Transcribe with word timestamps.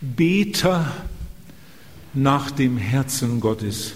Beter 0.00 0.92
nach 2.14 2.52
dem 2.52 2.76
Herzen 2.76 3.40
Gottes. 3.40 3.94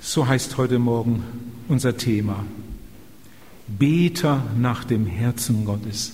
So 0.00 0.26
heißt 0.26 0.56
heute 0.56 0.80
Morgen 0.80 1.22
unser 1.68 1.96
Thema. 1.96 2.44
Beter 3.68 4.44
nach 4.58 4.82
dem 4.82 5.06
Herzen 5.06 5.64
Gottes. 5.64 6.12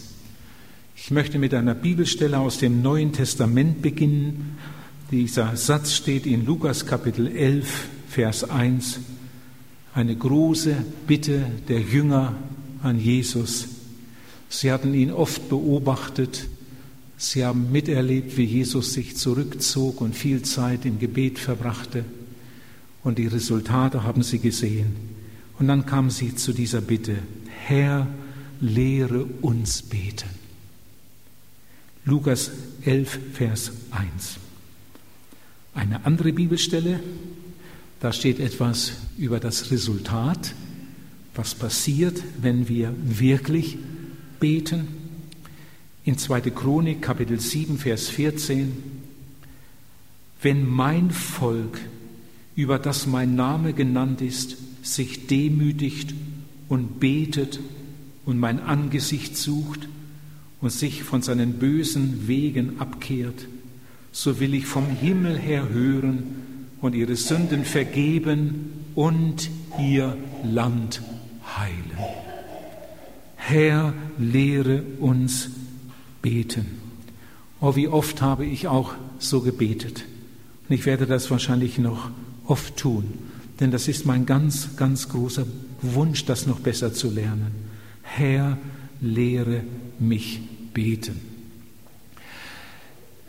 Ich 0.97 1.11
möchte 1.11 1.39
mit 1.39 1.55
einer 1.55 1.75
Bibelstelle 1.75 2.39
aus 2.39 2.59
dem 2.59 2.83
Neuen 2.83 3.15
Testament 3.15 3.81
beginnen. 3.81 4.59
Dieser 5.11 5.57
Satz 5.57 5.95
steht 5.95 6.27
in 6.27 6.45
Lukas 6.45 6.85
Kapitel 6.85 7.27
11, 7.27 7.89
Vers 8.09 8.51
1. 8.51 9.01
Eine 9.95 10.15
große 10.15 10.77
Bitte 11.07 11.47
der 11.69 11.81
Jünger 11.81 12.35
an 12.83 13.01
Jesus. 13.01 13.67
Sie 14.51 14.71
hatten 14.71 14.93
ihn 14.93 15.11
oft 15.11 15.49
beobachtet 15.49 16.49
Sie 17.17 17.45
haben 17.45 17.71
miterlebt, 17.71 18.37
wie 18.37 18.45
Jesus 18.45 18.93
sich 18.93 19.17
zurückzog 19.17 20.01
und 20.01 20.15
viel 20.15 20.43
Zeit 20.43 20.85
im 20.85 20.99
Gebet 20.99 21.39
verbrachte. 21.39 22.05
Und 23.03 23.19
die 23.19 23.27
Resultate 23.27 24.03
haben 24.03 24.23
sie 24.23 24.39
gesehen. 24.39 24.97
Und 25.59 25.69
dann 25.69 25.87
kamen 25.87 26.11
sie 26.11 26.35
zu 26.35 26.53
dieser 26.53 26.81
Bitte, 26.81 27.19
Herr, 27.67 28.09
lehre 28.61 29.25
uns 29.41 29.83
beten. 29.83 30.29
Lukas 32.05 32.51
11, 32.85 33.19
Vers 33.33 33.73
1. 33.91 34.39
Eine 35.75 36.05
andere 36.05 36.33
Bibelstelle, 36.33 37.01
da 38.01 38.13
steht 38.13 38.41
etwas 38.41 38.93
über 39.17 39.41
das 39.41 39.71
Resultat, 39.71 40.55
was 41.35 41.55
passiert, 41.55 42.23
wenn 42.41 42.69
wir 42.69 42.95
wirklich 43.03 43.79
beten. 44.41 45.04
In 46.07 46.19
2. 46.19 46.51
Chronik, 46.51 47.01
Kapitel 47.01 47.41
7, 47.41 47.79
Vers 47.79 48.11
14, 48.11 48.73
wenn 50.43 50.69
mein 50.69 51.11
Volk, 51.11 51.81
über 52.55 52.79
das 52.79 53.07
mein 53.07 53.35
Name 53.37 53.73
genannt 53.73 54.21
ist, 54.21 54.59
sich 54.83 55.27
demütigt 55.29 56.15
und 56.69 57.01
betet 57.01 57.59
und 58.27 58.39
mein 58.39 58.61
Angesicht 58.61 59.35
sucht 59.39 59.89
und 60.61 60.71
sich 60.71 61.05
von 61.05 61.23
seinen 61.23 61.55
bösen 61.55 62.29
Wegen 62.29 62.81
abkehrt, 62.81 63.47
so 64.13 64.41
will 64.41 64.53
ich 64.53 64.67
vom 64.67 64.87
Himmel 64.87 65.39
her 65.39 65.71
hören 65.71 66.67
und 66.83 66.95
ihre 66.95 67.17
Sünden 67.17 67.65
vergeben 67.65 68.73
und 68.95 69.49
ihr 69.81 70.19
Land 70.45 71.01
heilen. 71.57 71.97
Herr, 73.37 73.95
lehre 74.19 74.83
uns 75.01 75.49
beten. 76.25 76.65
Oh, 77.61 77.77
wie 77.77 77.87
oft 77.87 78.23
habe 78.23 78.47
ich 78.47 78.67
auch 78.67 78.95
so 79.19 79.43
gebetet. 79.43 80.05
Und 80.67 80.75
ich 80.75 80.87
werde 80.87 81.07
das 81.07 81.31
wahrscheinlich 81.31 81.79
noch 81.79 82.11
oft 82.47 82.77
tun, 82.79 83.13
denn 83.61 83.71
das 83.71 83.89
ist 83.89 84.07
mein 84.07 84.25
ganz, 84.25 84.77
ganz 84.77 85.11
großer 85.11 85.47
Wunsch, 85.83 86.25
das 86.25 86.47
noch 86.47 86.61
besser 86.61 86.95
zu 86.95 87.11
lernen. 87.11 87.53
Herr, 88.03 88.57
lehre 89.03 89.65
mich 89.99 90.41
beten. 90.73 91.21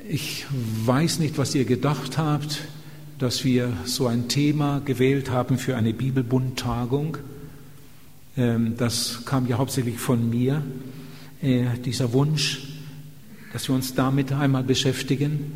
Ich 0.07 0.45
weiß 0.85 1.19
nicht, 1.19 1.37
was 1.37 1.53
ihr 1.53 1.65
gedacht 1.65 2.17
habt, 2.17 2.61
dass 3.19 3.43
wir 3.43 3.73
so 3.83 4.07
ein 4.07 4.29
Thema 4.29 4.79
gewählt 4.79 5.31
haben 5.31 5.57
für 5.57 5.75
eine 5.75 5.93
Bibelbundtagung. 5.93 7.17
Ähm, 8.37 8.75
das 8.77 9.25
kam 9.25 9.47
ja 9.47 9.57
hauptsächlich 9.57 9.97
von 9.97 10.29
mir, 10.29 10.63
äh, 11.41 11.65
dieser 11.83 12.13
Wunsch, 12.13 12.74
dass 13.55 13.69
wir 13.69 13.75
uns 13.75 13.93
damit 13.93 14.33
einmal 14.33 14.65
beschäftigen. 14.65 15.53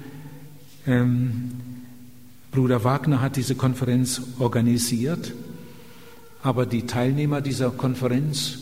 Ähm, 0.88 1.52
Bruder 2.50 2.86
Wagner 2.86 3.20
hat 3.22 3.36
diese 3.36 3.56
Konferenz 3.56 4.22
organisiert, 4.40 5.34
aber 6.42 6.66
die 6.66 6.84
Teilnehmer 6.84 7.42
dieser 7.42 7.72
Konferenz 7.72 8.60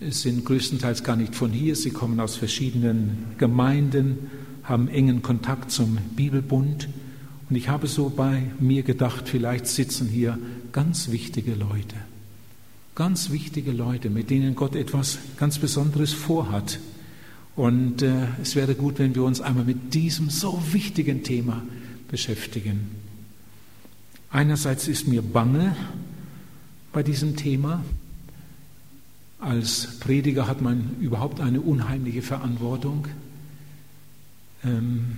sind 0.00 0.44
größtenteils 0.44 1.04
gar 1.04 1.14
nicht 1.14 1.36
von 1.36 1.52
hier. 1.52 1.76
Sie 1.76 1.90
kommen 1.90 2.18
aus 2.18 2.34
verschiedenen 2.34 3.26
Gemeinden, 3.38 4.28
haben 4.64 4.88
engen 4.88 5.22
Kontakt 5.22 5.70
zum 5.70 5.98
Bibelbund. 6.16 6.88
Und 7.48 7.54
ich 7.54 7.68
habe 7.68 7.86
so 7.86 8.08
bei 8.08 8.42
mir 8.58 8.82
gedacht, 8.82 9.28
vielleicht 9.28 9.68
sitzen 9.68 10.08
hier 10.08 10.36
ganz 10.72 11.12
wichtige 11.12 11.54
Leute, 11.54 11.94
ganz 12.96 13.30
wichtige 13.30 13.70
Leute, 13.70 14.10
mit 14.10 14.30
denen 14.30 14.56
Gott 14.56 14.74
etwas 14.74 15.18
ganz 15.36 15.60
Besonderes 15.60 16.12
vorhat. 16.12 16.80
Und 17.56 18.02
äh, 18.02 18.26
es 18.42 18.56
wäre 18.56 18.74
gut, 18.74 18.98
wenn 18.98 19.14
wir 19.14 19.22
uns 19.22 19.40
einmal 19.40 19.64
mit 19.64 19.94
diesem 19.94 20.30
so 20.30 20.60
wichtigen 20.72 21.22
Thema 21.22 21.62
beschäftigen. 22.08 22.90
Einerseits 24.30 24.88
ist 24.88 25.06
mir 25.06 25.22
bange 25.22 25.76
bei 26.92 27.04
diesem 27.04 27.36
Thema. 27.36 27.84
Als 29.38 30.00
Prediger 30.00 30.48
hat 30.48 30.60
man 30.60 30.96
überhaupt 31.00 31.40
eine 31.40 31.60
unheimliche 31.60 32.22
Verantwortung. 32.22 33.06
Ähm, 34.64 35.16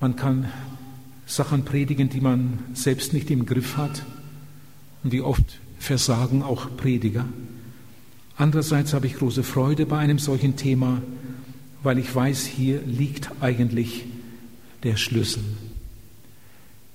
man 0.00 0.16
kann 0.16 0.48
Sachen 1.26 1.64
predigen, 1.64 2.08
die 2.10 2.20
man 2.20 2.58
selbst 2.74 3.12
nicht 3.12 3.30
im 3.30 3.46
Griff 3.46 3.76
hat. 3.76 4.04
Und 5.02 5.12
wie 5.12 5.20
oft 5.20 5.60
versagen 5.78 6.42
auch 6.42 6.76
Prediger. 6.76 7.24
Andererseits 8.36 8.92
habe 8.92 9.06
ich 9.06 9.14
große 9.16 9.42
Freude 9.42 9.86
bei 9.86 9.98
einem 9.98 10.18
solchen 10.18 10.56
Thema, 10.56 11.00
weil 11.82 11.98
ich 11.98 12.14
weiß, 12.14 12.46
hier 12.46 12.82
liegt 12.82 13.30
eigentlich 13.40 14.04
der 14.82 14.96
Schlüssel. 14.96 15.42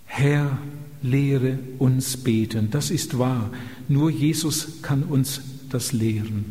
Herr, 0.06 0.58
lehre 1.02 1.60
uns 1.78 2.18
beten. 2.18 2.70
Das 2.72 2.90
ist 2.92 3.18
wahr. 3.18 3.52
Nur 3.88 4.10
Jesus 4.10 4.82
kann 4.82 5.04
uns 5.04 5.42
das 5.70 5.92
lehren. 5.92 6.46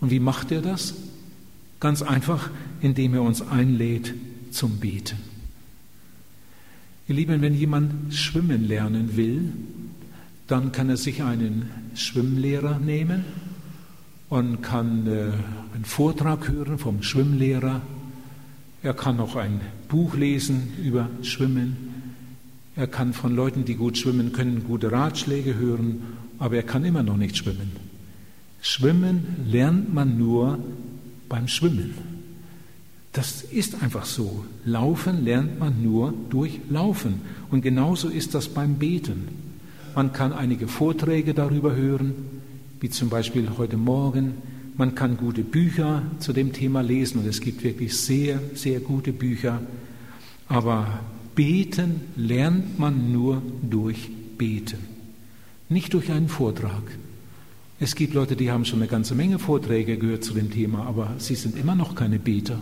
Und 0.00 0.10
wie 0.10 0.20
macht 0.20 0.52
er 0.52 0.62
das? 0.62 0.94
Ganz 1.80 2.02
einfach, 2.02 2.50
indem 2.80 3.14
er 3.14 3.22
uns 3.22 3.42
einlädt 3.42 4.14
zum 4.50 4.78
Beten. 4.78 5.18
Ihr 7.08 7.14
Lieben, 7.14 7.40
wenn 7.40 7.54
jemand 7.54 8.14
schwimmen 8.14 8.66
lernen 8.66 9.16
will, 9.16 9.52
dann 10.46 10.72
kann 10.72 10.88
er 10.88 10.96
sich 10.96 11.22
einen 11.22 11.70
Schwimmlehrer 11.94 12.78
nehmen 12.78 13.24
und 14.28 14.62
kann 14.62 15.06
äh, 15.06 15.30
einen 15.74 15.84
Vortrag 15.84 16.48
hören 16.48 16.78
vom 16.78 17.02
Schwimmlehrer. 17.02 17.80
Er 18.82 18.94
kann 18.94 19.20
auch 19.20 19.36
ein 19.36 19.60
Buch 19.88 20.14
lesen 20.14 20.72
über 20.82 21.08
Schwimmen. 21.22 21.76
Er 22.76 22.86
kann 22.86 23.12
von 23.12 23.34
Leuten, 23.34 23.64
die 23.64 23.74
gut 23.74 23.98
schwimmen 23.98 24.32
können, 24.32 24.64
gute 24.64 24.92
Ratschläge 24.92 25.56
hören, 25.56 26.02
aber 26.38 26.56
er 26.56 26.62
kann 26.62 26.84
immer 26.84 27.02
noch 27.02 27.16
nicht 27.16 27.36
schwimmen. 27.36 27.72
Schwimmen 28.60 29.36
lernt 29.46 29.92
man 29.92 30.18
nur 30.18 30.58
beim 31.28 31.48
Schwimmen. 31.48 31.94
Das 33.12 33.42
ist 33.42 33.82
einfach 33.82 34.04
so. 34.04 34.44
Laufen 34.64 35.24
lernt 35.24 35.58
man 35.58 35.82
nur 35.82 36.14
durch 36.30 36.60
Laufen. 36.68 37.22
Und 37.50 37.62
genauso 37.62 38.08
ist 38.08 38.34
das 38.34 38.48
beim 38.48 38.76
Beten. 38.76 39.28
Man 39.94 40.12
kann 40.12 40.32
einige 40.32 40.68
Vorträge 40.68 41.34
darüber 41.34 41.74
hören, 41.74 42.14
wie 42.80 42.90
zum 42.90 43.08
Beispiel 43.08 43.48
heute 43.56 43.76
Morgen. 43.76 44.34
Man 44.76 44.94
kann 44.94 45.16
gute 45.16 45.42
Bücher 45.42 46.02
zu 46.20 46.32
dem 46.32 46.52
Thema 46.52 46.80
lesen 46.82 47.18
und 47.18 47.26
es 47.26 47.40
gibt 47.40 47.64
wirklich 47.64 47.96
sehr, 47.96 48.40
sehr 48.54 48.80
gute 48.80 49.12
Bücher. 49.12 49.60
Aber 50.46 51.00
beten 51.34 52.00
lernt 52.16 52.78
man 52.78 53.12
nur 53.12 53.42
durch 53.62 54.08
Beten, 54.38 54.78
nicht 55.68 55.94
durch 55.94 56.10
einen 56.10 56.28
Vortrag. 56.28 56.82
Es 57.80 57.94
gibt 57.94 58.14
Leute, 58.14 58.34
die 58.34 58.50
haben 58.50 58.64
schon 58.64 58.80
eine 58.80 58.88
ganze 58.88 59.14
Menge 59.14 59.38
Vorträge 59.38 59.98
gehört 59.98 60.24
zu 60.24 60.34
dem 60.34 60.50
Thema, 60.50 60.86
aber 60.86 61.14
sie 61.18 61.34
sind 61.34 61.56
immer 61.56 61.74
noch 61.74 61.94
keine 61.94 62.18
Beter. 62.18 62.60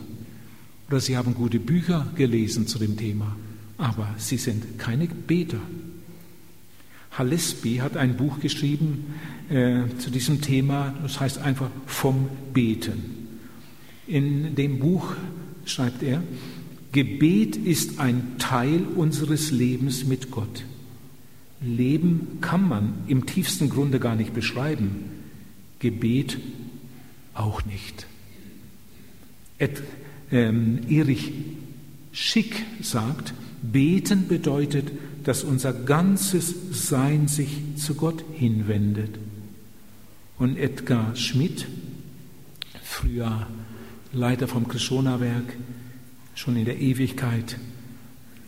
Oder 0.89 1.01
sie 1.01 1.17
haben 1.17 1.35
gute 1.35 1.59
Bücher 1.59 2.07
gelesen 2.17 2.67
zu 2.67 2.79
dem 2.79 2.97
Thema, 2.97 3.37
aber 3.79 4.15
sie 4.19 4.37
sind 4.37 4.79
keine 4.79 5.07
Beter. 5.07 5.59
Hallesby 7.19 7.77
hat 7.77 7.97
ein 7.97 8.17
Buch 8.17 8.41
geschrieben 8.41 9.15
äh, 9.49 9.85
zu 9.99 10.11
diesem 10.11 10.41
Thema, 10.41 10.95
das 11.03 11.21
heißt 11.21 11.39
einfach 11.39 11.71
vom 11.87 12.29
Beten. 12.53 13.29
In 14.07 14.55
dem 14.55 14.79
Buch 14.79 15.15
schreibt 15.65 16.03
er, 16.03 16.23
Gebet 16.93 17.57
ist 17.57 17.99
ein 17.99 18.37
Teil 18.39 18.85
unseres 18.95 19.51
Lebens 19.51 20.07
mit 20.07 20.31
Gott. 20.31 20.65
Leben 21.61 22.39
kann 22.41 22.69
man 22.69 22.95
im 23.09 23.27
tiefsten 23.27 23.69
Grunde 23.69 23.99
gar 23.99 24.15
nicht 24.15 24.35
beschreiben, 24.35 25.11
Gebet 25.79 26.39
auch 27.35 27.65
nicht. 27.65 28.07
Et, 29.59 29.83
ähm, 30.31 30.81
Erich 30.89 31.33
Schick 32.13 32.65
sagt, 32.81 33.35
beten 33.63 34.29
bedeutet 34.29 34.91
dass 35.27 35.43
unser 35.43 35.73
ganzes 35.73 36.55
Sein 36.71 37.27
sich 37.27 37.77
zu 37.77 37.97
Gott 37.97 38.23
hinwendet. 38.33 39.19
Und 40.39 40.57
Edgar 40.57 41.17
Schmidt, 41.17 41.67
früher 42.81 43.49
Leiter 44.13 44.47
vom 44.47 44.69
Krishona-Werk, 44.69 45.57
schon 46.37 46.55
in 46.55 46.65
der 46.65 46.79
Ewigkeit. 46.79 47.59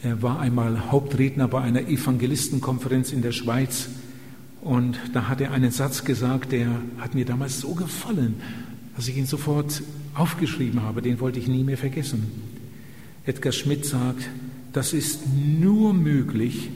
Er 0.05 0.23
war 0.23 0.39
einmal 0.39 0.93
Hauptredner 0.93 1.49
bei 1.49 1.63
einer 1.63 1.81
Evangelistenkonferenz 1.81 3.11
in 3.11 3.23
der 3.23 3.33
Schweiz 3.33 3.89
und 4.61 5.01
da 5.13 5.27
hat 5.27 5.41
er 5.41 5.51
einen 5.51 5.73
Satz 5.73 6.05
gesagt, 6.05 6.53
der 6.53 6.69
hat 6.99 7.13
mir 7.13 7.25
damals 7.25 7.59
so 7.59 7.75
gefallen, 7.75 8.37
dass 8.95 9.09
ich 9.09 9.17
ihn 9.17 9.27
sofort 9.27 9.83
aufgeschrieben 10.15 10.83
habe, 10.83 11.03
den 11.03 11.19
wollte 11.19 11.41
ich 11.41 11.49
nie 11.49 11.65
mehr 11.65 11.79
vergessen. 11.79 12.31
Edgar 13.27 13.53
Schmidt 13.53 13.85
sagt, 13.85 14.29
das 14.73 14.93
ist 14.93 15.23
nur 15.27 15.95
möglich, 15.95 16.71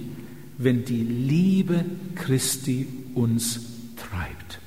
wenn 0.59 0.85
die 0.85 1.03
Liebe 1.03 1.85
Christi 2.15 2.87
uns 3.15 3.61
treibt. 3.97 4.61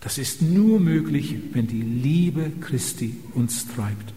Das 0.00 0.18
ist 0.18 0.42
nur 0.42 0.80
möglich, 0.80 1.36
wenn 1.52 1.68
die 1.68 1.82
Liebe 1.82 2.50
Christi 2.60 3.16
uns 3.34 3.66
treibt. 3.68 4.12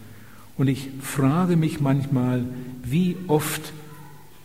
Und 0.56 0.68
ich 0.68 0.88
frage 1.00 1.56
mich 1.56 1.80
manchmal, 1.80 2.44
wie 2.82 3.16
oft 3.28 3.72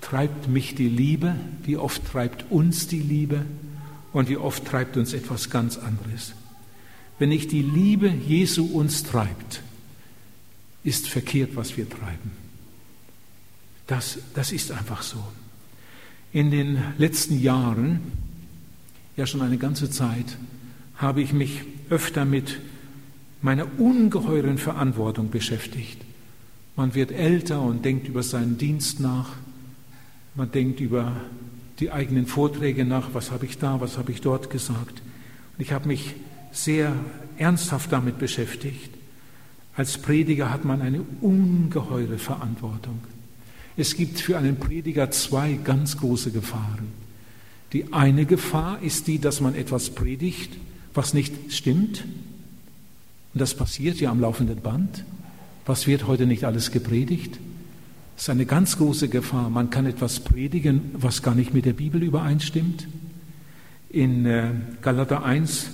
treibt 0.01 0.47
mich 0.49 0.75
die 0.75 0.89
Liebe, 0.89 1.35
wie 1.63 1.77
oft 1.77 2.05
treibt 2.05 2.51
uns 2.51 2.87
die 2.87 2.99
Liebe 2.99 3.45
und 4.13 4.29
wie 4.29 4.37
oft 4.37 4.65
treibt 4.65 4.97
uns 4.97 5.13
etwas 5.13 5.49
ganz 5.49 5.77
anderes. 5.77 6.33
Wenn 7.17 7.29
nicht 7.29 7.51
die 7.51 7.61
Liebe 7.61 8.09
Jesu 8.09 8.65
uns 8.65 9.03
treibt, 9.03 9.61
ist 10.83 11.07
verkehrt, 11.07 11.55
was 11.55 11.77
wir 11.77 11.89
treiben. 11.89 12.40
Das, 13.91 14.19
das 14.35 14.53
ist 14.53 14.71
einfach 14.71 15.01
so. 15.01 15.21
In 16.31 16.49
den 16.49 16.81
letzten 16.97 17.41
Jahren, 17.41 17.99
ja 19.17 19.27
schon 19.27 19.41
eine 19.41 19.57
ganze 19.57 19.91
Zeit, 19.91 20.37
habe 20.95 21.21
ich 21.21 21.33
mich 21.33 21.63
öfter 21.89 22.23
mit 22.23 22.61
meiner 23.41 23.67
ungeheuren 23.77 24.57
Verantwortung 24.57 25.29
beschäftigt. 25.29 25.97
Man 26.77 26.95
wird 26.95 27.11
älter 27.11 27.61
und 27.61 27.83
denkt 27.83 28.07
über 28.07 28.23
seinen 28.23 28.57
Dienst 28.57 29.01
nach. 29.01 29.35
Man 30.35 30.49
denkt 30.53 30.79
über 30.79 31.11
die 31.81 31.91
eigenen 31.91 32.27
Vorträge 32.27 32.85
nach. 32.85 33.09
Was 33.11 33.29
habe 33.29 33.45
ich 33.45 33.57
da, 33.57 33.81
was 33.81 33.97
habe 33.97 34.13
ich 34.13 34.21
dort 34.21 34.49
gesagt? 34.49 35.01
Und 35.57 35.61
ich 35.61 35.73
habe 35.73 35.89
mich 35.89 36.15
sehr 36.53 36.95
ernsthaft 37.35 37.91
damit 37.91 38.19
beschäftigt. 38.19 38.89
Als 39.75 39.97
Prediger 39.97 40.49
hat 40.49 40.63
man 40.63 40.81
eine 40.81 41.01
ungeheure 41.19 42.19
Verantwortung. 42.19 43.01
Es 43.77 43.95
gibt 43.95 44.19
für 44.19 44.37
einen 44.37 44.57
Prediger 44.57 45.11
zwei 45.11 45.53
ganz 45.53 45.97
große 45.97 46.31
Gefahren. 46.31 46.91
Die 47.73 47.93
eine 47.93 48.25
Gefahr 48.25 48.81
ist 48.81 49.07
die, 49.07 49.19
dass 49.19 49.39
man 49.39 49.55
etwas 49.55 49.91
predigt, 49.91 50.51
was 50.93 51.13
nicht 51.13 51.53
stimmt. 51.53 52.03
Und 53.33 53.39
das 53.39 53.55
passiert 53.55 53.99
ja 53.99 54.11
am 54.11 54.19
laufenden 54.19 54.59
Band. 54.61 55.05
Was 55.65 55.87
wird 55.87 56.07
heute 56.07 56.25
nicht 56.25 56.43
alles 56.43 56.71
gepredigt? 56.71 57.39
Das 58.15 58.25
ist 58.25 58.29
eine 58.29 58.45
ganz 58.45 58.77
große 58.77 59.07
Gefahr. 59.07 59.49
Man 59.49 59.69
kann 59.69 59.85
etwas 59.85 60.19
predigen, 60.19 60.91
was 60.93 61.23
gar 61.23 61.33
nicht 61.33 61.53
mit 61.53 61.65
der 61.65 61.73
Bibel 61.73 62.03
übereinstimmt. 62.03 62.87
In 63.89 64.25
äh, 64.25 64.51
Galater 64.81 65.23
1 65.23 65.69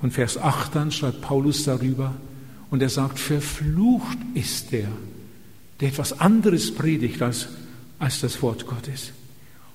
von 0.00 0.10
Vers 0.10 0.38
8 0.38 0.74
dann 0.74 0.90
schreibt 0.90 1.20
Paulus 1.20 1.64
darüber 1.64 2.14
und 2.70 2.82
er 2.82 2.88
sagt, 2.88 3.18
verflucht 3.18 4.18
ist 4.34 4.72
der, 4.72 4.88
der 5.80 5.88
etwas 5.88 6.20
anderes 6.20 6.74
predigt 6.74 7.22
als, 7.22 7.48
als 7.98 8.20
das 8.20 8.42
Wort 8.42 8.66
Gottes. 8.66 9.12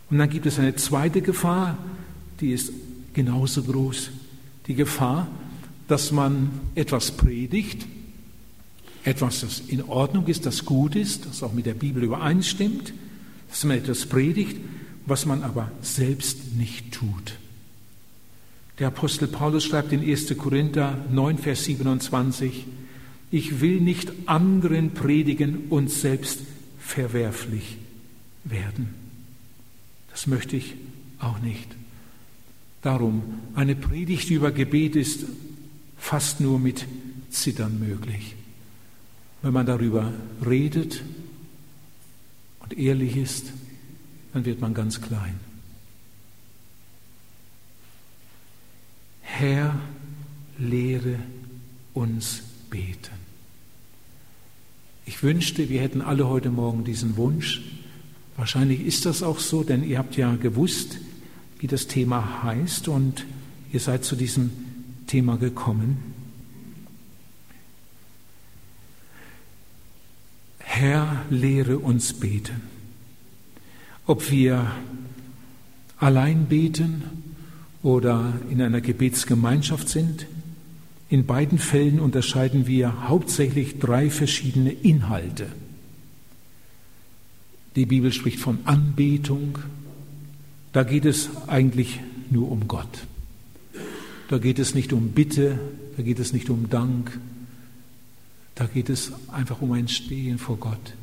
Und 0.09 0.19
dann 0.19 0.29
gibt 0.29 0.45
es 0.45 0.59
eine 0.59 0.75
zweite 0.75 1.21
Gefahr, 1.21 1.77
die 2.39 2.51
ist 2.51 2.71
genauso 3.13 3.63
groß 3.63 4.11
die 4.67 4.75
Gefahr, 4.75 5.27
dass 5.87 6.11
man 6.11 6.49
etwas 6.73 7.11
predigt, 7.11 7.85
etwas, 9.03 9.41
das 9.41 9.59
in 9.59 9.83
Ordnung 9.83 10.25
ist, 10.27 10.45
das 10.45 10.65
gut 10.65 10.95
ist, 10.95 11.25
das 11.27 11.43
auch 11.43 11.53
mit 11.53 11.67
der 11.67 11.75
Bibel 11.75 12.03
übereinstimmt, 12.03 12.93
dass 13.49 13.63
man 13.63 13.77
etwas 13.77 14.07
predigt, 14.07 14.57
was 15.05 15.25
man 15.25 15.43
aber 15.43 15.71
selbst 15.81 16.55
nicht 16.55 16.91
tut. 16.91 17.37
Der 18.79 18.87
Apostel 18.87 19.27
Paulus 19.27 19.63
schreibt 19.63 19.93
in 19.93 20.01
1. 20.01 20.35
Korinther 20.37 20.97
9, 21.11 21.37
Vers 21.37 21.65
27, 21.65 22.65
ich 23.31 23.61
will 23.61 23.81
nicht 23.81 24.11
anderen 24.27 24.93
predigen 24.93 25.67
und 25.69 25.89
selbst 25.89 26.41
verwerflich 26.79 27.77
werden. 28.43 28.93
Das 30.11 30.27
möchte 30.27 30.55
ich 30.55 30.75
auch 31.19 31.39
nicht. 31.39 31.67
Darum, 32.81 33.23
eine 33.55 33.75
Predigt 33.75 34.29
über 34.29 34.51
Gebet 34.51 34.95
ist 34.95 35.25
fast 35.97 36.39
nur 36.39 36.59
mit 36.59 36.85
Zittern 37.31 37.79
möglich. 37.79 38.35
Wenn 39.41 39.53
man 39.53 39.65
darüber 39.65 40.13
redet 40.45 41.03
und 42.59 42.77
ehrlich 42.77 43.17
ist, 43.17 43.51
dann 44.33 44.45
wird 44.45 44.61
man 44.61 44.73
ganz 44.73 45.01
klein. 45.01 45.39
Herr, 49.21 49.79
lehre 50.57 51.19
uns 51.93 52.41
beten. 52.69 53.14
Ich 55.07 55.21
wünschte, 55.21 55.69
wir 55.69 55.81
hätten 55.81 56.01
alle 56.01 56.27
heute 56.27 56.49
Morgen 56.49 56.83
diesen 56.83 57.15
Wunsch. 57.15 57.61
Wahrscheinlich 58.37 58.81
ist 58.81 59.05
das 59.05 59.21
auch 59.21 59.39
so, 59.39 59.63
denn 59.63 59.83
ihr 59.83 59.99
habt 59.99 60.17
ja 60.17 60.35
gewusst, 60.35 60.97
wie 61.59 61.67
das 61.67 61.87
Thema 61.87 62.43
heißt 62.43 62.87
und 62.87 63.25
ihr 63.71 63.79
seid 63.79 64.03
zu 64.03 64.15
diesem 64.15 64.49
Thema 65.05 65.37
gekommen. 65.37 66.15
Herr, 70.57 71.23
lehre 71.29 71.77
uns 71.77 72.13
beten. 72.13 72.61
Ob 74.07 74.31
wir 74.31 74.71
allein 75.97 76.47
beten 76.47 77.03
oder 77.83 78.33
in 78.49 78.61
einer 78.61 78.81
Gebetsgemeinschaft 78.81 79.87
sind, 79.87 80.25
in 81.09 81.25
beiden 81.25 81.59
Fällen 81.59 81.99
unterscheiden 81.99 82.67
wir 82.67 83.07
hauptsächlich 83.07 83.79
drei 83.79 84.09
verschiedene 84.09 84.71
Inhalte. 84.71 85.47
Die 87.75 87.85
Bibel 87.85 88.11
spricht 88.11 88.39
von 88.39 88.59
Anbetung, 88.65 89.59
da 90.73 90.83
geht 90.83 91.05
es 91.05 91.29
eigentlich 91.47 91.99
nur 92.29 92.51
um 92.51 92.67
Gott. 92.67 93.05
Da 94.29 94.39
geht 94.39 94.59
es 94.59 94.73
nicht 94.73 94.93
um 94.93 95.09
Bitte, 95.09 95.59
da 95.97 96.03
geht 96.03 96.19
es 96.19 96.33
nicht 96.33 96.49
um 96.49 96.69
Dank, 96.69 97.19
da 98.55 98.65
geht 98.65 98.89
es 98.89 99.11
einfach 99.27 99.61
um 99.61 99.73
ein 99.73 99.87
Stehen 99.87 100.37
vor 100.37 100.57
Gott. 100.57 100.95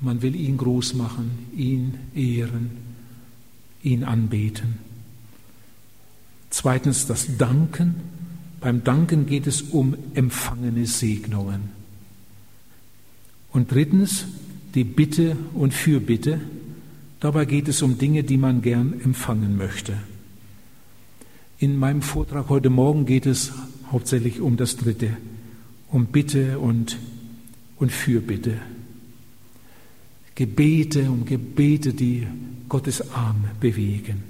Man 0.00 0.20
will 0.20 0.34
ihn 0.34 0.56
groß 0.56 0.94
machen, 0.94 1.46
ihn 1.56 1.94
ehren, 2.14 2.72
ihn 3.82 4.04
anbeten. 4.04 4.78
Zweitens 6.50 7.06
das 7.06 7.38
Danken. 7.38 8.11
Beim 8.62 8.84
Danken 8.84 9.26
geht 9.26 9.46
es 9.46 9.60
um 9.60 9.96
empfangene 10.14 10.86
Segnungen. 10.86 11.70
Und 13.50 13.70
drittens 13.70 14.24
die 14.74 14.84
Bitte 14.84 15.36
und 15.54 15.74
Fürbitte. 15.74 16.40
Dabei 17.20 17.44
geht 17.44 17.68
es 17.68 17.82
um 17.82 17.98
Dinge, 17.98 18.24
die 18.24 18.36
man 18.36 18.62
gern 18.62 19.00
empfangen 19.00 19.56
möchte. 19.56 19.94
In 21.58 21.76
meinem 21.76 22.02
Vortrag 22.02 22.48
heute 22.48 22.70
Morgen 22.70 23.06
geht 23.06 23.26
es 23.26 23.52
hauptsächlich 23.90 24.40
um 24.40 24.56
das 24.56 24.76
Dritte, 24.76 25.16
um 25.88 26.06
Bitte 26.06 26.58
und, 26.58 26.98
und 27.76 27.92
Fürbitte. 27.92 28.58
Gebete, 30.34 31.10
um 31.10 31.24
Gebete, 31.24 31.92
die 31.92 32.26
Gottes 32.68 33.12
Arm 33.12 33.44
bewegen. 33.60 34.22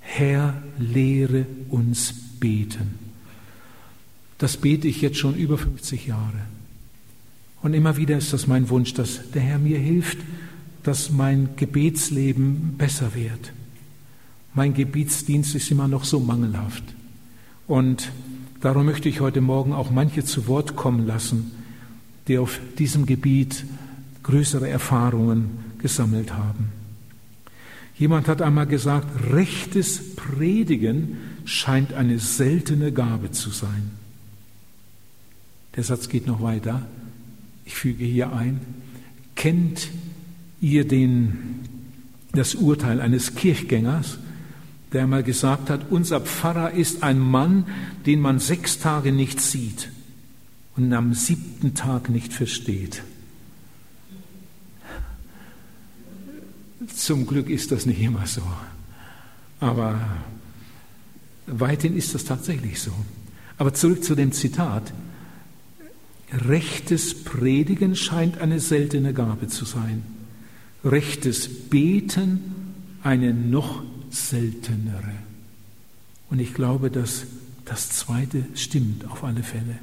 Herr, 0.00 0.62
lehre 0.78 1.46
uns 1.68 2.14
beten. 2.40 3.01
Das 4.42 4.56
bete 4.56 4.88
ich 4.88 5.00
jetzt 5.00 5.18
schon 5.18 5.36
über 5.36 5.56
50 5.56 6.08
Jahre. 6.08 6.40
Und 7.62 7.74
immer 7.74 7.96
wieder 7.96 8.18
ist 8.18 8.32
das 8.32 8.48
mein 8.48 8.70
Wunsch, 8.70 8.92
dass 8.92 9.30
der 9.30 9.40
Herr 9.40 9.60
mir 9.60 9.78
hilft, 9.78 10.18
dass 10.82 11.12
mein 11.12 11.50
Gebetsleben 11.54 12.74
besser 12.76 13.14
wird. 13.14 13.52
Mein 14.52 14.74
Gebetsdienst 14.74 15.54
ist 15.54 15.70
immer 15.70 15.86
noch 15.86 16.02
so 16.02 16.18
mangelhaft. 16.18 16.82
Und 17.68 18.10
darum 18.60 18.86
möchte 18.86 19.08
ich 19.08 19.20
heute 19.20 19.40
Morgen 19.40 19.72
auch 19.72 19.92
manche 19.92 20.24
zu 20.24 20.48
Wort 20.48 20.74
kommen 20.74 21.06
lassen, 21.06 21.52
die 22.26 22.38
auf 22.38 22.58
diesem 22.80 23.06
Gebiet 23.06 23.64
größere 24.24 24.68
Erfahrungen 24.68 25.50
gesammelt 25.78 26.32
haben. 26.32 26.72
Jemand 27.96 28.26
hat 28.26 28.42
einmal 28.42 28.66
gesagt, 28.66 29.06
rechtes 29.32 30.16
Predigen 30.16 31.18
scheint 31.44 31.92
eine 31.92 32.18
seltene 32.18 32.90
Gabe 32.90 33.30
zu 33.30 33.50
sein. 33.50 34.01
Der 35.76 35.84
Satz 35.84 36.08
geht 36.08 36.26
noch 36.26 36.42
weiter. 36.42 36.82
Ich 37.64 37.74
füge 37.74 38.04
hier 38.04 38.32
ein, 38.32 38.60
kennt 39.36 39.88
ihr 40.60 40.86
den, 40.86 41.60
das 42.32 42.54
Urteil 42.54 43.00
eines 43.00 43.34
Kirchgängers, 43.34 44.18
der 44.92 45.04
einmal 45.04 45.22
gesagt 45.22 45.70
hat, 45.70 45.90
unser 45.90 46.20
Pfarrer 46.20 46.72
ist 46.72 47.02
ein 47.02 47.18
Mann, 47.18 47.64
den 48.04 48.20
man 48.20 48.38
sechs 48.38 48.78
Tage 48.78 49.12
nicht 49.12 49.40
sieht. 49.40 49.88
und 50.76 50.92
am 50.92 51.14
siebten 51.14 51.74
Tag 51.74 52.08
nicht 52.08 52.32
versteht. 52.32 53.02
Zum 56.94 57.26
Glück 57.26 57.48
ist 57.48 57.72
das 57.72 57.86
nicht 57.86 58.00
immer 58.00 58.26
so. 58.26 58.42
Aber 59.60 60.00
weithin 61.46 61.96
ist 61.96 62.14
das 62.14 62.24
tatsächlich 62.24 62.80
so. 62.80 62.92
Aber 63.58 63.74
zurück 63.74 64.02
zu 64.02 64.14
dem 64.14 64.32
Zitat. 64.32 64.92
Rechtes 66.32 67.24
Predigen 67.24 67.94
scheint 67.94 68.38
eine 68.38 68.58
seltene 68.58 69.12
Gabe 69.12 69.48
zu 69.48 69.64
sein. 69.64 70.02
Rechtes 70.84 71.48
Beten 71.48 72.40
eine 73.02 73.34
noch 73.34 73.82
seltenere. 74.10 75.12
Und 76.30 76.40
ich 76.40 76.54
glaube, 76.54 76.90
dass 76.90 77.26
das 77.66 77.90
Zweite 77.90 78.44
stimmt 78.54 79.04
auf 79.10 79.24
alle 79.24 79.42
Fälle. 79.42 79.78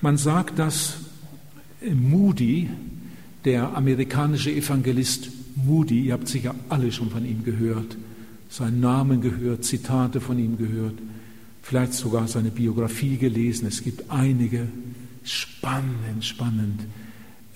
Man 0.00 0.16
sagt, 0.16 0.58
dass 0.58 0.98
Moody, 1.92 2.70
der 3.44 3.76
amerikanische 3.76 4.50
Evangelist 4.50 5.30
Moody, 5.56 6.06
ihr 6.06 6.12
habt 6.12 6.28
sicher 6.28 6.54
alle 6.68 6.92
schon 6.92 7.10
von 7.10 7.24
ihm 7.24 7.44
gehört, 7.44 7.96
seinen 8.48 8.80
Namen 8.80 9.20
gehört, 9.20 9.64
Zitate 9.64 10.20
von 10.20 10.38
ihm 10.38 10.56
gehört, 10.56 10.94
vielleicht 11.66 11.94
sogar 11.94 12.28
seine 12.28 12.50
Biografie 12.50 13.16
gelesen. 13.16 13.66
Es 13.66 13.82
gibt 13.82 14.08
einige, 14.08 14.68
spannend, 15.24 16.24
spannend. 16.24 16.82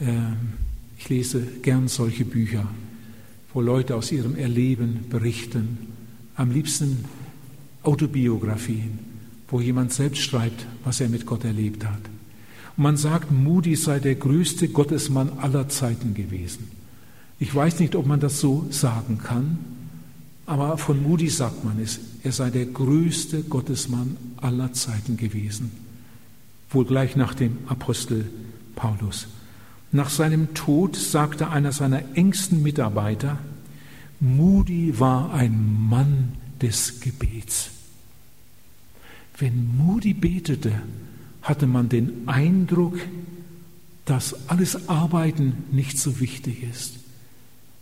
Ähm, 0.00 0.54
ich 0.98 1.08
lese 1.08 1.40
gern 1.62 1.86
solche 1.86 2.24
Bücher, 2.24 2.66
wo 3.54 3.60
Leute 3.60 3.94
aus 3.94 4.10
ihrem 4.10 4.34
Erleben 4.34 5.04
berichten. 5.08 5.78
Am 6.34 6.50
liebsten 6.50 7.04
Autobiografien, 7.84 8.98
wo 9.46 9.60
jemand 9.60 9.92
selbst 9.92 10.22
schreibt, 10.22 10.66
was 10.82 11.00
er 11.00 11.08
mit 11.08 11.24
Gott 11.24 11.44
erlebt 11.44 11.84
hat. 11.84 12.02
Und 12.76 12.82
man 12.82 12.96
sagt, 12.96 13.30
Moody 13.30 13.76
sei 13.76 14.00
der 14.00 14.16
größte 14.16 14.70
Gottesmann 14.70 15.38
aller 15.38 15.68
Zeiten 15.68 16.14
gewesen. 16.14 16.66
Ich 17.38 17.54
weiß 17.54 17.78
nicht, 17.78 17.94
ob 17.94 18.06
man 18.06 18.18
das 18.18 18.40
so 18.40 18.66
sagen 18.70 19.18
kann, 19.22 19.58
aber 20.50 20.78
von 20.78 21.00
Moody 21.00 21.28
sagt 21.28 21.64
man 21.64 21.80
es, 21.80 22.00
er 22.24 22.32
sei 22.32 22.50
der 22.50 22.66
größte 22.66 23.44
Gottesmann 23.44 24.16
aller 24.38 24.72
Zeiten 24.72 25.16
gewesen, 25.16 25.70
wohl 26.70 26.84
gleich 26.84 27.14
nach 27.14 27.34
dem 27.34 27.58
Apostel 27.68 28.28
Paulus. 28.74 29.28
Nach 29.92 30.10
seinem 30.10 30.52
Tod 30.54 30.96
sagte 30.96 31.50
einer 31.50 31.70
seiner 31.70 32.02
engsten 32.16 32.64
Mitarbeiter, 32.64 33.38
Moody 34.18 34.98
war 34.98 35.32
ein 35.32 35.86
Mann 35.88 36.32
des 36.60 36.98
Gebets. 36.98 37.70
Wenn 39.38 39.76
Moody 39.76 40.14
betete, 40.14 40.72
hatte 41.42 41.68
man 41.68 41.88
den 41.88 42.26
Eindruck, 42.26 42.98
dass 44.04 44.48
alles 44.48 44.88
Arbeiten 44.88 45.62
nicht 45.70 45.96
so 45.96 46.18
wichtig 46.18 46.64
ist 46.64 46.99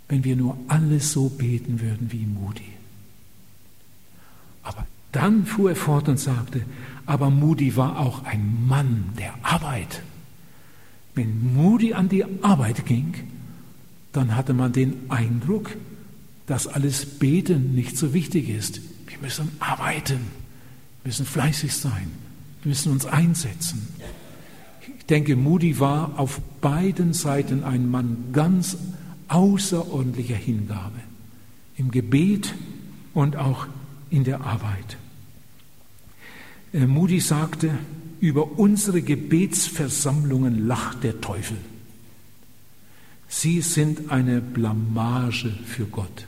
wenn 0.09 0.25
wir 0.25 0.37
nur 0.37 0.57
alle 0.69 1.01
so 1.01 1.29
beten 1.29 1.81
würden 1.81 2.11
wie 2.11 2.25
Moody. 2.25 2.73
Aber 4.63 4.87
dann 5.13 5.47
fuhr 5.47 5.71
er 5.71 5.77
fort 5.77 6.09
und 6.09 6.19
sagte, 6.19 6.63
aber 7.07 7.31
Moody 7.31 7.77
war 7.77 7.99
auch 7.99 8.25
ein 8.25 8.67
Mann 8.67 9.11
der 9.19 9.35
Arbeit. 9.43 10.03
Wenn 11.15 11.55
Moody 11.55 11.95
an 11.95 12.09
die 12.09 12.25
Arbeit 12.43 12.87
ging, 12.87 13.15
dann 14.13 14.35
hatte 14.35 14.55
man 14.55 14.73
den 14.73 15.11
Eindruck, 15.11 15.77
dass 16.47 16.67
alles 16.67 17.05
Beten 17.05 17.75
nicht 17.75 17.97
so 17.97 18.15
wichtig 18.15 18.49
ist. 18.49 18.81
Wir 19.07 19.19
müssen 19.21 19.51
arbeiten, 19.61 20.21
müssen 21.05 21.27
fleißig 21.27 21.75
sein, 21.75 22.11
müssen 22.65 22.93
uns 22.93 23.05
einsetzen. 23.05 23.89
Ich 24.99 25.07
denke, 25.07 25.37
Moody 25.37 25.81
war 25.81 26.19
auf 26.19 26.41
beiden 26.61 27.13
Seiten 27.13 27.65
ein 27.65 27.91
Mann 27.91 28.29
ganz 28.33 28.77
außerordentlicher 29.29 30.37
Hingabe 30.37 31.01
im 31.77 31.91
Gebet 31.91 32.55
und 33.15 33.37
auch 33.37 33.67
in 34.11 34.25
der 34.25 34.41
Arbeit. 34.41 34.97
Äh, 36.73 36.87
Moody 36.87 37.21
sagte, 37.21 37.79
über 38.21 38.59
unsere 38.59 39.01
Gebetsversammlungen 39.01 40.67
lacht 40.67 41.05
der 41.05 41.21
Teufel. 41.21 41.57
Sie 43.29 43.61
sind 43.61 44.11
eine 44.11 44.41
Blamage 44.41 45.51
für 45.51 45.85
Gott. 45.85 46.27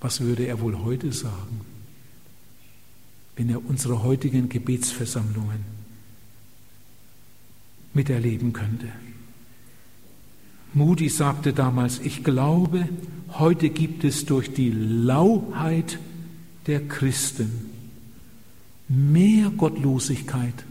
Was 0.00 0.20
würde 0.20 0.44
er 0.46 0.60
wohl 0.60 0.78
heute 0.78 1.12
sagen, 1.12 1.60
wenn 3.36 3.50
er 3.50 3.64
unsere 3.64 4.02
heutigen 4.02 4.48
Gebetsversammlungen 4.48 5.64
miterleben 7.92 8.52
könnte? 8.52 8.88
Moody 10.72 11.08
sagte 11.08 11.52
damals, 11.52 11.98
ich 11.98 12.22
glaube, 12.22 12.88
heute 13.38 13.70
gibt 13.70 14.04
es 14.04 14.24
durch 14.24 14.52
die 14.52 14.70
Lauheit 14.70 15.98
der 16.66 16.86
Christen 16.86 17.50
mehr 18.88 19.50
Gottlosigkeit 19.50 20.64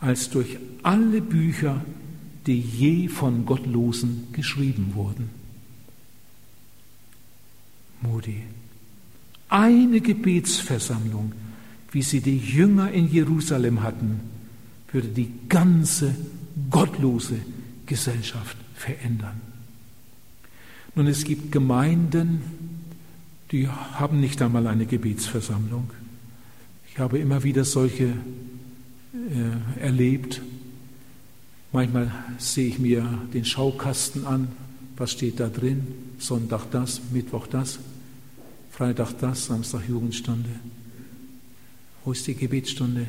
als 0.00 0.30
durch 0.30 0.58
alle 0.82 1.20
Bücher, 1.20 1.84
die 2.46 2.60
je 2.60 3.08
von 3.08 3.46
Gottlosen 3.46 4.28
geschrieben 4.32 4.92
wurden. 4.94 5.30
Moody. 8.00 8.42
Eine 9.48 10.00
Gebetsversammlung, 10.00 11.32
wie 11.92 12.02
sie 12.02 12.20
die 12.20 12.38
Jünger 12.38 12.90
in 12.90 13.08
Jerusalem 13.12 13.82
hatten, 13.82 14.20
würde 14.90 15.08
die 15.08 15.30
ganze 15.48 16.16
gottlose 16.70 17.38
Gesellschaft 17.86 18.56
verändern. 18.82 19.40
Nun, 20.94 21.06
es 21.06 21.24
gibt 21.24 21.52
Gemeinden, 21.52 22.42
die 23.50 23.68
haben 23.68 24.20
nicht 24.20 24.42
einmal 24.42 24.66
eine 24.66 24.86
Gebetsversammlung. 24.86 25.90
Ich 26.90 26.98
habe 26.98 27.18
immer 27.18 27.42
wieder 27.44 27.64
solche 27.64 28.04
äh, 28.04 29.80
erlebt. 29.80 30.42
Manchmal 31.72 32.12
sehe 32.38 32.68
ich 32.68 32.78
mir 32.78 33.06
den 33.32 33.44
Schaukasten 33.44 34.26
an, 34.26 34.48
was 34.96 35.12
steht 35.12 35.40
da 35.40 35.48
drin? 35.48 35.86
Sonntag 36.18 36.70
das, 36.70 37.00
Mittwoch 37.12 37.46
das, 37.46 37.78
Freitag 38.70 39.18
das, 39.20 39.46
Samstag 39.46 39.88
Jugendstunde. 39.88 40.50
Wo 42.04 42.12
ist 42.12 42.26
die 42.26 42.34
Gebetsstunde? 42.34 43.06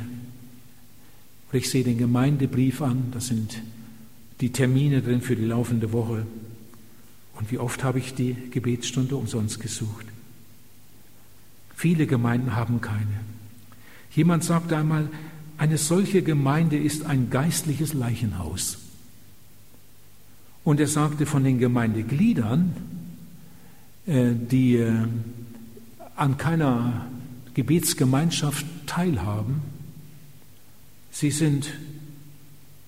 Oder 1.50 1.58
ich 1.58 1.70
sehe 1.70 1.84
den 1.84 1.98
Gemeindebrief 1.98 2.82
an, 2.82 3.12
das 3.12 3.28
sind 3.28 3.62
die 4.42 4.52
Termine 4.52 5.02
drin 5.02 5.22
für 5.22 5.36
die 5.36 5.46
laufende 5.46 5.92
Woche. 5.92 6.26
Und 7.36 7.52
wie 7.52 7.58
oft 7.58 7.84
habe 7.84 8.00
ich 8.00 8.14
die 8.14 8.36
Gebetsstunde 8.52 9.16
umsonst 9.16 9.60
gesucht? 9.60 10.06
Viele 11.76 12.08
Gemeinden 12.08 12.56
haben 12.56 12.82
keine. 12.82 13.22
Jemand 14.16 14.44
sagte 14.44 14.78
einmal, 14.78 15.10
eine 15.58 15.78
solche 15.78 16.22
Gemeinde 16.22 16.78
ist 16.78 17.06
ein 17.06 17.30
geistliches 17.30 17.94
Leichenhaus. 17.94 18.78
Und 20.64 20.80
er 20.80 20.88
sagte 20.88 21.26
von 21.26 21.44
den 21.44 21.60
Gemeindegliedern, 21.60 22.74
äh, 24.06 24.32
die 24.34 24.78
äh, 24.78 25.06
an 26.16 26.38
keiner 26.38 27.08
Gebetsgemeinschaft 27.54 28.66
teilhaben, 28.86 29.62
sie 31.12 31.32
sind 31.32 31.74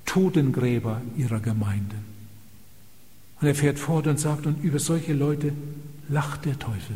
Totengräber 0.05 1.01
ihrer 1.17 1.39
Gemeinde. 1.39 1.95
Und 3.41 3.47
er 3.47 3.55
fährt 3.55 3.79
fort 3.79 4.07
und 4.07 4.19
sagt, 4.19 4.45
und 4.45 4.63
über 4.63 4.79
solche 4.79 5.13
Leute 5.13 5.53
lacht 6.09 6.45
der 6.45 6.57
Teufel. 6.57 6.95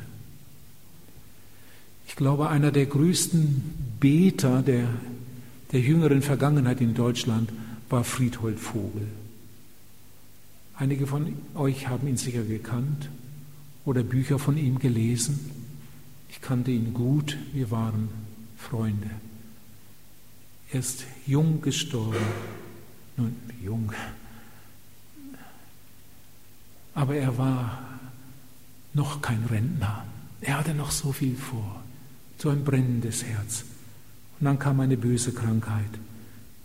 Ich 2.07 2.15
glaube, 2.15 2.49
einer 2.49 2.71
der 2.71 2.85
größten 2.85 3.97
Beter 3.99 4.61
der, 4.61 4.87
der 5.71 5.79
jüngeren 5.79 6.21
Vergangenheit 6.21 6.81
in 6.81 6.93
Deutschland 6.93 7.51
war 7.89 8.03
Friedhold 8.03 8.59
Vogel. 8.59 9.07
Einige 10.75 11.07
von 11.07 11.33
euch 11.55 11.87
haben 11.87 12.07
ihn 12.07 12.17
sicher 12.17 12.43
gekannt 12.43 13.09
oder 13.85 14.01
Bücher 14.01 14.39
von 14.39 14.57
ihm 14.57 14.79
gelesen. 14.79 15.39
Ich 16.29 16.41
kannte 16.41 16.71
ihn 16.71 16.93
gut, 16.93 17.37
wir 17.53 17.69
waren 17.69 18.09
Freunde. 18.57 19.09
Er 20.71 20.79
ist 20.79 21.05
jung 21.25 21.61
gestorben, 21.61 22.17
nun 23.19 23.35
jung. 23.61 23.91
Aber 26.93 27.15
er 27.15 27.37
war 27.37 27.99
noch 28.93 29.21
kein 29.21 29.43
Rentner. 29.45 30.05
Er 30.41 30.57
hatte 30.57 30.73
noch 30.73 30.91
so 30.91 31.11
viel 31.11 31.35
vor, 31.35 31.83
so 32.37 32.49
ein 32.49 32.63
brennendes 32.63 33.23
Herz. 33.23 33.63
Und 34.39 34.45
dann 34.45 34.59
kam 34.59 34.79
eine 34.79 34.97
böse 34.97 35.33
Krankheit. 35.33 35.99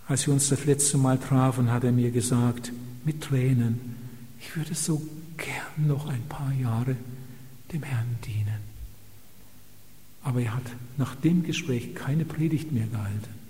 Als 0.07 0.27
wir 0.27 0.35
uns 0.35 0.49
das 0.49 0.65
letzte 0.65 0.99
Mal 0.99 1.19
trafen, 1.19 1.71
hat 1.71 1.85
er 1.85 1.93
mir 1.93 2.11
gesagt, 2.11 2.73
mit 3.05 3.23
Tränen, 3.23 3.97
ich 4.41 4.57
würde 4.57 4.75
so 4.75 5.03
gern 5.37 5.89
noch 5.89 6.09
ein 6.09 6.23
paar 6.29 6.53
Jahre 6.53 6.97
dem 7.73 7.83
Herrn 7.83 8.19
dienen. 8.25 8.63
Aber 10.23 10.41
er 10.41 10.55
hat 10.55 10.67
nach 10.97 11.15
dem 11.17 11.43
Gespräch 11.43 11.95
keine 11.95 12.25
Predigt 12.25 12.73
mehr 12.73 12.87
gehalten 12.87 13.45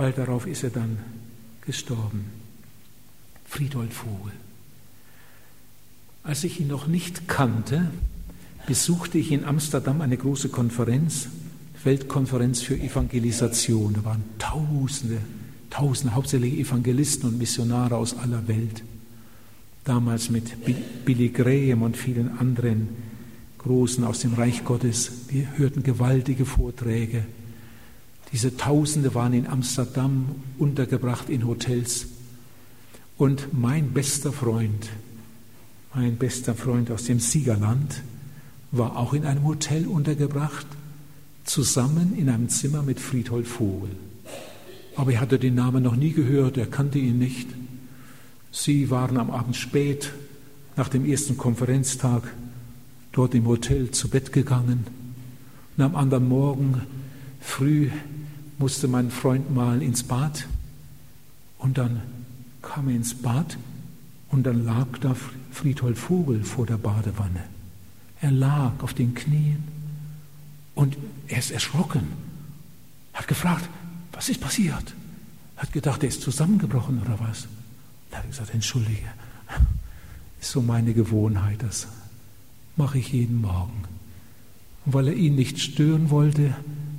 Bald 0.00 0.16
darauf 0.16 0.46
ist 0.46 0.64
er 0.64 0.70
dann 0.70 0.96
gestorben. 1.66 2.26
Friedolf 3.46 3.92
Vogel. 3.92 4.32
Als 6.22 6.44
ich 6.44 6.60
ihn 6.60 6.68
noch 6.68 6.86
nicht 6.86 7.28
kannte, 7.28 7.90
besuchte 8.66 9.18
ich 9.18 9.32
in 9.32 9.44
Amsterdam 9.44 10.00
eine 10.00 10.16
große 10.16 10.50
Konferenz, 10.50 11.28
Weltkonferenz 11.82 12.60
für 12.60 12.78
Evangelisation. 12.78 13.94
Da 13.94 14.04
waren 14.04 14.22
Tausende, 14.38 15.18
Tausende, 15.70 16.14
hauptsächlich 16.14 16.58
Evangelisten 16.58 17.28
und 17.28 17.38
Missionare 17.38 17.96
aus 17.96 18.16
aller 18.16 18.46
Welt. 18.48 18.82
Damals 19.84 20.30
mit 20.30 20.52
Billy 21.04 21.30
Graham 21.30 21.82
und 21.82 21.96
vielen 21.96 22.38
anderen 22.38 22.88
Großen 23.58 24.04
aus 24.04 24.20
dem 24.20 24.34
Reich 24.34 24.64
Gottes. 24.64 25.10
Wir 25.28 25.56
hörten 25.56 25.82
gewaltige 25.82 26.44
Vorträge. 26.44 27.24
Diese 28.32 28.56
Tausende 28.56 29.14
waren 29.14 29.32
in 29.32 29.46
Amsterdam 29.46 30.36
untergebracht 30.58 31.28
in 31.28 31.46
Hotels. 31.46 32.06
Und 33.18 33.48
mein 33.52 33.92
bester 33.92 34.32
Freund, 34.32 34.88
mein 35.94 36.16
bester 36.16 36.54
Freund 36.54 36.90
aus 36.90 37.04
dem 37.04 37.18
Siegerland, 37.18 38.02
war 38.70 38.96
auch 38.96 39.14
in 39.14 39.24
einem 39.24 39.44
Hotel 39.44 39.86
untergebracht, 39.86 40.66
zusammen 41.44 42.16
in 42.16 42.28
einem 42.28 42.48
Zimmer 42.48 42.82
mit 42.82 43.00
Friedhold 43.00 43.48
Vogel. 43.48 43.90
Aber 44.94 45.12
er 45.12 45.20
hatte 45.20 45.38
den 45.38 45.56
Namen 45.56 45.82
noch 45.82 45.96
nie 45.96 46.12
gehört, 46.12 46.56
er 46.56 46.66
kannte 46.66 46.98
ihn 46.98 47.18
nicht. 47.18 47.48
Sie 48.52 48.90
waren 48.90 49.16
am 49.16 49.30
Abend 49.30 49.56
spät, 49.56 50.12
nach 50.76 50.88
dem 50.88 51.04
ersten 51.04 51.36
Konferenztag, 51.36 52.22
dort 53.12 53.34
im 53.34 53.46
Hotel 53.46 53.90
zu 53.90 54.08
Bett 54.08 54.32
gegangen. 54.32 54.86
Und 55.76 55.84
am 55.84 55.96
anderen 55.96 56.28
Morgen 56.28 56.82
früh 57.40 57.90
musste 58.60 58.86
mein 58.88 59.10
Freund 59.10 59.52
mal 59.52 59.82
ins 59.82 60.02
Bad. 60.04 60.46
Und 61.58 61.78
dann 61.78 62.02
kam 62.62 62.88
er 62.88 62.94
ins 62.94 63.14
Bad 63.14 63.56
und 64.28 64.44
dann 64.44 64.64
lag 64.64 64.86
da 65.00 65.16
Friedhold 65.50 65.98
Vogel 65.98 66.44
vor 66.44 66.66
der 66.66 66.76
Badewanne. 66.76 67.42
Er 68.20 68.30
lag 68.30 68.72
auf 68.82 68.94
den 68.94 69.14
Knien 69.14 69.64
und 70.74 70.96
er 71.26 71.38
ist 71.38 71.50
erschrocken, 71.50 72.06
hat 73.14 73.26
gefragt, 73.26 73.68
was 74.12 74.28
ist 74.28 74.40
passiert? 74.40 74.94
Hat 75.56 75.72
gedacht, 75.72 76.02
er 76.02 76.10
ist 76.10 76.22
zusammengebrochen 76.22 77.00
oder 77.00 77.18
was? 77.18 77.48
Da 78.10 78.18
habe 78.18 78.28
ich 78.28 78.36
gesagt, 78.36 78.54
entschuldige, 78.54 79.08
ist 80.40 80.50
so 80.50 80.60
meine 80.60 80.92
Gewohnheit, 80.92 81.62
das 81.62 81.88
mache 82.76 82.98
ich 82.98 83.12
jeden 83.12 83.40
Morgen. 83.40 83.84
Und 84.84 84.92
weil 84.92 85.08
er 85.08 85.14
ihn 85.14 85.34
nicht 85.34 85.60
stören 85.60 86.10
wollte 86.10 86.54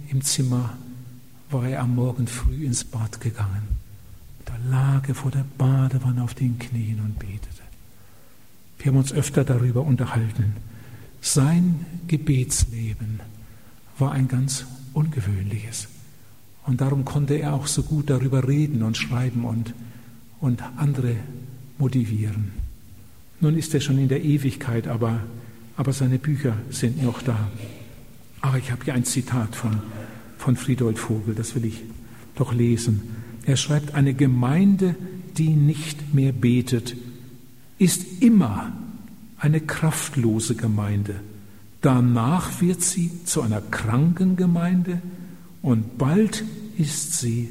im 0.09 0.23
Zimmer, 0.23 0.75
war 1.51 1.67
er 1.67 1.81
am 1.81 1.95
Morgen 1.95 2.27
früh 2.27 2.65
ins 2.65 2.83
Bad 2.83 3.19
gegangen. 3.21 3.67
Da 4.45 4.53
lag 4.69 5.07
er 5.07 5.15
vor 5.15 5.31
der 5.31 5.45
Badewanne 5.57 6.23
auf 6.23 6.33
den 6.33 6.59
Knien 6.59 6.99
und 6.99 7.19
betete. 7.19 7.61
Wir 8.77 8.91
haben 8.91 8.97
uns 8.97 9.13
öfter 9.13 9.43
darüber 9.43 9.81
unterhalten. 9.81 10.55
Sein 11.21 11.85
Gebetsleben 12.07 13.19
war 13.99 14.11
ein 14.11 14.27
ganz 14.27 14.65
ungewöhnliches. 14.93 15.87
Und 16.65 16.81
darum 16.81 17.05
konnte 17.05 17.35
er 17.35 17.53
auch 17.53 17.67
so 17.67 17.83
gut 17.83 18.09
darüber 18.09 18.47
reden 18.47 18.83
und 18.83 18.97
schreiben 18.97 19.45
und, 19.45 19.73
und 20.39 20.61
andere 20.77 21.15
motivieren. 21.77 22.51
Nun 23.39 23.57
ist 23.57 23.73
er 23.73 23.81
schon 23.81 23.97
in 23.97 24.07
der 24.07 24.23
Ewigkeit, 24.23 24.87
aber, 24.87 25.21
aber 25.75 25.93
seine 25.93 26.19
Bücher 26.19 26.55
sind 26.69 27.01
noch 27.03 27.21
da. 27.21 27.49
Aber 28.41 28.57
ich 28.57 28.71
habe 28.71 28.83
hier 28.83 28.93
ein 28.93 29.05
Zitat 29.05 29.55
von, 29.55 29.81
von 30.41 30.55
Friedolf 30.55 30.99
Vogel, 30.99 31.35
das 31.35 31.53
will 31.55 31.65
ich 31.65 31.83
doch 32.35 32.51
lesen. 32.51 33.01
Er 33.45 33.57
schreibt, 33.57 33.93
eine 33.93 34.15
Gemeinde, 34.15 34.95
die 35.37 35.49
nicht 35.49 36.15
mehr 36.15 36.31
betet, 36.31 36.95
ist 37.77 38.21
immer 38.21 38.71
eine 39.37 39.61
kraftlose 39.61 40.55
Gemeinde. 40.55 41.19
Danach 41.81 42.59
wird 42.59 42.81
sie 42.81 43.23
zu 43.23 43.41
einer 43.41 43.61
kranken 43.61 44.35
Gemeinde 44.35 45.01
und 45.61 45.97
bald 45.97 46.43
ist 46.77 47.19
sie 47.19 47.49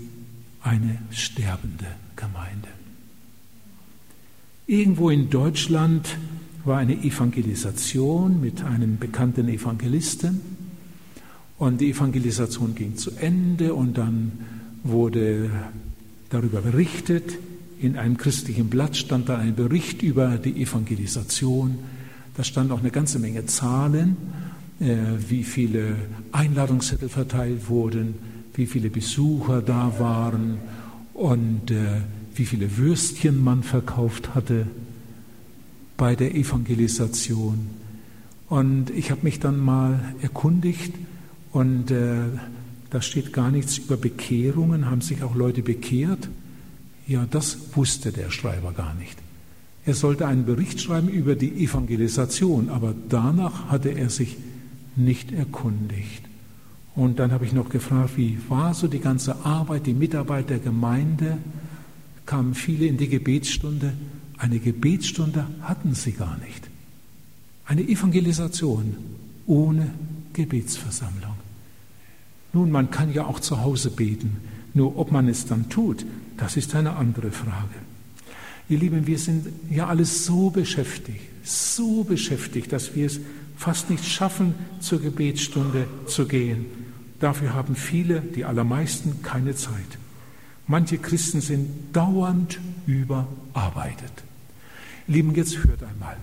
eine 0.63 0.99
sterbende 1.11 1.87
Gemeinde. 2.17 2.69
Irgendwo 4.67 5.11
in 5.11 5.31
Deutschland 5.31 6.17
war 6.65 6.79
eine 6.79 6.95
Evangelisation 7.05 8.41
mit 8.41 8.63
einem 8.63 8.99
bekannten 8.99 9.49
Evangelisten 9.49 10.60
und 11.61 11.83
die 11.83 11.91
Evangelisation 11.91 12.75
ging 12.75 12.97
zu 12.97 13.11
Ende 13.21 13.75
und 13.75 13.99
dann 13.99 14.33
wurde 14.83 15.51
darüber 16.31 16.63
berichtet, 16.63 17.37
in 17.79 17.99
einem 17.99 18.17
christlichen 18.17 18.71
Blatt 18.71 18.97
stand 18.97 19.29
da 19.29 19.37
ein 19.37 19.55
Bericht 19.55 20.03
über 20.03 20.39
die 20.39 20.63
Evangelisation. 20.63 21.79
Da 22.35 22.45
stand 22.45 22.73
auch 22.73 22.81
eine 22.81 22.91
ganze 22.91 23.19
Menge 23.19 23.45
Zahlen, 23.45 24.17
äh, 24.81 24.97
wie 25.29 25.45
viele 25.45 25.97
Einladungszettel 26.33 27.11
verteilt 27.11 27.69
wurden, 27.69 28.15
wie 28.55 28.67
viele 28.67 28.89
Besucher 28.89 29.61
da 29.61 29.93
waren 29.99 30.57
und 31.13 31.71
äh, 31.71 32.01
wie 32.35 32.47
viele 32.47 32.79
Würstchen 32.79 33.45
man 33.45 33.63
verkauft 33.63 34.35
hatte 34.35 34.67
bei 35.99 36.17
der 36.17 36.35
Evangelisation. 36.35 37.69
Und 38.49 38.89
ich 38.89 39.11
habe 39.11 39.25
mich 39.25 39.41
dann 39.41 39.61
mal 39.61 40.01
erkundigt 40.23 40.95
und 41.53 41.91
äh, 41.91 42.23
da 42.91 43.03
steht 43.03 43.33
gar 43.33 43.51
nichts 43.51 43.79
über 43.79 43.97
Bekehrungen, 43.97 44.91
haben 44.91 45.01
sich 45.01 45.23
auch 45.23 45.35
Leute 45.35 45.63
bekehrt. 45.63 46.29
Ja, 47.07 47.27
das 47.31 47.59
wusste 47.75 48.13
der 48.13 48.31
Schreiber 48.31 48.73
gar 48.73 48.95
nicht. 48.95 49.17
Er 49.87 49.95
sollte 49.95 50.27
einen 50.27 50.45
Bericht 50.45 50.81
schreiben 50.81 51.09
über 51.09 51.35
die 51.35 51.65
Evangelisation, 51.65 52.69
aber 52.69 52.95
danach 53.09 53.69
hatte 53.69 53.91
er 53.91 54.11
sich 54.11 54.37
nicht 54.97 55.33
erkundigt. 55.33 56.23
Und 56.95 57.19
dann 57.19 57.33
habe 57.33 57.45
ich 57.45 57.53
noch 57.53 57.69
gefragt, 57.69 58.17
wie 58.17 58.39
war 58.49 58.75
so 58.75 58.89
die 58.89 58.99
ganze 58.99 59.45
Arbeit, 59.45 59.87
die 59.87 59.95
Mitarbeit 59.95 60.51
der 60.51 60.59
Gemeinde? 60.59 61.39
Kamen 62.27 62.55
viele 62.55 62.87
in 62.87 62.99
die 62.99 63.09
Gebetsstunde. 63.09 63.93
Eine 64.37 64.59
Gebetsstunde 64.59 65.47
hatten 65.63 65.95
sie 65.95 66.13
gar 66.13 66.37
nicht. 66.39 66.69
Eine 67.65 67.83
Evangelisation 67.83 68.97
ohne 69.47 69.91
Gebetsversammlung. 70.33 71.20
Nun, 72.53 72.71
man 72.71 72.91
kann 72.91 73.13
ja 73.13 73.27
auch 73.27 73.41
zu 73.41 73.63
Hause 73.63 73.91
beten, 73.91 74.39
nur 74.75 74.97
ob 74.97 75.13
man 75.13 75.29
es 75.29 75.47
dann 75.47 75.69
tut, 75.69 76.05
das 76.37 76.57
ist 76.57 76.75
eine 76.75 76.97
andere 76.97 77.31
Frage. 77.31 77.75
Ihr 78.69 78.79
Lieben, 78.79 79.07
wir 79.07 79.19
sind 79.19 79.49
ja 79.69 79.89
alles 79.89 80.25
so 80.25 80.51
beschäftigt, 80.51 81.21
so 81.43 82.05
beschäftigt, 82.05 82.73
dass 82.73 82.95
wir 82.95 83.07
es 83.07 83.21
fast 83.57 83.91
nicht 83.91 84.05
schaffen, 84.07 84.55
zur 84.81 85.01
Gebetsstunde 85.01 85.87
zu 86.07 86.27
gehen. 86.27 86.67
Dafür 87.19 87.53
haben 87.53 87.77
viele, 87.77 88.21
die 88.21 88.45
allermeisten, 88.45 89.23
keine 89.23 89.55
Zeit. 89.55 89.99
Manche 90.67 90.99
Christen 90.99 91.41
sind 91.41 91.69
dauernd 91.93 92.61
überarbeitet. 92.87 94.13
Lieben, 95.07 95.35
jetzt 95.35 95.65
hört 95.65 95.83
einmal. 95.83 96.17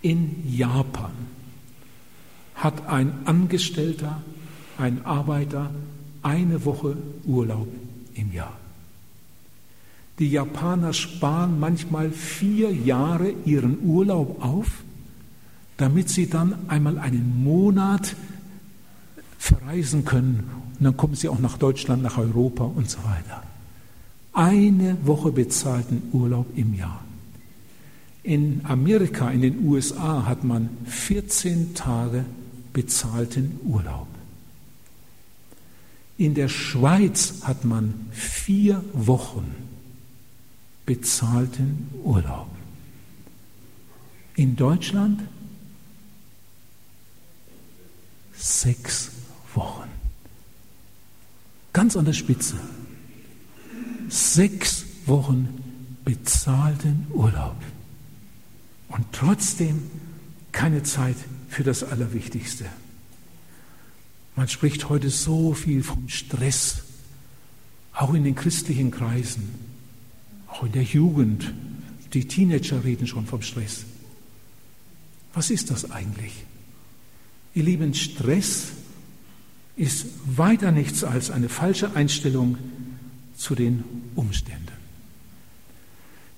In 0.00 0.42
Japan 0.50 1.12
hat 2.54 2.88
ein 2.88 3.12
Angestellter, 3.26 4.22
ein 4.78 5.04
Arbeiter 5.04 5.70
eine 6.22 6.64
Woche 6.64 6.96
Urlaub 7.26 7.68
im 8.14 8.32
Jahr. 8.32 8.56
Die 10.18 10.30
Japaner 10.30 10.92
sparen 10.92 11.58
manchmal 11.58 12.10
vier 12.10 12.72
Jahre 12.72 13.32
ihren 13.44 13.78
Urlaub 13.84 14.42
auf, 14.42 14.84
damit 15.76 16.08
sie 16.08 16.30
dann 16.30 16.68
einmal 16.68 16.98
einen 16.98 17.42
Monat 17.42 18.14
verreisen 19.38 20.04
können. 20.04 20.48
Und 20.78 20.84
dann 20.84 20.96
kommen 20.96 21.16
sie 21.16 21.28
auch 21.28 21.40
nach 21.40 21.58
Deutschland, 21.58 22.02
nach 22.02 22.16
Europa 22.16 22.64
und 22.64 22.88
so 22.88 22.98
weiter. 22.98 23.42
Eine 24.32 24.96
Woche 25.04 25.32
bezahlten 25.32 26.02
Urlaub 26.12 26.46
im 26.56 26.74
Jahr. 26.74 27.04
In 28.22 28.60
Amerika, 28.64 29.30
in 29.30 29.42
den 29.42 29.66
USA 29.66 30.26
hat 30.26 30.44
man 30.44 30.70
14 30.86 31.74
Tage 31.74 32.24
bezahlten 32.72 33.60
Urlaub. 33.64 34.13
In 36.16 36.34
der 36.34 36.48
Schweiz 36.48 37.42
hat 37.42 37.64
man 37.64 38.08
vier 38.12 38.84
Wochen 38.92 39.54
bezahlten 40.86 41.88
Urlaub. 42.04 42.48
In 44.36 44.54
Deutschland 44.56 45.22
sechs 48.36 49.10
Wochen. 49.54 49.88
Ganz 51.72 51.96
an 51.96 52.04
der 52.04 52.12
Spitze. 52.12 52.56
Sechs 54.08 54.84
Wochen 55.06 55.48
bezahlten 56.04 57.06
Urlaub. 57.12 57.56
Und 58.88 59.04
trotzdem 59.12 59.90
keine 60.52 60.82
Zeit 60.84 61.16
für 61.48 61.64
das 61.64 61.82
Allerwichtigste. 61.82 62.66
Man 64.36 64.48
spricht 64.48 64.88
heute 64.88 65.10
so 65.10 65.54
viel 65.54 65.82
vom 65.82 66.08
Stress 66.08 66.82
auch 67.92 68.14
in 68.14 68.24
den 68.24 68.34
christlichen 68.34 68.90
Kreisen, 68.90 69.48
auch 70.48 70.64
in 70.64 70.72
der 70.72 70.82
Jugend. 70.82 71.52
Die 72.12 72.26
Teenager 72.26 72.84
reden 72.84 73.06
schon 73.06 73.26
vom 73.26 73.42
Stress. 73.42 73.84
Was 75.32 75.50
ist 75.50 75.70
das 75.70 75.90
eigentlich? 75.90 76.32
Ihr 77.54 77.64
Lieben, 77.64 77.94
Stress 77.94 78.72
ist 79.76 80.06
weiter 80.26 80.72
nichts 80.72 81.04
als 81.04 81.30
eine 81.30 81.48
falsche 81.48 81.94
Einstellung 81.94 82.58
zu 83.36 83.54
den 83.54 83.84
Umständen. 84.14 84.64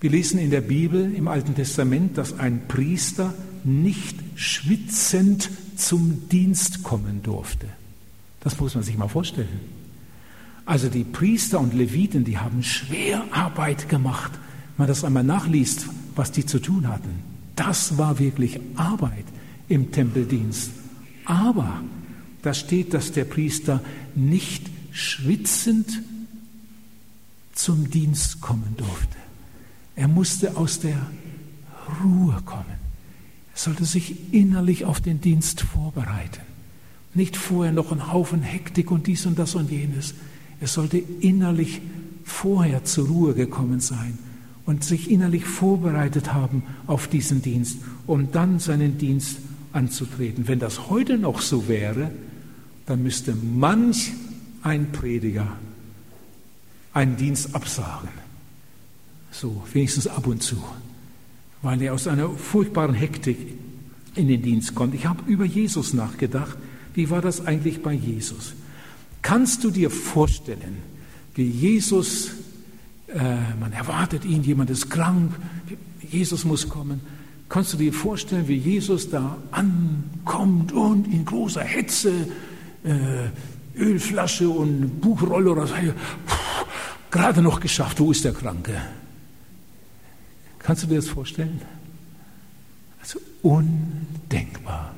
Wir 0.00 0.10
lesen 0.10 0.38
in 0.38 0.50
der 0.50 0.60
Bibel 0.60 1.14
im 1.14 1.26
Alten 1.28 1.54
Testament, 1.54 2.18
dass 2.18 2.38
ein 2.38 2.68
Priester 2.68 3.34
nicht 3.64 4.16
schwitzend 4.34 5.50
zum 5.76 6.28
Dienst 6.28 6.82
kommen 6.82 7.22
durfte. 7.22 7.66
Das 8.46 8.60
muss 8.60 8.76
man 8.76 8.84
sich 8.84 8.96
mal 8.96 9.08
vorstellen. 9.08 9.58
Also 10.66 10.88
die 10.88 11.02
Priester 11.02 11.58
und 11.58 11.74
Leviten, 11.74 12.22
die 12.22 12.38
haben 12.38 12.62
Schwerarbeit 12.62 13.88
gemacht. 13.88 14.30
Wenn 14.30 14.84
man 14.84 14.86
das 14.86 15.02
einmal 15.02 15.24
nachliest, 15.24 15.88
was 16.14 16.30
die 16.30 16.46
zu 16.46 16.60
tun 16.60 16.86
hatten. 16.86 17.24
Das 17.56 17.98
war 17.98 18.20
wirklich 18.20 18.60
Arbeit 18.76 19.24
im 19.68 19.90
Tempeldienst. 19.90 20.70
Aber 21.24 21.82
da 22.42 22.54
steht, 22.54 22.94
dass 22.94 23.10
der 23.10 23.24
Priester 23.24 23.82
nicht 24.14 24.70
schwitzend 24.92 26.00
zum 27.52 27.90
Dienst 27.90 28.40
kommen 28.40 28.76
durfte. 28.76 29.16
Er 29.96 30.06
musste 30.06 30.56
aus 30.56 30.78
der 30.78 31.04
Ruhe 32.00 32.40
kommen. 32.44 32.78
Er 33.54 33.58
sollte 33.58 33.84
sich 33.84 34.32
innerlich 34.32 34.84
auf 34.84 35.00
den 35.00 35.20
Dienst 35.20 35.62
vorbereiten. 35.62 36.45
Nicht 37.16 37.36
vorher 37.36 37.72
noch 37.72 37.92
ein 37.92 38.12
Haufen 38.12 38.42
Hektik 38.42 38.90
und 38.90 39.06
dies 39.06 39.24
und 39.24 39.38
das 39.38 39.54
und 39.54 39.70
jenes. 39.70 40.14
Er 40.60 40.68
sollte 40.68 40.98
innerlich 40.98 41.80
vorher 42.24 42.84
zur 42.84 43.08
Ruhe 43.08 43.34
gekommen 43.34 43.80
sein 43.80 44.18
und 44.66 44.84
sich 44.84 45.10
innerlich 45.10 45.46
vorbereitet 45.46 46.34
haben 46.34 46.62
auf 46.86 47.08
diesen 47.08 47.40
Dienst, 47.40 47.78
um 48.06 48.30
dann 48.32 48.58
seinen 48.58 48.98
Dienst 48.98 49.38
anzutreten. 49.72 50.46
Wenn 50.46 50.58
das 50.58 50.90
heute 50.90 51.16
noch 51.16 51.40
so 51.40 51.68
wäre, 51.68 52.10
dann 52.84 53.02
müsste 53.02 53.34
manch 53.34 54.12
ein 54.62 54.92
Prediger 54.92 55.56
einen 56.92 57.16
Dienst 57.16 57.54
absagen. 57.54 58.08
So, 59.30 59.62
wenigstens 59.72 60.06
ab 60.06 60.26
und 60.26 60.42
zu, 60.42 60.56
weil 61.62 61.80
er 61.80 61.94
aus 61.94 62.06
einer 62.08 62.28
furchtbaren 62.28 62.94
Hektik 62.94 63.38
in 64.14 64.28
den 64.28 64.42
Dienst 64.42 64.74
kommt. 64.74 64.94
Ich 64.94 65.06
habe 65.06 65.22
über 65.26 65.44
Jesus 65.44 65.94
nachgedacht. 65.94 66.56
Wie 66.96 67.10
war 67.10 67.20
das 67.20 67.46
eigentlich 67.46 67.82
bei 67.82 67.92
Jesus? 67.92 68.54
Kannst 69.20 69.62
du 69.62 69.70
dir 69.70 69.90
vorstellen, 69.90 70.78
wie 71.34 71.46
Jesus, 71.46 72.30
äh, 73.08 73.20
man 73.60 73.72
erwartet 73.72 74.24
ihn, 74.24 74.42
jemand 74.42 74.70
ist 74.70 74.88
krank, 74.88 75.34
Jesus 76.10 76.46
muss 76.46 76.70
kommen. 76.70 77.02
Kannst 77.50 77.74
du 77.74 77.76
dir 77.76 77.92
vorstellen, 77.92 78.48
wie 78.48 78.56
Jesus 78.56 79.10
da 79.10 79.36
ankommt 79.50 80.72
und 80.72 81.06
in 81.06 81.26
großer 81.26 81.60
Hetze 81.60 82.12
äh, 82.82 83.78
Ölflasche 83.78 84.48
und 84.48 85.00
Buchrolle 85.02 85.50
oder 85.50 85.66
so, 85.66 85.74
gerade 87.10 87.42
noch 87.42 87.60
geschafft, 87.60 88.00
wo 88.00 88.10
ist 88.10 88.24
der 88.24 88.32
Kranke? 88.32 88.80
Kannst 90.60 90.84
du 90.84 90.86
dir 90.86 90.96
das 90.96 91.08
vorstellen? 91.08 91.60
Also 93.02 93.20
undenkbar. 93.42 94.95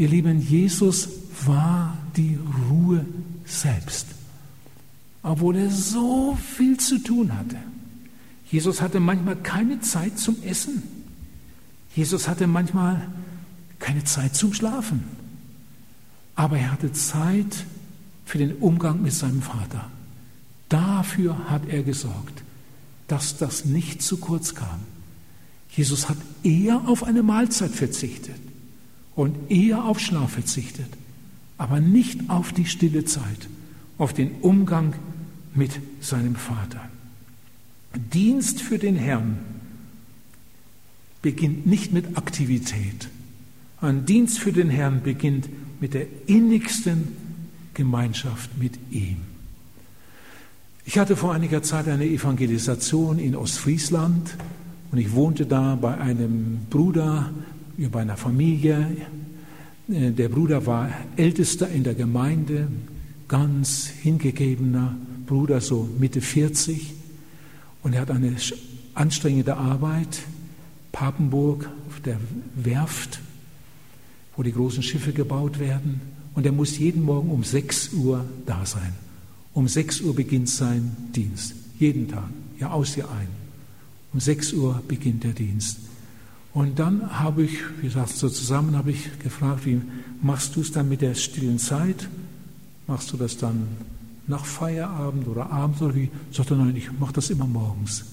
Ihr 0.00 0.08
Lieben, 0.08 0.40
Jesus 0.40 1.08
war 1.44 1.96
die 2.16 2.38
Ruhe 2.70 3.04
selbst, 3.44 4.06
obwohl 5.22 5.56
er 5.56 5.70
so 5.70 6.36
viel 6.56 6.76
zu 6.78 6.98
tun 6.98 7.36
hatte. 7.36 7.56
Jesus 8.50 8.80
hatte 8.80 8.98
manchmal 8.98 9.36
keine 9.36 9.80
Zeit 9.80 10.18
zum 10.18 10.42
Essen. 10.42 10.82
Jesus 11.94 12.26
hatte 12.26 12.46
manchmal 12.46 13.06
keine 13.78 14.02
Zeit 14.02 14.34
zum 14.34 14.52
Schlafen. 14.54 15.04
Aber 16.34 16.58
er 16.58 16.72
hatte 16.72 16.92
Zeit 16.92 17.64
für 18.24 18.38
den 18.38 18.56
Umgang 18.56 19.02
mit 19.02 19.12
seinem 19.12 19.42
Vater. 19.42 19.90
Dafür 20.68 21.50
hat 21.50 21.68
er 21.68 21.82
gesorgt 21.82 22.42
dass 23.10 23.36
das 23.36 23.64
nicht 23.64 24.02
zu 24.02 24.18
kurz 24.18 24.54
kam. 24.54 24.80
Jesus 25.70 26.08
hat 26.08 26.16
eher 26.44 26.82
auf 26.86 27.02
eine 27.02 27.24
Mahlzeit 27.24 27.72
verzichtet 27.72 28.40
und 29.14 29.50
eher 29.50 29.84
auf 29.84 30.00
Schlaf 30.00 30.32
verzichtet, 30.32 30.88
aber 31.58 31.80
nicht 31.80 32.30
auf 32.30 32.52
die 32.52 32.66
stille 32.66 33.04
Zeit, 33.04 33.48
auf 33.98 34.12
den 34.12 34.32
Umgang 34.40 34.94
mit 35.54 35.72
seinem 36.00 36.36
Vater. 36.36 36.88
Dienst 38.12 38.62
für 38.62 38.78
den 38.78 38.96
Herrn 38.96 39.38
beginnt 41.22 41.66
nicht 41.66 41.92
mit 41.92 42.16
Aktivität. 42.16 43.08
Ein 43.80 44.06
Dienst 44.06 44.38
für 44.38 44.52
den 44.52 44.70
Herrn 44.70 45.02
beginnt 45.02 45.48
mit 45.80 45.94
der 45.94 46.06
innigsten 46.26 47.08
Gemeinschaft 47.74 48.50
mit 48.58 48.78
ihm. 48.90 49.16
Ich 50.84 50.98
hatte 50.98 51.16
vor 51.16 51.32
einiger 51.32 51.62
Zeit 51.62 51.88
eine 51.88 52.04
Evangelisation 52.04 53.18
in 53.18 53.36
Ostfriesland 53.36 54.36
und 54.90 54.98
ich 54.98 55.12
wohnte 55.12 55.46
da 55.46 55.76
bei 55.76 55.96
einem 55.98 56.66
Bruder, 56.68 57.30
bei 57.88 58.02
einer 58.02 58.16
Familie. 58.16 58.96
Äh, 59.88 60.10
der 60.10 60.28
Bruder 60.28 60.66
war 60.66 60.90
ältester 61.16 61.68
in 61.68 61.84
der 61.84 61.94
Gemeinde, 61.94 62.68
ganz 63.28 63.86
hingegebener 63.86 64.96
Bruder, 65.26 65.60
so 65.60 65.88
Mitte 65.98 66.20
40. 66.20 66.92
Und 67.82 67.94
er 67.94 68.02
hat 68.02 68.10
eine 68.10 68.36
anstrengende 68.94 69.56
Arbeit, 69.56 70.22
Papenburg 70.92 71.70
auf 71.88 72.00
der 72.00 72.18
Werft, 72.54 73.20
wo 74.36 74.42
die 74.42 74.52
großen 74.52 74.82
Schiffe 74.82 75.12
gebaut 75.12 75.58
werden. 75.58 76.00
Und 76.34 76.46
er 76.46 76.52
muss 76.52 76.78
jeden 76.78 77.04
Morgen 77.04 77.30
um 77.30 77.44
6 77.44 77.92
Uhr 77.94 78.24
da 78.46 78.66
sein. 78.66 78.92
Um 79.54 79.66
6 79.66 80.02
Uhr 80.02 80.14
beginnt 80.14 80.48
sein 80.48 80.96
Dienst. 81.14 81.54
Jeden 81.78 82.08
Tag. 82.08 82.28
Jahr 82.58 82.72
aus, 82.72 82.96
Jahr 82.96 83.10
ein. 83.10 83.28
Um 84.12 84.20
6 84.20 84.52
Uhr 84.52 84.82
beginnt 84.86 85.24
der 85.24 85.32
Dienst. 85.32 85.78
Und 86.52 86.78
dann 86.78 87.20
habe 87.20 87.44
ich, 87.44 87.58
wie 87.80 87.86
gesagt, 87.86 88.10
so 88.10 88.28
zusammen 88.28 88.76
habe 88.76 88.90
ich 88.90 89.18
gefragt, 89.20 89.66
wie 89.66 89.80
machst 90.20 90.56
du 90.56 90.60
es 90.60 90.72
dann 90.72 90.88
mit 90.88 91.00
der 91.00 91.14
stillen 91.14 91.58
Zeit? 91.58 92.08
Machst 92.86 93.12
du 93.12 93.16
das 93.16 93.36
dann 93.36 93.68
nach 94.26 94.44
Feierabend 94.44 95.28
oder 95.28 95.50
abends 95.50 95.80
oder 95.80 95.94
wie? 95.94 96.10
Sagt 96.32 96.50
er, 96.50 96.56
nein, 96.56 96.74
ich 96.76 96.90
mache 96.98 97.12
das 97.12 97.30
immer 97.30 97.46
morgens. 97.46 98.04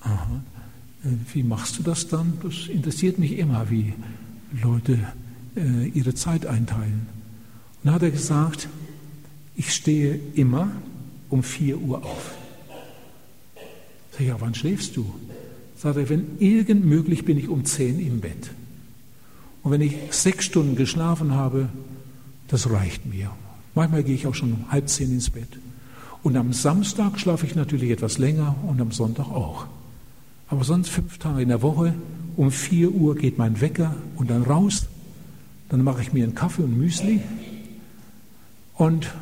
Aha. 0.00 0.42
Äh, 1.04 1.08
wie 1.32 1.44
machst 1.44 1.78
du 1.78 1.82
das 1.82 2.08
dann? 2.08 2.38
Das 2.42 2.66
interessiert 2.68 3.18
mich 3.18 3.38
immer, 3.38 3.70
wie 3.70 3.94
Leute 4.62 4.98
äh, 5.56 5.88
ihre 5.88 6.14
Zeit 6.14 6.46
einteilen. 6.46 7.06
Und 7.82 7.84
dann 7.84 7.94
hat 7.94 8.02
er 8.02 8.10
gesagt, 8.10 8.68
ich 9.54 9.72
stehe 9.72 10.18
immer 10.34 10.72
um 11.30 11.44
4 11.44 11.78
Uhr 11.78 12.04
auf. 12.04 12.34
Sag 14.10 14.20
ich, 14.20 14.26
ja, 14.28 14.40
wann 14.40 14.54
schläfst 14.54 14.96
du? 14.96 15.12
Sagt 15.84 15.98
er, 15.98 16.08
wenn 16.08 16.38
irgend 16.38 16.86
möglich 16.86 17.26
bin 17.26 17.36
ich 17.36 17.48
um 17.48 17.66
10 17.66 18.00
im 18.00 18.20
Bett. 18.20 18.50
Und 19.62 19.70
wenn 19.70 19.82
ich 19.82 19.94
sechs 20.10 20.46
Stunden 20.46 20.76
geschlafen 20.76 21.32
habe, 21.32 21.68
das 22.48 22.70
reicht 22.70 23.04
mir. 23.04 23.30
Manchmal 23.74 24.02
gehe 24.02 24.14
ich 24.14 24.26
auch 24.26 24.34
schon 24.34 24.52
um 24.54 24.70
halb 24.70 24.88
zehn 24.88 25.12
ins 25.12 25.28
Bett. 25.28 25.58
Und 26.22 26.38
am 26.38 26.54
Samstag 26.54 27.20
schlafe 27.20 27.44
ich 27.44 27.54
natürlich 27.54 27.90
etwas 27.90 28.16
länger 28.16 28.56
und 28.66 28.80
am 28.80 28.92
Sonntag 28.92 29.26
auch. 29.26 29.66
Aber 30.48 30.64
sonst 30.64 30.88
fünf 30.88 31.18
Tage 31.18 31.42
in 31.42 31.48
der 31.48 31.60
Woche, 31.60 31.92
um 32.36 32.50
4 32.50 32.90
Uhr 32.90 33.14
geht 33.14 33.36
mein 33.36 33.60
Wecker 33.60 33.94
und 34.16 34.30
dann 34.30 34.42
raus. 34.42 34.86
Dann 35.68 35.84
mache 35.84 36.00
ich 36.00 36.14
mir 36.14 36.24
einen 36.24 36.34
Kaffee 36.34 36.62
und 36.62 36.78
Müsli 36.78 37.20
und 38.74 39.12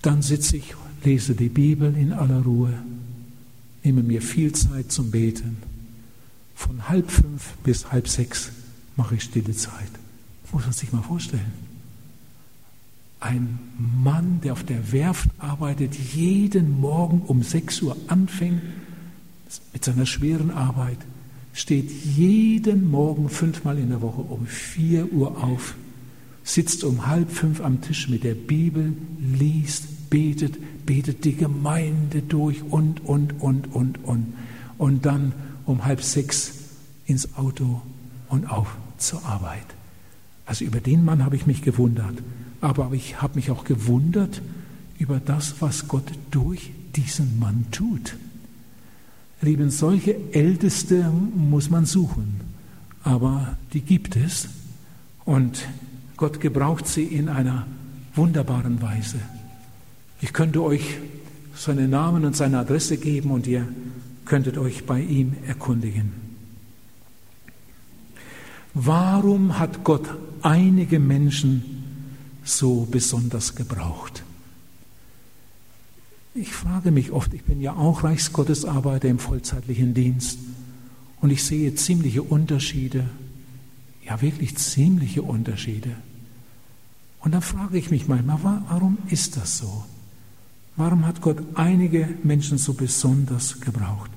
dann 0.00 0.22
sitze 0.22 0.56
ich, 0.56 0.74
lese 1.04 1.34
die 1.34 1.50
Bibel 1.50 1.94
in 1.94 2.14
aller 2.14 2.42
Ruhe, 2.42 2.72
nehme 3.86 4.02
mir 4.02 4.20
viel 4.20 4.52
Zeit 4.52 4.90
zum 4.90 5.12
Beten. 5.12 5.58
Von 6.56 6.88
halb 6.88 7.08
fünf 7.08 7.52
bis 7.62 7.92
halb 7.92 8.08
sechs 8.08 8.50
mache 8.96 9.14
ich 9.14 9.22
stille 9.22 9.54
Zeit. 9.54 9.90
Muss 10.52 10.64
man 10.64 10.72
sich 10.72 10.92
mal 10.92 11.02
vorstellen. 11.02 11.52
Ein 13.20 13.60
Mann, 13.78 14.40
der 14.42 14.54
auf 14.54 14.64
der 14.64 14.90
Werft 14.90 15.30
arbeitet, 15.38 15.94
jeden 15.94 16.80
Morgen 16.80 17.22
um 17.26 17.44
sechs 17.44 17.80
Uhr 17.80 17.96
anfängt 18.08 18.62
mit 19.72 19.84
seiner 19.84 20.06
schweren 20.06 20.50
Arbeit, 20.50 20.98
steht 21.52 21.90
jeden 21.90 22.90
Morgen 22.90 23.28
fünfmal 23.28 23.78
in 23.78 23.90
der 23.90 24.02
Woche 24.02 24.20
um 24.20 24.46
vier 24.46 25.12
Uhr 25.12 25.44
auf, 25.44 25.76
sitzt 26.42 26.82
um 26.82 27.06
halb 27.06 27.30
fünf 27.30 27.60
am 27.60 27.80
Tisch 27.80 28.08
mit 28.08 28.24
der 28.24 28.34
Bibel, 28.34 28.94
liest, 29.20 30.10
betet, 30.10 30.58
betet 30.86 31.24
die 31.24 31.36
Gemeinde 31.36 32.22
durch 32.22 32.62
und, 32.62 33.04
und, 33.04 33.40
und, 33.40 33.74
und, 33.74 34.04
und. 34.04 34.34
Und 34.78 35.04
dann 35.04 35.32
um 35.66 35.84
halb 35.84 36.02
sechs 36.02 36.54
ins 37.06 37.36
Auto 37.36 37.82
und 38.28 38.50
auf 38.50 38.76
zur 38.98 39.24
Arbeit. 39.24 39.66
Also 40.46 40.64
über 40.64 40.80
den 40.80 41.04
Mann 41.04 41.24
habe 41.24 41.36
ich 41.36 41.46
mich 41.46 41.62
gewundert. 41.62 42.16
Aber 42.60 42.90
ich 42.92 43.20
habe 43.20 43.34
mich 43.34 43.50
auch 43.50 43.64
gewundert 43.64 44.40
über 44.98 45.20
das, 45.20 45.56
was 45.60 45.88
Gott 45.88 46.10
durch 46.30 46.70
diesen 46.94 47.38
Mann 47.38 47.66
tut. 47.70 48.16
Lieben, 49.42 49.70
solche 49.70 50.16
Älteste 50.32 51.10
muss 51.34 51.68
man 51.68 51.84
suchen, 51.84 52.40
aber 53.02 53.56
die 53.74 53.82
gibt 53.82 54.16
es 54.16 54.48
und 55.24 55.68
Gott 56.16 56.40
gebraucht 56.40 56.86
sie 56.86 57.04
in 57.04 57.28
einer 57.28 57.66
wunderbaren 58.14 58.80
Weise. 58.80 59.18
Ich 60.20 60.32
könnte 60.32 60.62
euch 60.62 60.98
seinen 61.54 61.90
Namen 61.90 62.24
und 62.24 62.36
seine 62.36 62.58
Adresse 62.58 62.96
geben 62.96 63.30
und 63.30 63.46
ihr 63.46 63.66
könntet 64.24 64.58
euch 64.58 64.84
bei 64.84 65.00
ihm 65.00 65.34
erkundigen. 65.46 66.12
Warum 68.74 69.58
hat 69.58 69.84
Gott 69.84 70.06
einige 70.42 70.98
Menschen 70.98 71.82
so 72.44 72.86
besonders 72.90 73.54
gebraucht? 73.54 74.22
Ich 76.34 76.52
frage 76.52 76.90
mich 76.90 77.12
oft, 77.12 77.32
ich 77.32 77.44
bin 77.44 77.62
ja 77.62 77.72
auch 77.72 78.04
Reichsgottesarbeiter 78.04 79.08
im 79.08 79.18
vollzeitlichen 79.18 79.94
Dienst 79.94 80.38
und 81.22 81.30
ich 81.30 81.42
sehe 81.42 81.74
ziemliche 81.74 82.22
Unterschiede, 82.22 83.08
ja 84.04 84.20
wirklich 84.20 84.56
ziemliche 84.58 85.22
Unterschiede. 85.22 85.96
Und 87.20 87.32
dann 87.32 87.40
frage 87.40 87.78
ich 87.78 87.90
mich 87.90 88.06
manchmal, 88.06 88.62
warum 88.68 88.98
ist 89.08 89.38
das 89.38 89.56
so? 89.56 89.84
Warum 90.76 91.06
hat 91.06 91.22
Gott 91.22 91.38
einige 91.54 92.08
Menschen 92.22 92.58
so 92.58 92.74
besonders 92.74 93.60
gebraucht? 93.60 94.10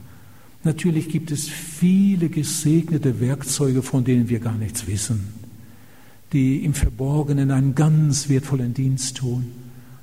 Natürlich 0.64 1.08
gibt 1.08 1.32
es 1.32 1.48
viele 1.48 2.28
gesegnete 2.28 3.22
Werkzeuge, 3.22 3.82
von 3.82 4.04
denen 4.04 4.28
wir 4.28 4.40
gar 4.40 4.56
nichts 4.56 4.86
wissen, 4.88 5.30
die 6.34 6.66
im 6.66 6.74
Verborgenen 6.74 7.52
einen 7.52 7.76
ganz 7.76 8.28
wertvollen 8.28 8.74
Dienst 8.74 9.18
tun. 9.18 9.46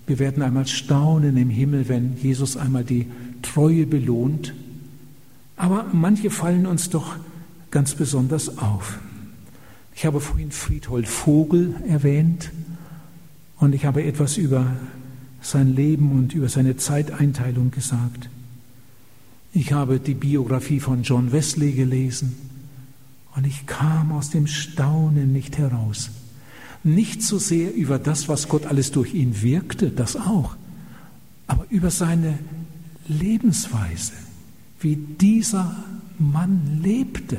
Wir 0.07 0.19
werden 0.19 0.43
einmal 0.43 0.67
staunen 0.67 1.37
im 1.37 1.51
Himmel, 1.51 1.89
wenn 1.89 2.17
Jesus 2.17 2.57
einmal 2.57 2.85
die 2.85 3.07
Treue 3.43 3.87
belohnt. 3.87 4.55
Aber 5.57 5.87
manche 5.93 6.31
fallen 6.31 6.65
uns 6.67 6.89
doch 6.89 7.17
ganz 7.71 7.95
besonders 7.95 8.57
auf. 8.57 8.99
Ich 9.95 10.07
habe 10.07 10.21
vorhin 10.21 10.53
Friedhold 10.53 11.09
Vogel 11.09 11.75
erwähnt 11.87 12.51
und 13.59 13.75
ich 13.75 13.85
habe 13.85 14.05
etwas 14.05 14.37
über 14.37 14.67
sein 15.51 15.75
Leben 15.75 16.13
und 16.13 16.35
über 16.35 16.49
seine 16.49 16.77
Zeiteinteilung 16.77 17.71
gesagt. 17.71 18.29
Ich 19.53 19.73
habe 19.73 20.01
die 20.01 20.15
Biografie 20.15 20.81
von 20.81 21.03
John 21.03 21.33
Wesley 21.33 21.73
gelesen 21.73 22.37
und 23.35 23.47
ich 23.47 23.67
kam 23.67 24.13
aus 24.13 24.31
dem 24.31 24.47
Staunen 24.47 25.33
nicht 25.33 25.57
heraus. 25.57 26.11
Nicht 26.83 27.23
so 27.23 27.39
sehr 27.39 27.75
über 27.75 27.99
das, 27.99 28.29
was 28.29 28.49
Gott 28.49 28.67
alles 28.67 28.91
durch 28.91 29.15
ihn 29.15 29.41
wirkte, 29.41 29.91
das 29.91 30.17
auch, 30.17 30.57
aber 31.47 31.67
über 31.71 31.91
seine 31.91 32.39
Lebensweise, 33.09 34.13
wie 34.81 34.97
dieser 34.97 35.77
Mann 36.19 36.81
lebte, 36.83 37.39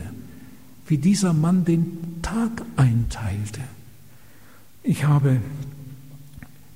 wie 0.87 0.97
dieser 0.97 1.33
Mann 1.33 1.65
den 1.65 2.21
Tag 2.21 2.63
einteilte. 2.77 3.61
Ich 4.83 5.03
habe 5.03 5.41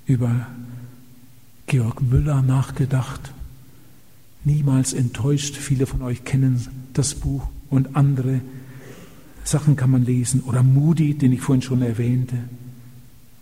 über 0.05 0.47
Georg 1.71 2.01
Müller 2.01 2.41
nachgedacht, 2.41 3.31
niemals 4.43 4.91
enttäuscht. 4.91 5.55
Viele 5.55 5.85
von 5.85 6.01
euch 6.01 6.25
kennen 6.25 6.67
das 6.91 7.15
Buch 7.15 7.47
und 7.69 7.95
andere 7.95 8.41
Sachen 9.45 9.77
kann 9.77 9.89
man 9.89 10.03
lesen. 10.03 10.41
Oder 10.41 10.63
Moody, 10.63 11.13
den 11.13 11.31
ich 11.31 11.39
vorhin 11.39 11.61
schon 11.61 11.81
erwähnte 11.81 12.35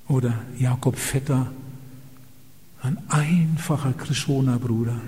oder 0.08 0.44
Jakob 0.60 0.96
Vetter, 0.96 1.52
ein 2.84 3.00
einfacher 3.10 3.94
Krischoner-Bruder. 3.94 5.02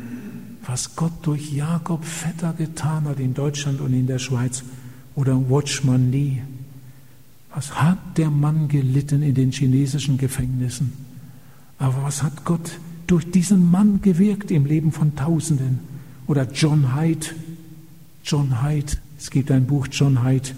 Was 0.66 0.96
Gott 0.96 1.14
durch 1.22 1.54
Jakob 1.54 2.04
Vetter 2.04 2.54
getan 2.54 3.04
hat 3.06 3.20
in 3.20 3.36
Deutschland 3.36 3.82
und 3.82 3.94
in 3.94 4.08
der 4.08 4.18
Schweiz 4.18 4.64
oder 5.14 5.48
Watchman 5.48 6.10
Nee. 6.10 6.42
Was 7.54 7.80
hat 7.80 8.18
der 8.18 8.32
Mann 8.32 8.68
gelitten 8.68 9.22
in 9.22 9.36
den 9.36 9.52
chinesischen 9.52 10.18
Gefängnissen? 10.18 10.94
Aber 11.78 12.02
was 12.02 12.24
hat 12.24 12.46
Gott 12.46 12.80
durch 13.08 13.30
diesen 13.30 13.70
Mann 13.72 14.02
gewirkt 14.02 14.52
im 14.52 14.66
Leben 14.66 14.92
von 14.92 15.16
Tausenden? 15.16 15.80
Oder 16.28 16.48
John 16.52 16.96
Hyde. 16.96 17.28
John 18.24 18.64
Hyde. 18.64 18.94
Es 19.18 19.30
gibt 19.30 19.52
ein 19.52 19.66
Buch 19.66 19.88
John 19.92 20.24
Hyde, 20.24 20.50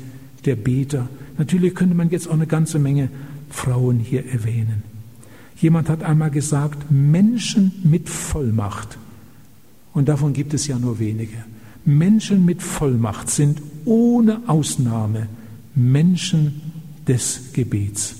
der 0.45 0.55
Beter. 0.55 1.09
Natürlich 1.37 1.75
könnte 1.75 1.95
man 1.95 2.09
jetzt 2.09 2.27
auch 2.27 2.33
eine 2.33 2.47
ganze 2.47 2.79
Menge 2.79 3.09
Frauen 3.49 3.99
hier 3.99 4.25
erwähnen. 4.25 4.83
Jemand 5.57 5.89
hat 5.89 6.03
einmal 6.03 6.31
gesagt, 6.31 6.91
Menschen 6.91 7.71
mit 7.83 8.09
Vollmacht, 8.09 8.97
und 9.93 10.09
davon 10.09 10.33
gibt 10.33 10.53
es 10.53 10.67
ja 10.67 10.77
nur 10.79 10.99
wenige, 10.99 11.37
Menschen 11.85 12.45
mit 12.45 12.61
Vollmacht 12.61 13.29
sind 13.29 13.61
ohne 13.85 14.41
Ausnahme 14.47 15.27
Menschen 15.75 16.61
des 17.07 17.53
Gebets. 17.53 18.15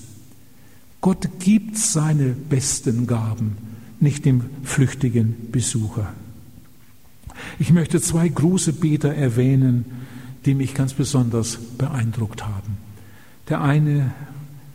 Gott 1.01 1.27
gibt 1.39 1.77
seine 1.77 2.29
besten 2.29 3.07
Gaben, 3.07 3.57
nicht 4.03 4.25
dem 4.25 4.43
flüchtigen 4.63 5.51
Besucher. 5.51 6.13
Ich 7.59 7.71
möchte 7.71 8.01
zwei 8.01 8.27
große 8.27 8.73
Beter 8.73 9.13
erwähnen, 9.13 9.85
die 10.45 10.53
mich 10.53 10.73
ganz 10.73 10.93
besonders 10.93 11.57
beeindruckt 11.77 12.45
haben. 12.45 12.77
Der 13.49 13.61
eine 13.61 14.11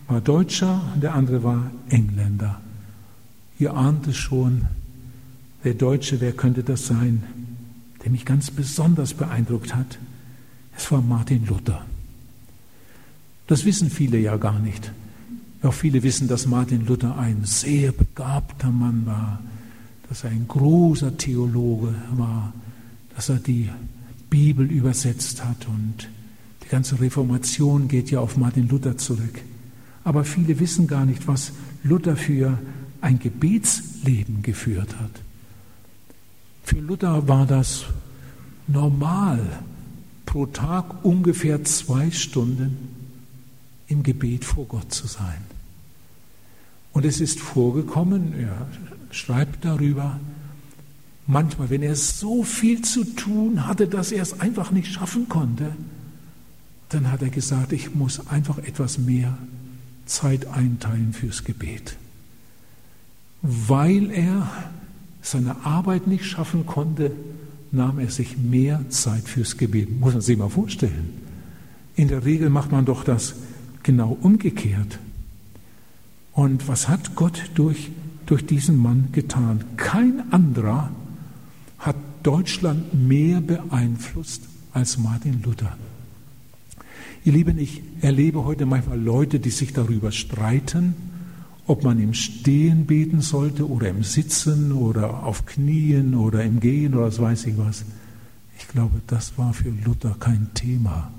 war 0.09 0.21
Deutscher 0.21 0.81
der 1.01 1.15
andere 1.15 1.43
war 1.45 1.71
Engländer. 1.91 2.61
Ihr 3.59 3.75
ahnt 3.75 4.07
es 4.07 4.17
schon, 4.17 4.63
der 5.65 5.75
Deutsche, 5.75 6.21
wer 6.21 6.33
könnte 6.33 6.63
das 6.63 6.87
sein, 6.87 7.23
der 8.03 8.11
mich 8.11 8.25
ganz 8.25 8.51
besonders 8.51 9.15
beeindruckt 9.15 9.75
hat? 9.75 9.99
Es 10.77 10.91
war 10.91 11.03
Martin 11.03 11.45
Luther. 11.47 11.85
Das 13.49 13.65
wissen 13.65 13.91
viele 13.91 14.19
ja 14.19 14.37
gar 14.37 14.59
nicht. 14.61 14.93
Auch 15.63 15.75
viele 15.75 16.03
wissen, 16.03 16.29
dass 16.29 16.47
Martin 16.47 16.87
Luther 16.87 17.19
ein 17.19 17.45
sehr 17.45 17.93
begabter 17.93 18.71
Mann 18.71 19.05
war, 19.07 19.41
dass 20.09 20.25
er 20.25 20.31
ein 20.31 20.47
großer 20.47 21.17
Theologe 21.17 21.95
war, 22.13 22.53
dass 23.17 23.29
er 23.29 23.37
die 23.37 23.69
Bibel 24.31 24.71
übersetzt 24.71 25.45
hat 25.45 25.67
und 25.67 26.09
die 26.63 26.69
ganze 26.69 27.01
Reformation 27.01 27.89
geht 27.89 28.11
ja 28.11 28.21
auf 28.21 28.37
Martin 28.37 28.69
Luther 28.69 28.97
zurück. 28.99 29.41
Aber 30.05 30.25
viele 30.25 30.61
wissen 30.61 30.87
gar 30.87 31.05
nicht, 31.05 31.27
was 31.27 31.53
Luther 31.83 32.17
für 32.17 32.59
ein 33.01 33.19
Gebetsleben 33.19 34.43
geführt 34.43 34.97
hat. 35.01 35.11
Für 36.63 36.79
Luther 36.79 37.27
war 37.27 37.47
das 37.47 37.85
normal, 38.67 39.41
pro 40.27 40.47
Tag 40.47 41.05
ungefähr 41.05 41.65
zwei 41.65 42.11
Stunden 42.11 42.77
im 43.89 44.03
Gebet 44.03 44.45
vor 44.45 44.67
Gott 44.67 44.93
zu 44.93 45.07
sein. 45.07 45.48
Und 46.99 47.05
es 47.05 47.21
ist 47.21 47.39
vorgekommen, 47.39 48.35
er 48.41 48.67
schreibt 49.13 49.65
darüber, 49.65 50.19
manchmal, 51.29 51.71
wenn 51.71 51.85
er 51.85 51.95
so 51.95 52.43
viel 52.43 52.83
zu 52.83 53.05
tun 53.05 53.69
hatte, 53.69 53.87
dass 53.87 54.11
er 54.11 54.21
es 54.21 54.41
einfach 54.41 54.73
nicht 54.73 54.89
schaffen 54.89 55.29
konnte, 55.29 55.77
dann 56.89 57.13
hat 57.13 57.23
er 57.23 57.29
gesagt, 57.29 57.73
ich 57.73 57.95
muss 57.95 58.27
einfach 58.27 58.59
etwas 58.59 58.99
mehr 58.99 59.39
Zeit 60.07 60.49
einteilen 60.49 61.13
fürs 61.13 61.45
Gebet. 61.45 61.97
Weil 63.43 64.11
er 64.11 64.51
seine 65.23 65.65
Arbeit 65.65 66.09
nicht 66.09 66.25
schaffen 66.25 66.67
konnte, 66.67 67.13
nahm 67.71 68.01
er 68.01 68.11
sich 68.11 68.37
mehr 68.39 68.85
Zeit 68.89 69.29
fürs 69.29 69.57
Gebet. 69.57 70.01
Muss 70.01 70.15
man 70.15 70.21
sich 70.23 70.37
mal 70.37 70.51
vorstellen. 70.51 71.11
In 71.95 72.09
der 72.09 72.25
Regel 72.25 72.51
macht 72.51 72.73
man 72.73 72.87
doch 72.87 73.05
das 73.05 73.37
genau 73.85 74.19
umgekehrt. 74.21 74.99
Und 76.39 76.69
was 76.69 76.89
hat 76.89 77.17
Gott 77.17 77.51
durch, 77.57 77.91
durch 78.27 78.47
diesen 78.47 78.77
Mann 78.77 79.09
getan? 79.11 79.65
Kein 79.77 80.33
anderer 80.33 80.93
hat 81.81 81.97
Deutschland 82.23 82.95
mehr 82.95 83.41
beeinflusst 83.41 84.43
als 84.73 84.99
Martin 84.99 85.43
Luther. 85.43 85.77
Ihr 87.25 87.33
Lieben, 87.33 87.59
ich 87.59 87.83
erlebe 88.03 88.45
heute 88.45 88.67
manchmal 88.67 89.01
Leute, 89.01 89.41
die 89.41 89.51
sich 89.51 89.73
darüber 89.73 90.13
streiten, 90.13 90.95
ob 91.67 91.83
man 91.83 91.99
im 91.99 92.15
Stehen 92.15 92.87
beten 92.87 93.21
sollte 93.21 93.69
oder 93.69 93.89
im 93.89 94.05
Sitzen 94.05 94.71
oder 94.71 95.25
auf 95.25 95.45
Knien 95.45 96.15
oder 96.15 96.45
im 96.45 96.61
Gehen 96.61 96.95
oder 96.95 97.07
was 97.07 97.21
weiß 97.21 97.47
ich 97.47 97.59
was. 97.59 97.85
Ich 98.61 98.69
glaube, 98.69 99.03
das 99.09 99.37
war 99.39 99.55
für 99.55 99.71
Luther 99.71 100.15
kein 100.21 100.55
Thema. 100.55 101.11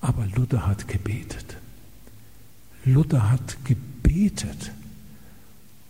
Aber 0.00 0.28
Luther 0.36 0.64
hat 0.68 0.86
gebetet. 0.86 1.59
Luther 2.84 3.30
hat 3.30 3.56
gebetet. 3.64 4.72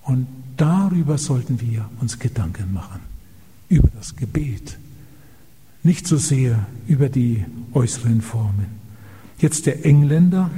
Und 0.03 0.27
darüber 0.57 1.19
sollten 1.19 1.61
wir 1.61 1.89
uns 2.01 2.19
Gedanken 2.19 2.73
machen. 2.73 3.01
Über 3.69 3.89
das 3.97 4.17
Gebet. 4.17 4.79
Nicht 5.83 6.07
so 6.07 6.17
sehr 6.17 6.67
über 6.87 7.09
die 7.09 7.45
äußeren 7.73 8.21
Formen. 8.21 8.67
Jetzt 9.39 9.67
der 9.67 9.87
Engländer, 9.87 10.51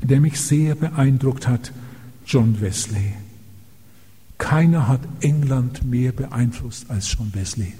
der 0.00 0.20
mich 0.20 0.40
sehr 0.40 0.74
beeindruckt 0.74 1.46
hat, 1.46 1.72
John 2.26 2.60
Wesley. 2.60 3.12
Keiner 4.38 4.88
hat 4.88 5.00
England 5.20 5.84
mehr 5.84 6.12
beeinflusst 6.12 6.90
als 6.90 7.12
John 7.12 7.32
Wesley. 7.34 7.74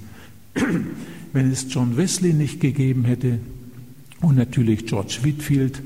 Wenn 1.32 1.50
es 1.50 1.72
John 1.72 1.96
Wesley 1.96 2.34
nicht 2.34 2.60
gegeben 2.60 3.04
hätte 3.04 3.40
und 4.20 4.36
natürlich 4.36 4.86
George 4.86 5.18
Whitfield, 5.22 5.82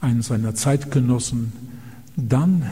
einen 0.00 0.22
seiner 0.22 0.54
Zeitgenossen, 0.54 1.52
dann 2.16 2.62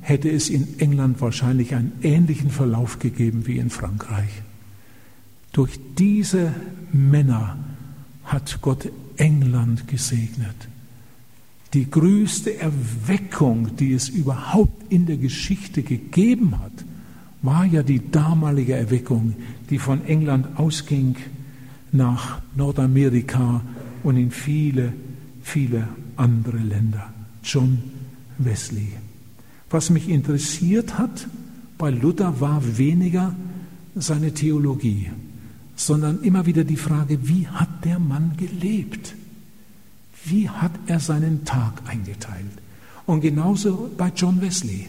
hätte 0.00 0.30
es 0.30 0.50
in 0.50 0.78
England 0.78 1.20
wahrscheinlich 1.20 1.74
einen 1.74 1.92
ähnlichen 2.02 2.50
Verlauf 2.50 2.98
gegeben 2.98 3.46
wie 3.46 3.58
in 3.58 3.70
Frankreich. 3.70 4.42
Durch 5.52 5.78
diese 5.98 6.52
Männer 6.92 7.56
hat 8.24 8.58
Gott 8.62 8.90
England 9.16 9.86
gesegnet. 9.86 10.56
Die 11.74 11.90
größte 11.90 12.58
Erweckung, 12.58 13.76
die 13.76 13.92
es 13.92 14.08
überhaupt 14.08 14.92
in 14.92 15.06
der 15.06 15.16
Geschichte 15.16 15.82
gegeben 15.82 16.58
hat, 16.58 16.72
war 17.40 17.64
ja 17.64 17.82
die 17.82 18.10
damalige 18.10 18.74
Erweckung, 18.74 19.34
die 19.70 19.78
von 19.78 20.04
England 20.06 20.58
ausging 20.58 21.16
nach 21.90 22.40
Nordamerika 22.56 23.62
und 24.02 24.16
in 24.16 24.30
viele, 24.30 24.92
viele 25.42 25.88
andere 26.16 26.58
Länder. 26.58 27.12
John 27.42 27.82
Wesley. 28.38 28.88
Was 29.70 29.90
mich 29.90 30.08
interessiert 30.08 30.98
hat 30.98 31.26
bei 31.82 31.90
Luther 31.90 32.40
war 32.40 32.62
weniger 32.78 33.34
seine 33.96 34.32
Theologie, 34.32 35.10
sondern 35.74 36.22
immer 36.22 36.46
wieder 36.46 36.62
die 36.62 36.76
Frage, 36.76 37.26
wie 37.26 37.48
hat 37.48 37.84
der 37.84 37.98
Mann 37.98 38.36
gelebt? 38.36 39.16
Wie 40.24 40.48
hat 40.48 40.70
er 40.86 41.00
seinen 41.00 41.44
Tag 41.44 41.82
eingeteilt? 41.86 42.52
Und 43.04 43.20
genauso 43.20 43.90
bei 43.96 44.12
John 44.14 44.40
Wesley. 44.40 44.86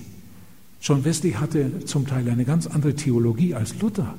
John 0.82 1.04
Wesley 1.04 1.32
hatte 1.32 1.84
zum 1.86 2.06
Teil 2.06 2.30
eine 2.30 2.46
ganz 2.46 2.68
andere 2.68 2.94
Theologie 2.94 3.56
als 3.56 3.80
Luther, 3.80 4.14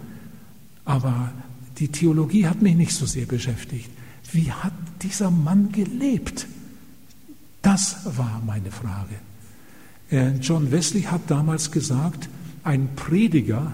aber 0.85 1.33
die 1.79 1.88
Theologie 1.88 2.47
hat 2.47 2.61
mich 2.61 2.75
nicht 2.75 2.93
so 2.93 3.07
sehr 3.07 3.27
beschäftigt. 3.27 3.90
Wie 4.33 4.51
hat 4.51 4.73
dieser 5.03 5.31
Mann 5.31 5.71
gelebt? 5.71 6.49
Das 7.64 7.96
war 8.05 8.42
meine 8.44 8.70
Frage. 8.70 9.14
Äh, 10.11 10.37
John 10.37 10.70
Wesley 10.70 11.05
hat 11.05 11.22
damals 11.31 11.70
gesagt, 11.70 12.29
ein 12.62 12.94
Prediger, 12.94 13.72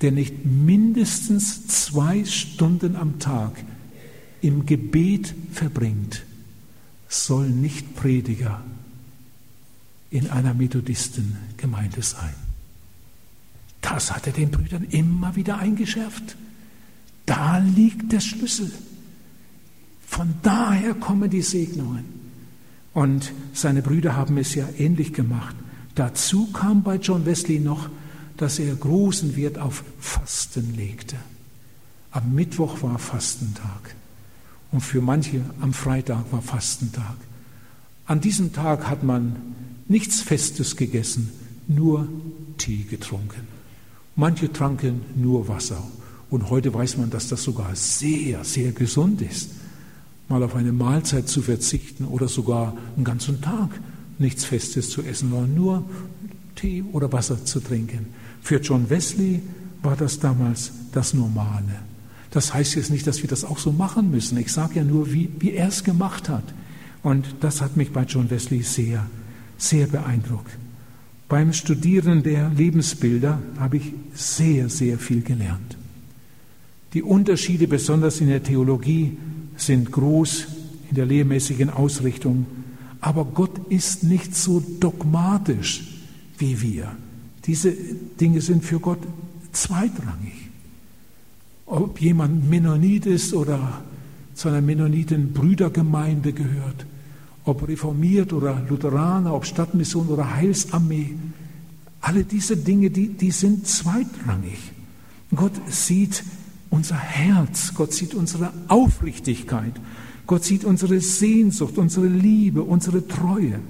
der 0.00 0.12
nicht 0.12 0.44
mindestens 0.44 1.66
zwei 1.66 2.24
Stunden 2.24 2.94
am 2.94 3.18
Tag 3.18 3.52
im 4.42 4.64
Gebet 4.64 5.34
verbringt, 5.50 6.22
soll 7.08 7.50
nicht 7.50 7.96
Prediger 7.96 8.62
in 10.10 10.30
einer 10.30 10.54
Methodistengemeinde 10.54 12.02
sein. 12.02 12.34
Das 13.80 14.12
hat 14.12 14.28
er 14.28 14.34
den 14.34 14.52
Brüdern 14.52 14.84
immer 14.84 15.34
wieder 15.34 15.58
eingeschärft. 15.58 16.36
Da 17.24 17.58
liegt 17.58 18.12
der 18.12 18.20
Schlüssel. 18.20 18.70
Von 20.06 20.34
daher 20.44 20.94
kommen 20.94 21.28
die 21.28 21.42
Segnungen. 21.42 22.15
Und 22.96 23.34
seine 23.52 23.82
Brüder 23.82 24.16
haben 24.16 24.38
es 24.38 24.54
ja 24.54 24.66
ähnlich 24.78 25.12
gemacht. 25.12 25.54
Dazu 25.96 26.46
kam 26.50 26.82
bei 26.82 26.96
John 26.96 27.26
Wesley 27.26 27.60
noch, 27.60 27.90
dass 28.38 28.58
er 28.58 28.74
großen 28.74 29.36
Wert 29.36 29.58
auf 29.58 29.84
Fasten 30.00 30.74
legte. 30.74 31.16
Am 32.10 32.34
Mittwoch 32.34 32.80
war 32.80 32.98
Fastentag 32.98 33.94
und 34.72 34.80
für 34.80 35.02
manche 35.02 35.42
am 35.60 35.74
Freitag 35.74 36.32
war 36.32 36.40
Fastentag. 36.40 37.16
An 38.06 38.22
diesem 38.22 38.54
Tag 38.54 38.88
hat 38.88 39.02
man 39.02 39.36
nichts 39.88 40.22
Festes 40.22 40.74
gegessen, 40.74 41.30
nur 41.68 42.08
Tee 42.56 42.84
getrunken. 42.84 43.46
Manche 44.14 44.50
tranken 44.50 45.02
nur 45.14 45.48
Wasser. 45.48 45.86
Und 46.30 46.48
heute 46.48 46.72
weiß 46.72 46.96
man, 46.96 47.10
dass 47.10 47.28
das 47.28 47.42
sogar 47.42 47.76
sehr, 47.76 48.42
sehr 48.44 48.72
gesund 48.72 49.20
ist, 49.20 49.50
mal 50.28 50.42
auf 50.42 50.54
eine 50.54 50.72
Mahlzeit 50.72 51.28
zu 51.28 51.42
verzichten 51.42 52.04
oder 52.04 52.28
sogar 52.28 52.76
einen 52.96 53.04
ganzen 53.04 53.40
Tag 53.40 53.70
nichts 54.18 54.44
Festes 54.44 54.90
zu 54.90 55.02
essen, 55.02 55.30
sondern 55.30 55.54
nur 55.54 55.84
Tee 56.54 56.84
oder 56.92 57.12
Wasser 57.12 57.44
zu 57.44 57.60
trinken. 57.60 58.06
Für 58.40 58.60
John 58.60 58.88
Wesley 58.90 59.42
war 59.82 59.96
das 59.96 60.18
damals 60.18 60.72
das 60.92 61.14
Normale. 61.14 61.80
Das 62.30 62.52
heißt 62.52 62.74
jetzt 62.74 62.90
nicht, 62.90 63.06
dass 63.06 63.22
wir 63.22 63.28
das 63.28 63.44
auch 63.44 63.58
so 63.58 63.72
machen 63.72 64.10
müssen. 64.10 64.38
Ich 64.38 64.52
sage 64.52 64.76
ja 64.76 64.84
nur, 64.84 65.12
wie, 65.12 65.30
wie 65.38 65.52
er 65.52 65.68
es 65.68 65.84
gemacht 65.84 66.28
hat. 66.28 66.44
Und 67.02 67.36
das 67.40 67.60
hat 67.60 67.76
mich 67.76 67.92
bei 67.92 68.02
John 68.02 68.30
Wesley 68.30 68.62
sehr, 68.62 69.06
sehr 69.58 69.86
beeindruckt. 69.86 70.50
Beim 71.28 71.52
Studieren 71.52 72.22
der 72.22 72.50
Lebensbilder 72.50 73.40
habe 73.58 73.78
ich 73.78 73.92
sehr, 74.14 74.68
sehr 74.68 74.98
viel 74.98 75.22
gelernt. 75.22 75.76
Die 76.94 77.02
Unterschiede, 77.02 77.68
besonders 77.68 78.20
in 78.20 78.28
der 78.28 78.42
Theologie, 78.42 79.16
sind 79.56 79.92
groß 79.92 80.46
in 80.90 80.96
der 80.96 81.06
lehrmäßigen 81.06 81.70
Ausrichtung. 81.70 82.46
Aber 83.00 83.24
Gott 83.24 83.52
ist 83.68 84.04
nicht 84.04 84.34
so 84.34 84.62
dogmatisch 84.80 85.96
wie 86.38 86.60
wir. 86.60 86.96
Diese 87.44 87.72
Dinge 87.72 88.40
sind 88.40 88.64
für 88.64 88.80
Gott 88.80 89.00
zweitrangig. 89.52 90.50
Ob 91.66 92.00
jemand 92.00 92.48
Mennonit 92.48 93.06
ist 93.06 93.34
oder 93.34 93.82
zu 94.34 94.48
einer 94.48 94.60
Mennoniten-Brüdergemeinde 94.60 96.32
gehört, 96.32 96.86
ob 97.44 97.66
reformiert 97.66 98.32
oder 98.32 98.62
Lutheraner, 98.68 99.34
ob 99.34 99.46
Stadtmission 99.46 100.08
oder 100.08 100.34
Heilsarmee, 100.34 101.14
alle 102.00 102.24
diese 102.24 102.56
Dinge, 102.56 102.90
die, 102.90 103.08
die 103.08 103.30
sind 103.30 103.66
zweitrangig. 103.66 104.58
Gott 105.34 105.52
sieht 105.68 106.22
unser 106.70 106.98
Herz, 106.98 107.72
Gott 107.74 107.92
sieht 107.92 108.14
unsere 108.14 108.52
Aufrichtigkeit, 108.68 109.72
Gott 110.26 110.44
sieht 110.44 110.64
unsere 110.64 111.00
Sehnsucht, 111.00 111.78
unsere 111.78 112.06
Liebe, 112.06 112.62
unsere 112.62 113.06
Treue. 113.06 113.60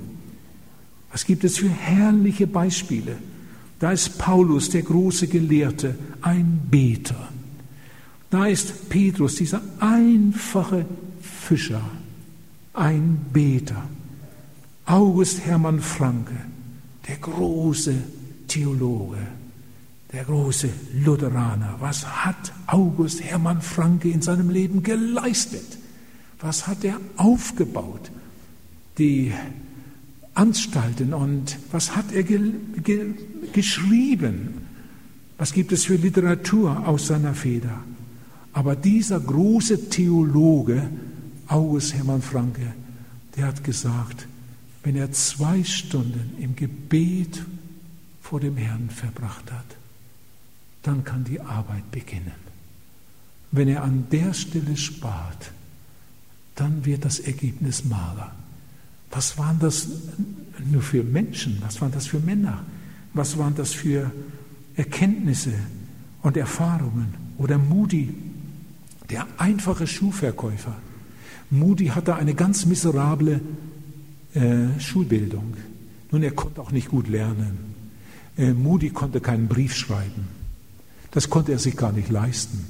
Was 1.12 1.24
gibt 1.24 1.44
es 1.44 1.58
für 1.58 1.68
herrliche 1.68 2.46
Beispiele? 2.46 3.16
Da 3.78 3.92
ist 3.92 4.18
Paulus, 4.18 4.70
der 4.70 4.82
große 4.82 5.28
Gelehrte, 5.28 5.98
ein 6.22 6.60
Beter. 6.70 7.28
Da 8.30 8.46
ist 8.46 8.88
Petrus, 8.88 9.36
dieser 9.36 9.60
einfache 9.78 10.86
Fischer, 11.20 11.82
ein 12.72 13.18
Beter. 13.32 13.82
August 14.86 15.40
Hermann 15.40 15.80
Franke, 15.80 16.36
der 17.08 17.16
große 17.16 17.94
Theologe, 18.46 19.18
der 20.16 20.24
große 20.24 20.70
Lutheraner. 21.04 21.76
Was 21.78 22.24
hat 22.24 22.54
August 22.68 23.22
Hermann 23.22 23.60
Franke 23.60 24.08
in 24.08 24.22
seinem 24.22 24.48
Leben 24.48 24.82
geleistet? 24.82 25.76
Was 26.40 26.66
hat 26.66 26.84
er 26.84 26.98
aufgebaut? 27.18 28.10
Die 28.96 29.34
Anstalten 30.32 31.12
und 31.12 31.58
was 31.70 31.94
hat 31.94 32.12
er 32.12 32.22
ge 32.22 32.40
ge 32.82 33.12
geschrieben? 33.52 34.54
Was 35.36 35.52
gibt 35.52 35.72
es 35.72 35.84
für 35.84 35.96
Literatur 35.96 36.88
aus 36.88 37.08
seiner 37.08 37.34
Feder? 37.34 37.84
Aber 38.54 38.74
dieser 38.74 39.20
große 39.20 39.90
Theologe, 39.90 40.88
August 41.46 41.92
Hermann 41.92 42.22
Franke, 42.22 42.72
der 43.36 43.48
hat 43.48 43.62
gesagt, 43.62 44.26
wenn 44.82 44.96
er 44.96 45.12
zwei 45.12 45.62
Stunden 45.62 46.38
im 46.40 46.56
Gebet 46.56 47.44
vor 48.22 48.40
dem 48.40 48.56
Herrn 48.56 48.88
verbracht 48.88 49.52
hat, 49.52 49.75
dann 50.86 51.04
kann 51.04 51.24
die 51.24 51.40
Arbeit 51.40 51.90
beginnen. 51.90 52.46
Wenn 53.50 53.68
er 53.68 53.82
an 53.82 54.06
der 54.10 54.34
Stelle 54.34 54.76
spart, 54.76 55.52
dann 56.54 56.84
wird 56.84 57.04
das 57.04 57.18
Ergebnis 57.18 57.84
mager. 57.84 58.32
Was 59.10 59.38
waren 59.38 59.58
das 59.58 59.88
nur 60.70 60.82
für 60.82 61.02
Menschen? 61.02 61.58
Was 61.60 61.80
waren 61.80 61.92
das 61.92 62.06
für 62.06 62.20
Männer? 62.20 62.64
Was 63.14 63.38
waren 63.38 63.54
das 63.54 63.72
für 63.72 64.10
Erkenntnisse 64.76 65.54
und 66.22 66.36
Erfahrungen? 66.36 67.14
Oder 67.38 67.58
Moody, 67.58 68.14
der 69.10 69.26
einfache 69.38 69.86
Schuhverkäufer. 69.86 70.74
Moody 71.50 71.86
hatte 71.86 72.16
eine 72.16 72.34
ganz 72.34 72.66
miserable 72.66 73.40
äh, 74.34 74.80
Schulbildung. 74.80 75.54
Nun, 76.10 76.22
er 76.22 76.32
konnte 76.32 76.60
auch 76.60 76.72
nicht 76.72 76.88
gut 76.88 77.08
lernen. 77.08 77.58
Äh, 78.36 78.52
Moody 78.52 78.90
konnte 78.90 79.20
keinen 79.20 79.48
Brief 79.48 79.74
schreiben. 79.74 80.35
Das 81.10 81.30
konnte 81.30 81.52
er 81.52 81.58
sich 81.58 81.76
gar 81.76 81.92
nicht 81.92 82.10
leisten. 82.10 82.66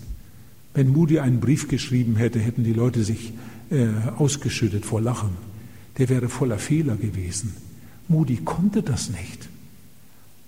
Wenn 0.74 0.89
Moody 0.89 1.20
einen 1.20 1.41
Brief 1.41 1.68
geschrieben 1.68 2.16
hätte, 2.16 2.39
hätten 2.39 2.64
die 2.64 2.72
Leute 2.72 3.03
sich 3.03 3.32
äh, 3.70 3.89
ausgeschüttet 4.16 4.84
vor 4.84 5.01
Lachen. 5.01 5.30
Der 5.99 6.09
wäre 6.09 6.28
voller 6.28 6.59
Fehler 6.59 6.97
gewesen. 6.97 7.55
Moody 8.09 8.37
konnte 8.37 8.82
das 8.82 9.11
nicht. 9.11 9.49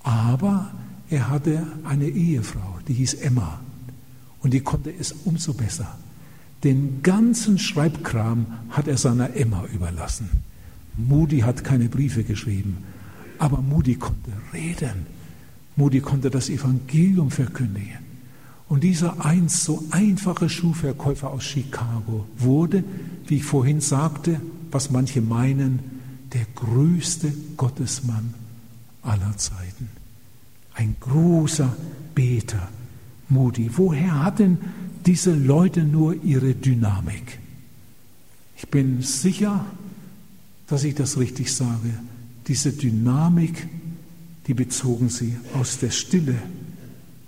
Aber 0.03 0.71
er 1.11 1.31
hatte 1.31 1.67
eine 1.85 2.09
Ehefrau, 2.09 2.79
die 2.87 2.95
hieß 2.95 3.15
Emma. 3.15 3.61
Und 4.41 4.55
die 4.55 4.61
konnte 4.61 4.93
es 4.97 5.13
umso 5.25 5.55
besser. 5.55 5.99
Den 6.65 7.03
ganzen 7.03 7.59
Schreibkram 7.59 8.47
hat 8.71 8.89
er 8.89 8.99
seiner 8.99 9.35
Emma 9.35 9.65
überlassen. 9.73 10.29
Moody 10.97 11.41
hat 11.41 11.65
keine 11.65 11.89
Briefe 11.89 12.25
geschrieben, 12.25 12.79
aber 13.39 13.63
Moody 13.63 13.95
konnte 13.95 14.33
reden. 14.53 15.07
Moody 15.79 16.01
konnte 16.01 16.29
das 16.29 16.51
Evangelium 16.51 17.31
verkündigen. 17.31 17.99
Und 18.69 18.83
dieser 18.83 19.25
einst 19.25 19.63
so 19.63 19.85
einfache 19.93 20.49
Schuhverkäufer 20.49 21.31
aus 21.31 21.45
Chicago 21.45 22.27
wurde, 22.37 22.83
wie 23.29 23.37
ich 23.37 23.45
vorhin 23.45 23.81
sagte, 23.81 24.41
was 24.73 24.91
manche 24.91 25.23
meinen, 25.23 25.79
der 26.33 26.47
größte 26.57 27.33
Gottesmann 27.57 28.35
aller 29.03 29.37
Zeiten. 29.37 29.89
Ein 30.75 30.97
großer 30.99 31.75
Beter, 32.13 32.69
Moody. 33.29 33.71
Woher 33.77 34.25
hatten 34.25 34.59
diese 35.07 35.33
Leute 35.33 35.85
nur 35.85 36.23
ihre 36.25 36.55
Dynamik? 36.55 37.39
Ich 38.57 38.69
bin 38.69 39.01
sicher, 39.01 39.65
dass 40.67 40.83
ich 40.83 40.97
das 40.97 41.19
richtig 41.19 41.55
sage. 41.55 41.95
Diese 42.49 42.73
Dynamik, 42.73 43.69
die 44.49 44.55
bezogen 44.55 45.11
sie 45.11 45.37
aus 45.55 45.79
der 45.79 45.91
Stille, 45.91 46.35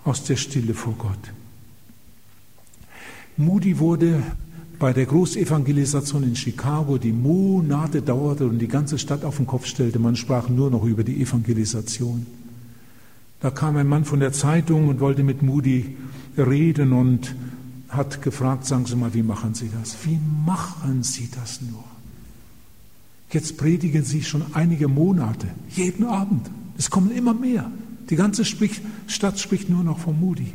aus 0.04 0.24
der 0.24 0.36
Stille 0.36 0.72
vor 0.72 0.94
Gott. 0.96 1.32
Moody 3.36 3.78
wurde 3.78 4.22
bei 4.78 4.94
der 4.94 5.04
Großevangelisation 5.04 6.22
in 6.24 6.34
Chicago, 6.34 6.96
die 6.96 7.12
Monate 7.12 8.00
dauerte 8.00 8.46
und 8.46 8.58
die 8.58 8.68
ganze 8.68 8.98
Stadt 8.98 9.24
auf 9.24 9.36
den 9.36 9.46
Kopf 9.46 9.66
stellte, 9.66 9.98
man 9.98 10.16
sprach 10.16 10.48
nur 10.48 10.70
noch 10.70 10.84
über 10.84 11.04
die 11.04 11.20
Evangelisation. 11.20 12.26
Da 13.40 13.50
kam 13.50 13.76
ein 13.76 13.86
Mann 13.86 14.06
von 14.06 14.20
der 14.20 14.32
Zeitung 14.32 14.88
und 14.88 15.00
wollte 15.00 15.22
mit 15.22 15.42
Moody 15.42 15.96
reden 16.38 16.92
und 16.94 17.34
hat 17.90 18.22
gefragt, 18.22 18.64
sagen 18.64 18.86
Sie 18.86 18.96
mal, 18.96 19.12
wie 19.12 19.22
machen 19.22 19.52
Sie 19.52 19.70
das? 19.78 19.96
Wie 20.06 20.18
machen 20.46 21.02
Sie 21.02 21.28
das 21.30 21.60
nur? 21.60 21.84
Jetzt 23.30 23.58
predigen 23.58 24.04
Sie 24.04 24.22
schon 24.22 24.42
einige 24.54 24.88
Monate, 24.88 25.48
jeden 25.68 26.06
Abend. 26.06 26.50
Es 26.81 26.89
kommen 26.89 27.11
immer 27.11 27.35
mehr. 27.35 27.70
Die 28.09 28.16
ganze 28.16 28.43
Stadt 28.47 29.39
spricht 29.39 29.68
nur 29.68 29.85
noch 29.85 29.99
von 29.99 30.18
Moody. 30.18 30.51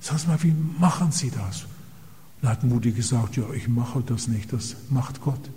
Sie 0.00 0.26
mal, 0.26 0.42
wie 0.42 0.54
machen 0.80 1.12
Sie 1.12 1.30
das? 1.30 1.66
Da 2.40 2.48
hat 2.48 2.64
Moody 2.64 2.90
gesagt, 2.92 3.36
ja, 3.36 3.44
ich 3.54 3.68
mache 3.68 4.00
das 4.00 4.28
nicht, 4.28 4.50
das 4.50 4.76
macht 4.88 5.20
Gott. 5.20 5.50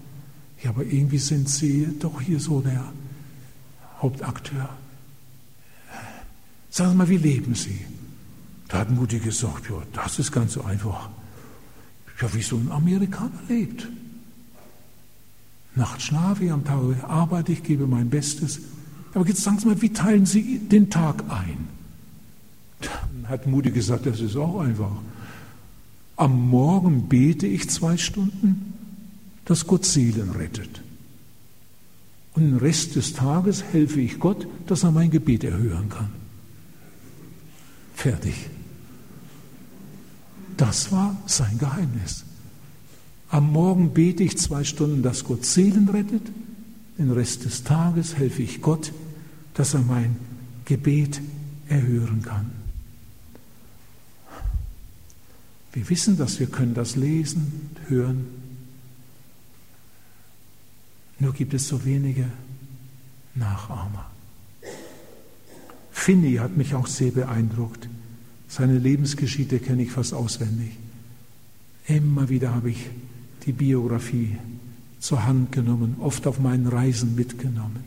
Ja, 0.61 0.71
aber 0.71 0.83
irgendwie 0.83 1.17
sind 1.17 1.47
Sie 1.47 1.87
doch 1.97 2.19
hier 2.19 2.41
so 2.41 2.59
der 2.59 2.83
Hauptakteur. 4.01 4.69
Sie 6.69 6.93
mal, 6.93 7.07
wie 7.07 7.15
leben 7.15 7.55
Sie? 7.55 7.79
Da 8.67 8.79
hat 8.79 8.91
Moody 8.91 9.19
gesagt, 9.19 9.69
ja, 9.69 9.81
das 9.93 10.19
ist 10.19 10.33
ganz 10.33 10.51
so 10.51 10.65
einfach. 10.65 11.07
Ja, 12.21 12.33
wie 12.33 12.41
so 12.41 12.57
ein 12.57 12.69
Amerikaner 12.69 13.39
lebt. 13.47 13.87
Nachts 15.73 16.03
schlafe 16.03 16.43
ich, 16.43 16.51
am 16.51 16.65
Tag 16.65 16.81
arbeite 17.07 17.53
ich, 17.53 17.63
gebe 17.63 17.87
mein 17.87 18.09
Bestes. 18.09 18.59
Aber 19.13 19.27
jetzt 19.27 19.43
sagen 19.43 19.59
Sie 19.59 19.67
mal, 19.67 19.81
wie 19.81 19.91
teilen 19.91 20.25
Sie 20.25 20.59
den 20.59 20.89
Tag 20.89 21.23
ein? 21.29 21.67
Dann 22.79 23.29
hat 23.29 23.47
Moody 23.47 23.71
gesagt, 23.71 24.05
das 24.05 24.21
ist 24.21 24.35
auch 24.35 24.59
einfach. 24.59 24.91
Am 26.15 26.49
Morgen 26.49 27.09
bete 27.09 27.47
ich 27.47 27.69
zwei 27.69 27.97
Stunden, 27.97 28.73
dass 29.45 29.67
Gott 29.67 29.85
Seelen 29.85 30.31
rettet. 30.31 30.81
Und 32.33 32.43
den 32.43 32.57
Rest 32.57 32.95
des 32.95 33.13
Tages 33.13 33.63
helfe 33.63 33.99
ich 33.99 34.19
Gott, 34.19 34.47
dass 34.67 34.83
er 34.83 34.91
mein 34.91 35.11
Gebet 35.11 35.43
erhören 35.43 35.89
kann. 35.89 36.09
Fertig. 37.93 38.35
Das 40.55 40.91
war 40.91 41.17
sein 41.25 41.57
Geheimnis. 41.57 42.23
Am 43.29 43.51
Morgen 43.51 43.93
bete 43.93 44.23
ich 44.23 44.37
zwei 44.37 44.63
Stunden, 44.63 45.01
dass 45.01 45.23
Gott 45.23 45.45
Seelen 45.45 45.89
rettet. 45.89 46.23
Den 46.97 47.11
Rest 47.11 47.45
des 47.45 47.63
Tages 47.63 48.15
helfe 48.15 48.43
ich 48.43 48.61
Gott, 48.61 48.91
dass 49.53 49.73
er 49.73 49.81
mein 49.81 50.15
Gebet 50.65 51.21
erhören 51.67 52.21
kann. 52.21 52.51
Wir 55.73 55.89
wissen 55.89 56.17
das, 56.17 56.39
wir 56.39 56.47
können 56.47 56.73
das 56.73 56.95
lesen, 56.95 57.71
hören. 57.87 58.25
Nur 61.19 61.33
gibt 61.33 61.53
es 61.53 61.67
so 61.67 61.85
wenige 61.85 62.25
Nachahmer. 63.35 64.09
Finney 65.91 66.35
hat 66.35 66.57
mich 66.57 66.73
auch 66.73 66.87
sehr 66.87 67.11
beeindruckt. 67.11 67.87
Seine 68.47 68.77
Lebensgeschichte 68.77 69.59
kenne 69.59 69.83
ich 69.83 69.91
fast 69.91 70.13
auswendig. 70.13 70.71
Immer 71.87 72.27
wieder 72.29 72.53
habe 72.53 72.71
ich 72.71 72.89
die 73.45 73.53
Biografie 73.53 74.37
zur 74.99 75.25
Hand 75.25 75.51
genommen, 75.51 75.95
oft 75.99 76.27
auf 76.27 76.39
meinen 76.39 76.67
Reisen 76.67 77.15
mitgenommen. 77.15 77.83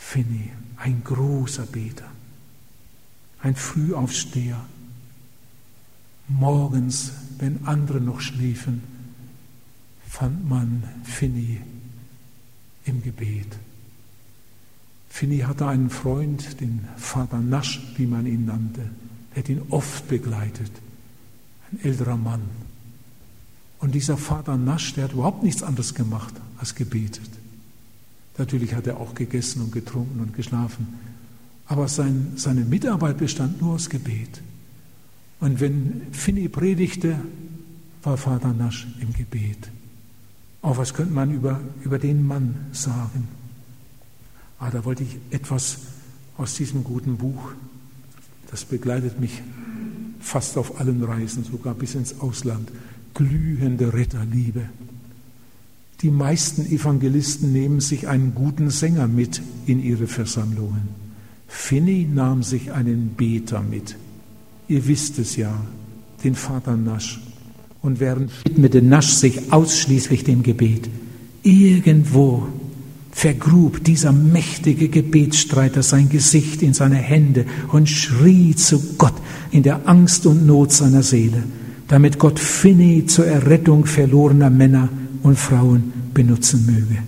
Finney, 0.00 0.50
ein 0.76 1.04
großer 1.04 1.66
Beter, 1.66 2.10
ein 3.42 3.54
Frühaufsteher, 3.54 4.64
Morgens, 6.26 7.12
wenn 7.38 7.66
andere 7.66 8.00
noch 8.00 8.20
schliefen, 8.20 8.82
fand 10.08 10.48
man 10.48 10.84
Finny 11.04 11.60
im 12.84 13.02
Gebet. 13.02 13.58
Finny 15.08 15.40
hatte 15.40 15.66
einen 15.66 15.90
Freund, 15.90 16.60
den 16.60 16.86
Vater 16.96 17.40
Nasch, 17.40 17.80
wie 17.96 18.06
man 18.06 18.26
ihn 18.26 18.46
nannte, 18.46 18.90
der 19.34 19.42
hat 19.42 19.48
ihn 19.48 19.62
oft 19.70 20.06
begleitet, 20.08 20.70
ein 21.72 21.80
älterer 21.84 22.16
Mann. 22.16 22.42
Und 23.80 23.94
dieser 23.94 24.16
Vater 24.16 24.56
Nasch, 24.56 24.94
der 24.94 25.04
hat 25.04 25.12
überhaupt 25.12 25.42
nichts 25.42 25.64
anderes 25.64 25.94
gemacht 25.94 26.34
als 26.58 26.74
gebetet. 26.76 27.39
Natürlich 28.40 28.74
hat 28.74 28.86
er 28.86 28.98
auch 28.98 29.14
gegessen 29.14 29.60
und 29.60 29.70
getrunken 29.70 30.18
und 30.18 30.34
geschlafen, 30.34 30.86
aber 31.66 31.88
sein, 31.88 32.32
seine 32.36 32.62
Mitarbeit 32.62 33.18
bestand 33.18 33.60
nur 33.60 33.74
aus 33.74 33.90
Gebet. 33.90 34.40
Und 35.40 35.60
wenn 35.60 36.06
Finny 36.12 36.48
predigte, 36.48 37.16
war 38.02 38.16
Vater 38.16 38.54
Nasch 38.54 38.86
im 38.98 39.12
Gebet. 39.12 39.70
Auch 40.62 40.78
was 40.78 40.94
könnte 40.94 41.12
man 41.12 41.34
über, 41.34 41.60
über 41.84 41.98
den 41.98 42.26
Mann 42.26 42.56
sagen? 42.72 43.28
Ah, 44.58 44.70
da 44.70 44.86
wollte 44.86 45.02
ich 45.02 45.18
etwas 45.30 45.76
aus 46.38 46.54
diesem 46.54 46.82
guten 46.82 47.18
Buch, 47.18 47.52
das 48.50 48.64
begleitet 48.64 49.20
mich 49.20 49.42
fast 50.18 50.56
auf 50.56 50.80
allen 50.80 51.04
Reisen, 51.04 51.44
sogar 51.44 51.74
bis 51.74 51.94
ins 51.94 52.20
Ausland, 52.20 52.72
glühende 53.12 53.92
Retterliebe. 53.92 54.70
Die 56.02 56.10
meisten 56.10 56.64
Evangelisten 56.64 57.52
nehmen 57.52 57.80
sich 57.80 58.08
einen 58.08 58.34
guten 58.34 58.70
Sänger 58.70 59.06
mit 59.06 59.42
in 59.66 59.82
ihre 59.82 60.06
Versammlungen. 60.06 60.88
Finney 61.46 62.08
nahm 62.10 62.42
sich 62.42 62.72
einen 62.72 63.10
Beter 63.16 63.60
mit. 63.60 63.96
Ihr 64.66 64.86
wisst 64.86 65.18
es 65.18 65.36
ja, 65.36 65.52
den 66.24 66.34
Vater 66.34 66.76
Nasch. 66.76 67.20
Und 67.82 68.00
während 68.00 68.30
widmete 68.46 68.80
Nasch 68.80 69.10
sich 69.10 69.52
ausschließlich 69.52 70.24
dem 70.24 70.42
Gebet. 70.42 70.88
Irgendwo 71.42 72.46
vergrub 73.10 73.84
dieser 73.84 74.12
mächtige 74.12 74.88
Gebetsstreiter 74.88 75.82
sein 75.82 76.08
Gesicht 76.08 76.62
in 76.62 76.72
seine 76.72 76.96
Hände 76.96 77.44
und 77.72 77.88
schrie 77.90 78.54
zu 78.54 78.96
Gott 78.96 79.14
in 79.50 79.62
der 79.62 79.86
Angst 79.86 80.24
und 80.24 80.46
Not 80.46 80.72
seiner 80.72 81.02
Seele, 81.02 81.42
damit 81.88 82.18
Gott 82.18 82.38
Finney 82.38 83.04
zur 83.06 83.26
Errettung 83.26 83.84
verlorener 83.84 84.48
Männer 84.48 84.88
und 85.22 85.38
Frauen 85.38 85.92
benutzen 86.14 86.66
möge. 86.66 87.02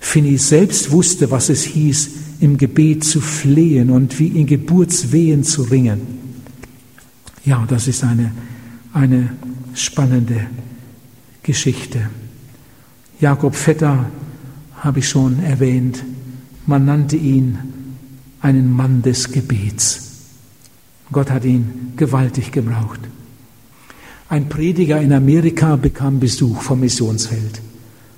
Finney 0.00 0.38
selbst 0.38 0.90
wusste, 0.90 1.30
was 1.30 1.50
es 1.50 1.64
hieß, 1.64 2.10
im 2.40 2.56
Gebet 2.56 3.04
zu 3.04 3.20
flehen 3.20 3.90
und 3.90 4.18
wie 4.18 4.28
in 4.28 4.46
Geburtswehen 4.46 5.44
zu 5.44 5.62
ringen. 5.62 6.00
Ja, 7.44 7.64
das 7.68 7.86
ist 7.86 8.02
eine, 8.02 8.32
eine 8.92 9.30
spannende 9.74 10.46
Geschichte. 11.42 12.08
Jakob 13.20 13.54
Vetter 13.54 14.06
habe 14.76 15.00
ich 15.00 15.08
schon 15.08 15.42
erwähnt. 15.42 16.02
Man 16.66 16.86
nannte 16.86 17.16
ihn 17.16 17.58
einen 18.40 18.72
Mann 18.72 19.02
des 19.02 19.30
Gebets. 19.30 20.08
Gott 21.12 21.30
hat 21.30 21.44
ihn 21.44 21.92
gewaltig 21.96 22.52
gebraucht. 22.52 23.00
Ein 24.30 24.48
Prediger 24.48 25.00
in 25.00 25.12
Amerika 25.12 25.74
bekam 25.74 26.20
Besuch 26.20 26.62
vom 26.62 26.78
Missionsfeld. 26.78 27.60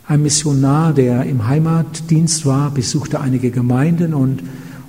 Ein 0.07 0.23
Missionar, 0.23 0.93
der 0.93 1.25
im 1.25 1.49
Heimatdienst 1.49 2.45
war, 2.45 2.71
besuchte 2.71 3.19
einige 3.19 3.51
Gemeinden 3.51 4.13
und 4.13 4.43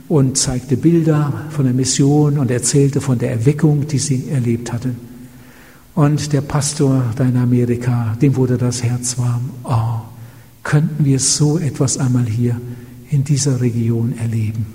und 0.09 0.37
zeigte 0.37 0.75
Bilder 0.75 1.45
von 1.49 1.63
der 1.63 1.73
Mission 1.73 2.37
und 2.37 2.51
erzählte 2.51 2.99
von 2.99 3.19
der 3.19 3.31
Erweckung, 3.31 3.87
die 3.87 3.99
sie 3.99 4.27
erlebt 4.29 4.73
hatten. 4.73 4.97
Und 5.95 6.33
der 6.33 6.41
Pastor 6.41 7.05
da 7.15 7.23
in 7.23 7.37
Amerika, 7.37 8.17
dem 8.21 8.35
wurde 8.35 8.57
das 8.57 8.83
Herz 8.83 9.17
warm. 9.17 9.49
Oh, 9.63 10.01
könnten 10.61 11.05
wir 11.05 11.19
so 11.19 11.57
etwas 11.57 11.97
einmal 11.97 12.25
hier 12.25 12.59
in 13.11 13.23
dieser 13.23 13.61
Region 13.61 14.13
erleben? 14.17 14.65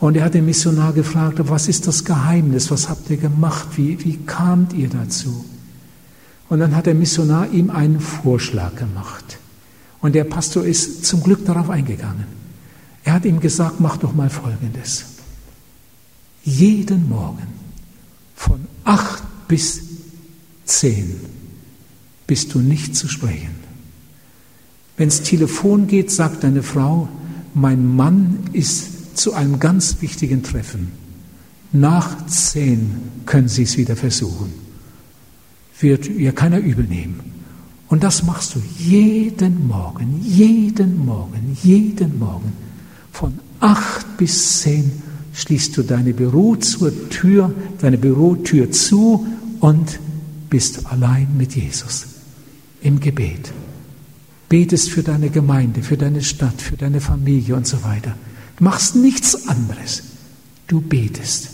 Und 0.00 0.16
er 0.16 0.24
hat 0.24 0.32
den 0.32 0.46
Missionar 0.46 0.94
gefragt, 0.94 1.40
was 1.42 1.68
ist 1.68 1.86
das 1.86 2.06
Geheimnis? 2.06 2.70
Was 2.70 2.88
habt 2.88 3.10
ihr 3.10 3.18
gemacht? 3.18 3.68
Wie, 3.76 4.02
wie 4.02 4.16
kamt 4.24 4.72
ihr 4.72 4.88
dazu? 4.88 5.44
Und 6.48 6.60
dann 6.60 6.74
hat 6.74 6.86
der 6.86 6.94
Missionar 6.94 7.50
ihm 7.50 7.70
einen 7.70 8.00
Vorschlag 8.00 8.74
gemacht. 8.76 9.38
Und 10.00 10.14
der 10.14 10.24
Pastor 10.24 10.64
ist 10.64 11.04
zum 11.04 11.22
Glück 11.22 11.44
darauf 11.44 11.70
eingegangen. 11.70 12.26
Er 13.04 13.14
hat 13.14 13.24
ihm 13.24 13.40
gesagt, 13.40 13.80
mach 13.80 13.96
doch 13.96 14.14
mal 14.14 14.30
Folgendes. 14.30 15.04
jeden 16.44 17.08
Morgen 17.08 17.46
von 18.34 18.60
acht 18.84 19.22
bis 19.48 19.80
zehn 20.64 21.16
bist 22.26 22.54
du 22.54 22.60
nicht 22.60 22.96
zu 22.96 23.08
sprechen. 23.08 23.54
Wenns 24.96 25.22
Telefon 25.22 25.86
geht, 25.86 26.10
sagt 26.10 26.44
deine 26.44 26.62
Frau, 26.62 27.08
mein 27.54 27.96
Mann 27.96 28.38
ist 28.52 29.16
zu 29.16 29.32
einem 29.32 29.58
ganz 29.58 30.00
wichtigen 30.00 30.42
Treffen. 30.42 30.92
Nach 31.72 32.26
zehn 32.26 32.96
können 33.26 33.48
Sie 33.48 33.62
es 33.62 33.76
wieder 33.76 33.96
versuchen. 33.96 34.67
Wird 35.80 36.08
ihr 36.08 36.32
keiner 36.32 36.58
übel 36.58 36.84
nehmen. 36.84 37.20
Und 37.88 38.02
das 38.04 38.22
machst 38.22 38.54
du 38.54 38.62
jeden 38.78 39.66
Morgen, 39.66 40.20
jeden 40.22 41.06
Morgen, 41.06 41.56
jeden 41.62 42.18
Morgen. 42.18 42.52
Von 43.12 43.38
acht 43.60 44.16
bis 44.16 44.60
zehn 44.60 44.90
schließt 45.32 45.76
du 45.76 45.82
deine 45.82 46.12
Bürotür, 46.12 47.54
deine 47.80 47.96
Bürotür 47.96 48.70
zu 48.70 49.26
und 49.60 50.00
bist 50.50 50.86
allein 50.86 51.28
mit 51.36 51.54
Jesus 51.54 52.06
im 52.82 53.00
Gebet. 53.00 53.52
Betest 54.48 54.90
für 54.90 55.02
deine 55.02 55.30
Gemeinde, 55.30 55.82
für 55.82 55.96
deine 55.96 56.22
Stadt, 56.22 56.60
für 56.60 56.76
deine 56.76 57.00
Familie 57.00 57.54
und 57.54 57.66
so 57.66 57.82
weiter. 57.84 58.14
Du 58.56 58.64
machst 58.64 58.96
nichts 58.96 59.48
anderes. 59.48 60.02
Du 60.66 60.80
betest. 60.80 61.50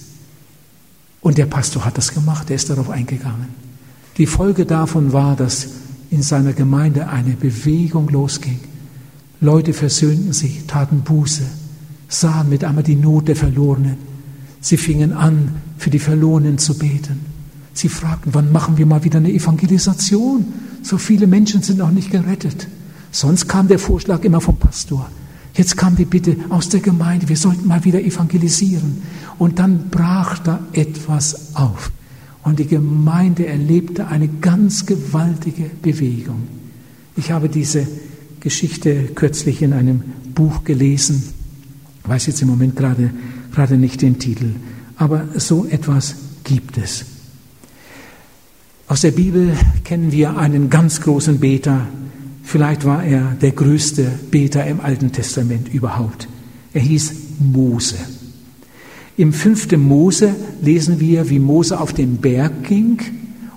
Und 1.21 1.39
der 1.39 1.47
Pastor 1.47 1.85
hat 1.85 1.97
das 1.99 2.13
gemacht, 2.13 2.51
er 2.51 2.57
ist 2.57 2.71
darauf 2.71 2.91
eingegangen. 2.91 3.64
Die 4.17 4.27
Folge 4.27 4.65
davon 4.65 5.13
war, 5.13 5.35
dass 5.35 5.69
in 6.11 6.23
seiner 6.23 6.53
Gemeinde 6.53 7.09
eine 7.09 7.33
Bewegung 7.33 8.09
losging. 8.09 8.61
Leute 9.41 9.73
versöhnten 9.73 10.33
sich, 10.33 10.67
taten 10.67 11.01
Buße, 11.01 11.43
sahen 12.09 12.49
mit 12.49 12.63
einmal 12.63 12.85
die 12.85 12.95
Not 12.95 13.29
der 13.29 13.37
Verlorenen. 13.37 13.97
Sie 14.61 14.77
fingen 14.77 15.13
an, 15.13 15.57
für 15.77 15.91
die 15.91 15.99
Verlorenen 15.99 16.59
zu 16.59 16.79
beten. 16.79 17.21
Sie 17.73 17.89
fragten, 17.89 18.33
wann 18.35 18.53
machen 18.53 18.79
wir 18.79 18.87
mal 18.87 19.03
wieder 19.03 19.19
eine 19.19 19.33
Evangelisation? 19.33 20.47
So 20.83 20.97
viele 20.97 21.27
Menschen 21.27 21.63
sind 21.63 21.79
noch 21.79 21.91
nicht 21.91 22.13
gerettet. 22.13 22.69
Sonst 23.11 23.49
kam 23.49 23.67
der 23.67 23.81
Vorschlag 23.81 24.23
immer 24.23 24.41
vom 24.41 24.57
Pastor. 24.57 25.11
Jetzt 25.55 25.77
kam 25.77 25.97
die 25.97 26.05
Bitte 26.05 26.37
aus 26.51 26.69
der 26.69 26.81
Gemeinde, 26.81 27.29
wir 27.29 27.37
sollten 27.37 27.67
mal 27.67 27.85
wieder 27.85 28.01
evangelisieren. 28.01 29.03
Und 29.39 29.59
dann 29.59 29.91
brach 29.91 30.39
da 30.39 30.61
etwas 30.73 31.55
auf. 31.55 31.91
Und 32.45 32.59
die 32.59 32.67
Gemeinde 32.67 33.47
erlebte 33.47 34.07
eine 34.07 34.29
ganz 34.29 34.87
gewaltige 34.87 35.71
Bewegung. 35.83 36.43
Ich 37.17 37.31
habe 37.31 37.49
diese 37.49 37.87
Geschichte 38.41 39.05
kürzlich 39.15 39.63
in 39.63 39.73
einem 39.73 40.03
Buch 40.35 40.63
gelesen, 40.65 41.23
weiß 42.05 42.27
jetzt 42.27 42.43
im 42.43 42.49
Moment 42.49 42.77
gerade, 42.77 43.11
gerade 43.53 43.79
nicht 43.79 44.03
den 44.03 44.19
Titel, 44.19 44.51
aber 44.97 45.27
so 45.37 45.65
etwas 45.65 46.17
gibt 46.45 46.77
es. 46.77 47.07
Aus 48.87 49.01
der 49.01 49.13
Bibel 49.13 49.57
kennen 49.83 50.13
wir 50.13 50.37
einen 50.37 50.69
ganz 50.69 51.01
großen 51.01 51.41
Beter. 51.41 51.87
Vielleicht 52.43 52.85
war 52.85 53.03
er 53.03 53.35
der 53.41 53.53
größte 53.53 54.05
Beter 54.31 54.67
im 54.67 54.81
Alten 54.81 55.11
Testament 55.11 55.73
überhaupt. 55.73 56.29
Er 56.75 56.83
hieß 56.83 57.13
Mose. 57.39 57.97
Im 59.17 59.33
fünften 59.33 59.81
Mose 59.81 60.35
lesen 60.61 60.99
wir, 60.99 61.31
wie 61.31 61.39
Mose 61.39 61.79
auf 61.79 61.93
den 61.93 62.17
Berg 62.17 62.65
ging 62.65 62.99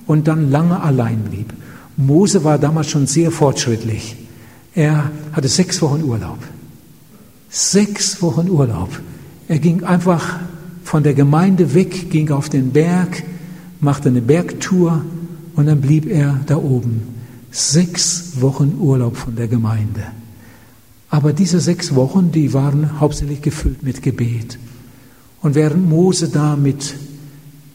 und 0.05 0.27
dann 0.27 0.51
lange 0.51 0.81
allein 0.81 1.19
blieb. 1.19 1.53
Mose 1.95 2.43
war 2.43 2.59
damals 2.59 2.89
schon 2.89 3.07
sehr 3.07 3.31
fortschrittlich. 3.31 4.15
Er 4.75 5.11
hatte 5.31 5.47
sechs 5.47 5.81
Wochen 5.81 6.03
Urlaub. 6.03 6.37
Sechs 7.49 8.21
Wochen 8.21 8.49
Urlaub. 8.49 8.89
Er 9.47 9.57
ging 9.57 9.83
einfach 9.83 10.39
von 10.83 11.01
der 11.01 11.15
Gemeinde 11.15 11.73
weg, 11.73 12.11
ging 12.11 12.29
auf 12.29 12.49
den 12.49 12.71
Berg, 12.71 13.23
machte 13.79 14.09
eine 14.09 14.21
Bergtour 14.21 15.03
und 15.55 15.65
dann 15.65 15.81
blieb 15.81 16.05
er 16.05 16.39
da 16.45 16.57
oben. 16.57 17.01
Sechs 17.49 18.33
Wochen 18.41 18.77
Urlaub 18.79 19.17
von 19.17 19.35
der 19.35 19.47
Gemeinde. 19.47 20.03
Aber 21.09 21.33
diese 21.33 21.59
sechs 21.59 21.95
Wochen, 21.95 22.31
die 22.31 22.53
waren 22.53 22.99
hauptsächlich 22.99 23.41
gefüllt 23.41 23.81
mit 23.81 24.03
Gebet. 24.03 24.59
Und 25.47 25.55
während 25.55 25.87
Mose 25.87 26.27
da 26.27 26.57
mit, 26.57 26.93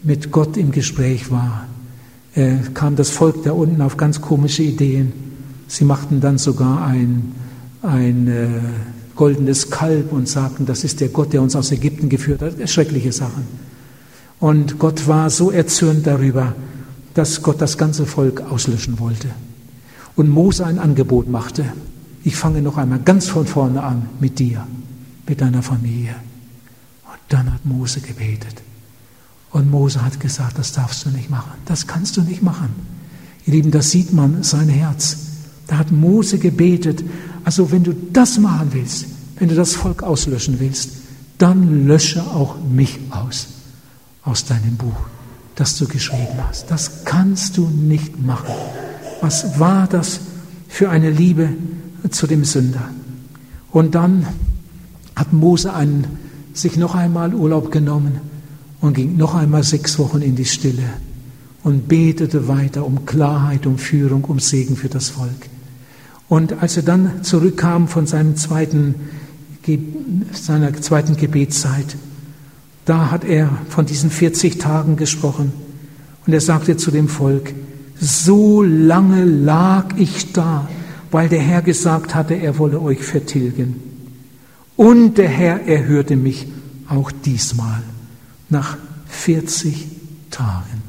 mit 0.02 0.30
Gott 0.30 0.58
im 0.58 0.72
Gespräch 0.72 1.30
war, 1.30 1.66
äh, 2.34 2.56
kam 2.74 2.96
das 2.96 3.08
Volk 3.08 3.44
da 3.44 3.52
unten 3.52 3.80
auf 3.80 3.96
ganz 3.96 4.20
komische 4.20 4.62
Ideen. 4.62 5.14
Sie 5.68 5.86
machten 5.86 6.20
dann 6.20 6.36
sogar 6.36 6.86
ein, 6.86 7.32
ein 7.80 8.28
äh, 8.28 8.48
goldenes 9.16 9.70
Kalb 9.70 10.12
und 10.12 10.28
sagten, 10.28 10.66
das 10.66 10.84
ist 10.84 11.00
der 11.00 11.08
Gott, 11.08 11.32
der 11.32 11.40
uns 11.40 11.56
aus 11.56 11.72
Ägypten 11.72 12.10
geführt 12.10 12.42
hat. 12.42 12.68
Schreckliche 12.68 13.10
Sachen. 13.10 13.44
Und 14.38 14.78
Gott 14.78 15.08
war 15.08 15.30
so 15.30 15.50
erzürnt 15.50 16.06
darüber, 16.06 16.54
dass 17.14 17.40
Gott 17.40 17.62
das 17.62 17.78
ganze 17.78 18.04
Volk 18.04 18.42
auslöschen 18.42 18.98
wollte. 18.98 19.28
Und 20.14 20.28
Mose 20.28 20.66
ein 20.66 20.78
Angebot 20.78 21.26
machte. 21.26 21.64
Ich 22.22 22.36
fange 22.36 22.60
noch 22.60 22.76
einmal 22.76 22.98
ganz 22.98 23.28
von 23.28 23.46
vorne 23.46 23.82
an 23.82 24.10
mit 24.20 24.40
dir, 24.40 24.66
mit 25.26 25.40
deiner 25.40 25.62
Familie. 25.62 26.16
Dann 27.32 27.52
hat 27.52 27.64
Mose 27.64 28.00
gebetet. 28.00 28.62
Und 29.50 29.70
Mose 29.70 30.04
hat 30.04 30.20
gesagt, 30.20 30.58
das 30.58 30.72
darfst 30.72 31.04
du 31.04 31.10
nicht 31.10 31.30
machen. 31.30 31.52
Das 31.66 31.86
kannst 31.86 32.16
du 32.16 32.22
nicht 32.22 32.42
machen. 32.42 32.70
Ihr 33.46 33.54
Lieben, 33.54 33.70
das 33.70 33.90
sieht 33.90 34.12
man, 34.12 34.42
sein 34.42 34.68
Herz. 34.68 35.16
Da 35.66 35.78
hat 35.78 35.90
Mose 35.90 36.38
gebetet. 36.38 37.04
Also 37.44 37.70
wenn 37.70 37.84
du 37.84 37.92
das 37.92 38.38
machen 38.38 38.68
willst, 38.72 39.06
wenn 39.38 39.48
du 39.48 39.54
das 39.54 39.74
Volk 39.74 40.02
auslöschen 40.02 40.60
willst, 40.60 40.90
dann 41.38 41.86
lösche 41.86 42.22
auch 42.22 42.56
mich 42.62 42.98
aus, 43.10 43.48
aus 44.22 44.44
deinem 44.44 44.76
Buch 44.76 45.06
das 45.56 45.76
du 45.76 45.86
geschrieben 45.86 46.38
hast. 46.48 46.70
Das 46.70 47.04
kannst 47.04 47.56
du 47.56 47.68
nicht 47.68 48.20
machen. 48.24 48.54
Was 49.20 49.58
war 49.58 49.86
das 49.86 50.20
für 50.68 50.90
eine 50.90 51.10
Liebe 51.10 51.50
zu 52.10 52.26
dem 52.26 52.44
Sünder? 52.44 52.88
Und 53.70 53.94
dann 53.94 54.26
hat 55.14 55.32
Mose 55.32 55.72
einen, 55.74 56.06
sich 56.52 56.76
noch 56.76 56.94
einmal 56.94 57.34
Urlaub 57.34 57.70
genommen 57.70 58.20
und 58.80 58.94
ging 58.94 59.16
noch 59.16 59.34
einmal 59.34 59.62
sechs 59.62 59.98
Wochen 59.98 60.22
in 60.22 60.36
die 60.36 60.44
Stille 60.44 60.84
und 61.62 61.88
betete 61.88 62.48
weiter 62.48 62.84
um 62.84 63.06
Klarheit, 63.06 63.66
um 63.66 63.78
Führung, 63.78 64.24
um 64.24 64.40
Segen 64.40 64.76
für 64.76 64.88
das 64.88 65.10
Volk. 65.10 65.48
Und 66.28 66.62
als 66.62 66.76
er 66.76 66.82
dann 66.82 67.22
zurückkam 67.22 67.88
von 67.88 68.06
seinem 68.06 68.36
zweiten, 68.36 68.94
seiner 70.32 70.72
zweiten 70.74 71.16
Gebetszeit, 71.16 71.96
da 72.84 73.10
hat 73.10 73.24
er 73.24 73.50
von 73.68 73.86
diesen 73.86 74.10
40 74.10 74.58
Tagen 74.58 74.96
gesprochen. 74.96 75.52
Und 76.26 76.32
er 76.32 76.40
sagte 76.40 76.76
zu 76.76 76.90
dem 76.90 77.08
Volk, 77.08 77.54
so 78.00 78.62
lange 78.62 79.24
lag 79.24 79.96
ich 79.96 80.32
da, 80.32 80.68
weil 81.10 81.28
der 81.28 81.40
Herr 81.40 81.62
gesagt 81.62 82.14
hatte, 82.14 82.34
er 82.34 82.58
wolle 82.58 82.80
euch 82.80 83.04
vertilgen. 83.04 83.91
Und 84.82 85.16
der 85.16 85.28
Herr 85.28 85.66
erhörte 85.68 86.16
mich 86.16 86.48
auch 86.88 87.12
diesmal 87.12 87.82
nach 88.48 88.76
40 89.06 89.86
Tagen. 90.30 90.82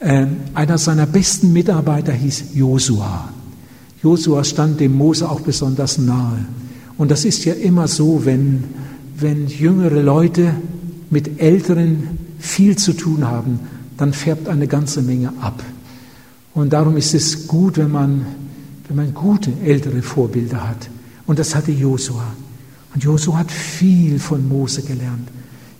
Ähm, 0.00 0.36
einer 0.54 0.76
seiner 0.78 1.06
besten 1.06 1.52
Mitarbeiter 1.52 2.12
hieß 2.12 2.46
Josua. 2.54 3.28
Josua 4.02 4.42
stand 4.42 4.80
dem 4.80 4.96
Mose 4.96 5.30
auch 5.30 5.40
besonders 5.40 5.98
nahe. 5.98 6.46
Und 6.98 7.12
das 7.12 7.24
ist 7.24 7.44
ja 7.44 7.54
immer 7.54 7.86
so, 7.86 8.24
wenn 8.24 8.64
wenn 9.16 9.46
jüngere 9.46 10.02
Leute 10.02 10.54
mit 11.10 11.40
Älteren 11.40 12.18
viel 12.40 12.76
zu 12.76 12.92
tun 12.92 13.24
haben, 13.24 13.60
dann 13.96 14.12
färbt 14.12 14.48
eine 14.48 14.66
ganze 14.66 15.02
Menge 15.02 15.32
ab. 15.40 15.62
Und 16.54 16.72
darum 16.72 16.96
ist 16.96 17.14
es 17.14 17.46
gut, 17.46 17.76
wenn 17.76 17.92
man, 17.92 18.26
wenn 18.88 18.96
man 18.96 19.14
gute 19.14 19.52
ältere 19.64 20.02
Vorbilder 20.02 20.68
hat. 20.68 20.90
Und 21.26 21.38
das 21.38 21.54
hatte 21.54 21.70
Josua. 21.70 22.24
Und 22.94 23.02
Josua 23.02 23.38
hat 23.38 23.50
viel 23.50 24.18
von 24.18 24.48
Mose 24.48 24.82
gelernt. 24.82 25.28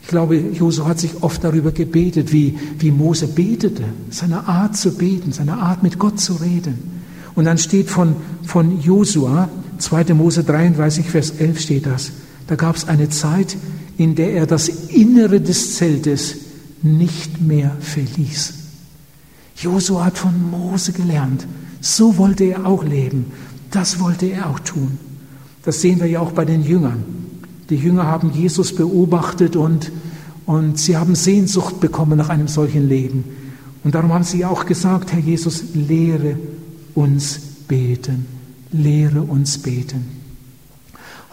Ich 0.02 0.08
glaube, 0.08 0.36
Josua 0.36 0.88
hat 0.88 0.98
sich 0.98 1.22
oft 1.22 1.42
darüber 1.42 1.72
gebetet, 1.72 2.32
wie, 2.32 2.58
wie 2.78 2.90
Mose 2.90 3.26
betete, 3.26 3.84
seine 4.10 4.46
Art 4.46 4.76
zu 4.76 4.94
beten, 4.94 5.32
seine 5.32 5.56
Art 5.56 5.82
mit 5.82 5.98
Gott 5.98 6.20
zu 6.20 6.34
reden. 6.34 7.02
Und 7.34 7.46
dann 7.46 7.56
steht 7.56 7.88
von, 7.88 8.16
von 8.44 8.80
Josua, 8.82 9.48
2. 9.78 10.12
Mose 10.14 10.44
33, 10.44 11.06
Vers 11.06 11.30
11 11.30 11.60
steht 11.60 11.86
das, 11.86 12.12
da 12.46 12.54
gab 12.54 12.76
es 12.76 12.86
eine 12.86 13.08
Zeit, 13.08 13.56
in 13.96 14.14
der 14.14 14.34
er 14.34 14.46
das 14.46 14.68
Innere 14.68 15.40
des 15.40 15.76
Zeltes 15.76 16.36
nicht 16.82 17.40
mehr 17.40 17.74
verließ. 17.80 18.54
Josua 19.56 20.04
hat 20.04 20.18
von 20.18 20.50
Mose 20.50 20.92
gelernt. 20.92 21.46
So 21.80 22.18
wollte 22.18 22.44
er 22.44 22.66
auch 22.66 22.84
leben. 22.84 23.26
Das 23.70 24.00
wollte 24.00 24.26
er 24.26 24.50
auch 24.50 24.58
tun. 24.60 24.98
Das 25.64 25.80
sehen 25.80 26.00
wir 26.00 26.06
ja 26.06 26.20
auch 26.20 26.32
bei 26.32 26.44
den 26.44 26.62
Jüngern. 26.62 27.04
Die 27.70 27.76
Jünger 27.76 28.06
haben 28.06 28.30
Jesus 28.32 28.74
beobachtet 28.74 29.56
und, 29.56 29.90
und 30.44 30.78
sie 30.78 30.96
haben 30.96 31.14
Sehnsucht 31.14 31.80
bekommen 31.80 32.18
nach 32.18 32.28
einem 32.28 32.48
solchen 32.48 32.88
Leben. 32.88 33.24
Und 33.82 33.94
darum 33.94 34.12
haben 34.12 34.24
sie 34.24 34.44
auch 34.44 34.66
gesagt, 34.66 35.12
Herr 35.12 35.20
Jesus, 35.20 35.64
lehre 35.74 36.36
uns 36.94 37.40
beten. 37.66 38.26
Lehre 38.72 39.22
uns 39.22 39.58
beten. 39.58 40.04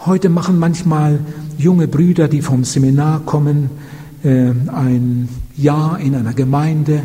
Heute 0.04 0.28
machen 0.28 0.58
manchmal 0.58 1.20
junge 1.58 1.86
Brüder, 1.86 2.28
die 2.28 2.42
vom 2.42 2.64
Seminar 2.64 3.20
kommen, 3.20 3.70
äh, 4.24 4.50
ein 4.68 5.28
Jahr 5.56 6.00
in 6.00 6.14
einer 6.14 6.34
Gemeinde 6.34 7.02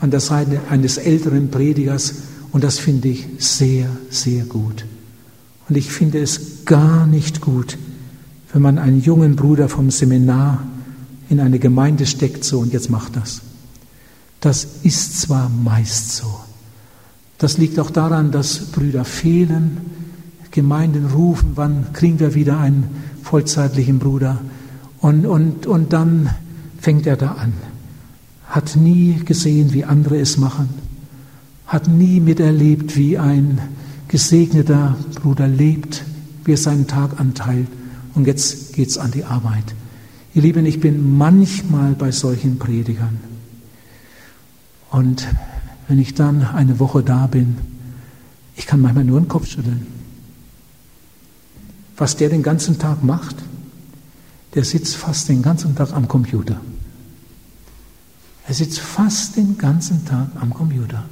an 0.00 0.10
der 0.10 0.20
Seite 0.20 0.60
eines 0.68 0.98
älteren 0.98 1.50
Predigers 1.50 2.14
und 2.52 2.64
das 2.64 2.78
finde 2.78 3.08
ich 3.08 3.26
sehr, 3.38 3.88
sehr 4.10 4.44
gut. 4.44 4.84
Und 5.68 5.76
ich 5.76 5.90
finde 5.90 6.20
es 6.20 6.64
gar 6.64 7.06
nicht 7.06 7.40
gut, 7.40 7.76
wenn 8.52 8.62
man 8.62 8.78
einen 8.78 9.00
jungen 9.00 9.36
Bruder 9.36 9.68
vom 9.68 9.90
Seminar 9.90 10.62
in 11.28 11.40
eine 11.40 11.58
Gemeinde 11.58 12.06
steckt 12.06 12.44
so 12.44 12.60
und 12.60 12.72
jetzt 12.72 12.90
macht 12.90 13.16
das. 13.16 13.42
Das 14.40 14.66
ist 14.82 15.20
zwar 15.20 15.48
meist 15.48 16.14
so. 16.14 16.40
Das 17.38 17.58
liegt 17.58 17.78
auch 17.78 17.90
daran, 17.90 18.30
dass 18.30 18.66
Brüder 18.66 19.04
fehlen, 19.04 19.78
Gemeinden 20.56 21.06
rufen, 21.06 21.52
wann 21.54 21.92
kriegen 21.92 22.18
wir 22.18 22.34
wieder 22.34 22.58
einen 22.58 22.84
vollzeitlichen 23.22 23.98
Bruder? 23.98 24.40
Und, 25.00 25.26
und, 25.26 25.66
und 25.66 25.92
dann 25.92 26.30
fängt 26.80 27.06
er 27.06 27.16
da 27.16 27.32
an. 27.32 27.52
Hat 28.48 28.74
nie 28.74 29.20
gesehen, 29.22 29.74
wie 29.74 29.84
andere 29.84 30.18
es 30.18 30.38
machen. 30.38 30.70
Hat 31.66 31.88
nie 31.88 32.20
miterlebt, 32.20 32.96
wie 32.96 33.18
ein 33.18 33.60
gesegneter 34.16 34.96
Bruder 35.16 35.46
lebt, 35.46 36.02
wie 36.46 36.54
er 36.54 36.56
seinen 36.56 36.86
Tag 36.86 37.20
anteilt. 37.20 37.68
Und 38.14 38.26
jetzt 38.26 38.72
geht's 38.72 38.96
an 38.96 39.10
die 39.10 39.24
Arbeit. 39.24 39.74
Ihr 40.32 40.40
Lieben, 40.40 40.64
ich 40.64 40.80
bin 40.80 41.18
manchmal 41.18 41.92
bei 41.92 42.10
solchen 42.12 42.58
Predigern. 42.58 43.20
Und 44.90 45.28
wenn 45.86 45.98
ich 45.98 46.14
dann 46.14 46.42
eine 46.44 46.78
Woche 46.78 47.02
da 47.02 47.26
bin, 47.26 47.58
ich 48.56 48.66
kann 48.66 48.80
manchmal 48.80 49.04
nur 49.04 49.20
den 49.20 49.28
Kopf 49.28 49.48
schütteln. 49.48 49.86
Was 51.98 52.16
der 52.16 52.30
den 52.30 52.42
ganzen 52.42 52.78
Tag 52.78 53.04
macht, 53.04 53.36
der 54.54 54.64
sitzt 54.64 54.96
fast 54.96 55.28
den 55.28 55.42
ganzen 55.42 55.76
Tag 55.76 55.92
am 55.92 56.08
Computer. 56.08 56.58
Er 58.48 58.54
sitzt 58.54 58.80
fast 58.80 59.36
den 59.36 59.58
ganzen 59.58 60.06
Tag 60.06 60.28
am 60.40 60.54
Computer. 60.54 61.04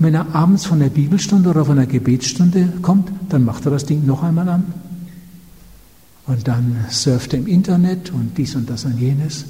Wenn 0.00 0.14
er 0.14 0.34
abends 0.34 0.64
von 0.64 0.80
der 0.80 0.88
Bibelstunde 0.88 1.50
oder 1.50 1.66
von 1.66 1.76
der 1.76 1.86
Gebetsstunde 1.86 2.72
kommt, 2.80 3.12
dann 3.28 3.44
macht 3.44 3.66
er 3.66 3.70
das 3.70 3.84
Ding 3.84 4.06
noch 4.06 4.22
einmal 4.22 4.48
an. 4.48 4.64
Und 6.26 6.48
dann 6.48 6.74
surft 6.88 7.34
er 7.34 7.40
im 7.40 7.46
Internet 7.46 8.10
und 8.10 8.38
dies 8.38 8.56
und 8.56 8.70
das 8.70 8.86
und 8.86 8.98
jenes. 8.98 9.44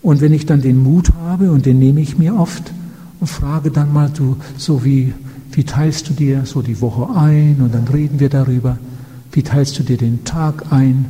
Und 0.00 0.22
wenn 0.22 0.32
ich 0.32 0.46
dann 0.46 0.62
den 0.62 0.82
Mut 0.82 1.12
habe, 1.20 1.50
und 1.50 1.66
den 1.66 1.78
nehme 1.78 2.00
ich 2.00 2.16
mir 2.16 2.34
oft, 2.34 2.72
und 3.20 3.26
frage 3.26 3.70
dann 3.70 3.92
mal, 3.92 4.08
du, 4.08 4.38
so 4.56 4.84
wie, 4.84 5.12
wie 5.52 5.64
teilst 5.64 6.08
du 6.08 6.14
dir 6.14 6.46
so 6.46 6.62
die 6.62 6.80
Woche 6.80 7.14
ein? 7.14 7.60
Und 7.60 7.74
dann 7.74 7.88
reden 7.88 8.20
wir 8.20 8.30
darüber. 8.30 8.78
Wie 9.32 9.42
teilst 9.42 9.78
du 9.78 9.82
dir 9.82 9.98
den 9.98 10.24
Tag 10.24 10.72
ein? 10.72 11.04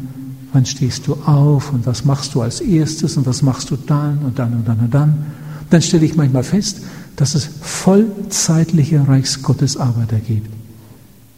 Wann 0.52 0.66
stehst 0.66 1.06
du 1.06 1.14
auf? 1.26 1.72
Und 1.72 1.86
was 1.86 2.04
machst 2.04 2.34
du 2.34 2.40
als 2.40 2.60
erstes? 2.60 3.16
Und 3.16 3.26
was 3.26 3.42
machst 3.42 3.70
du 3.70 3.76
dann? 3.76 4.18
Und 4.18 4.40
dann 4.40 4.52
und 4.54 4.66
dann 4.66 4.80
und 4.80 4.92
dann. 4.92 5.26
Dann 5.70 5.82
stelle 5.82 6.04
ich 6.04 6.16
manchmal 6.16 6.44
fest, 6.44 6.80
dass 7.16 7.34
es 7.34 7.48
vollzeitliche 7.62 9.08
Reichsgottesarbeiter 9.08 10.18
gibt, 10.18 10.50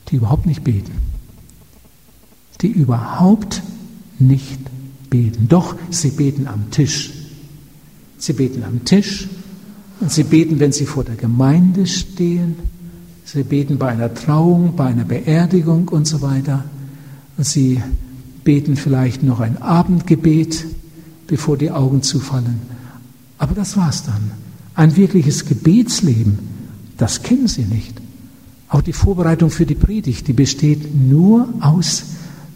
die 0.08 0.16
überhaupt 0.16 0.46
nicht 0.46 0.64
beten. 0.64 0.92
Die 2.60 2.68
überhaupt 2.68 3.62
nicht 4.18 4.58
beten. 5.08 5.48
Doch 5.48 5.76
sie 5.90 6.10
beten 6.10 6.48
am 6.48 6.70
Tisch. 6.72 7.12
Sie 8.18 8.32
beten 8.32 8.64
am 8.64 8.84
Tisch 8.84 9.28
und 10.00 10.10
sie 10.10 10.24
beten, 10.24 10.58
wenn 10.58 10.72
sie 10.72 10.86
vor 10.86 11.04
der 11.04 11.14
Gemeinde 11.14 11.86
stehen. 11.86 12.56
Sie 13.24 13.44
beten 13.44 13.78
bei 13.78 13.88
einer 13.88 14.12
Trauung, 14.12 14.74
bei 14.74 14.86
einer 14.86 15.04
Beerdigung 15.04 15.88
und 15.88 16.06
so 16.06 16.20
weiter. 16.20 16.64
Sie 17.36 17.80
beten 18.42 18.76
vielleicht 18.76 19.22
noch 19.22 19.38
ein 19.38 19.60
Abendgebet, 19.62 20.64
bevor 21.28 21.56
die 21.56 21.70
Augen 21.70 22.02
zufallen. 22.02 22.60
Aber 23.36 23.54
das 23.54 23.76
war's 23.76 24.02
dann. 24.02 24.47
Ein 24.78 24.94
wirkliches 24.94 25.44
Gebetsleben, 25.44 26.38
das 26.98 27.24
kennen 27.24 27.48
sie 27.48 27.64
nicht. 27.64 28.00
Auch 28.68 28.80
die 28.80 28.92
Vorbereitung 28.92 29.50
für 29.50 29.66
die 29.66 29.74
Predigt, 29.74 30.28
die 30.28 30.32
besteht 30.32 30.94
nur 30.94 31.48
aus 31.58 32.04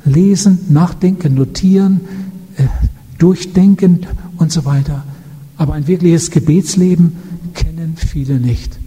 Lesen, 0.05 0.61
Nachdenken, 0.69 1.35
Notieren, 1.35 2.01
äh, 2.57 2.67
Durchdenken 3.19 4.07
und 4.37 4.53
so 4.53 4.65
weiter. 4.65 5.03
Aber 5.57 5.73
ein 5.75 5.89
wirkliches 5.89 6.31
Gebetsleben 6.31 7.17
kennen 7.55 7.97
viele 7.97 8.39
nicht. 8.39 8.79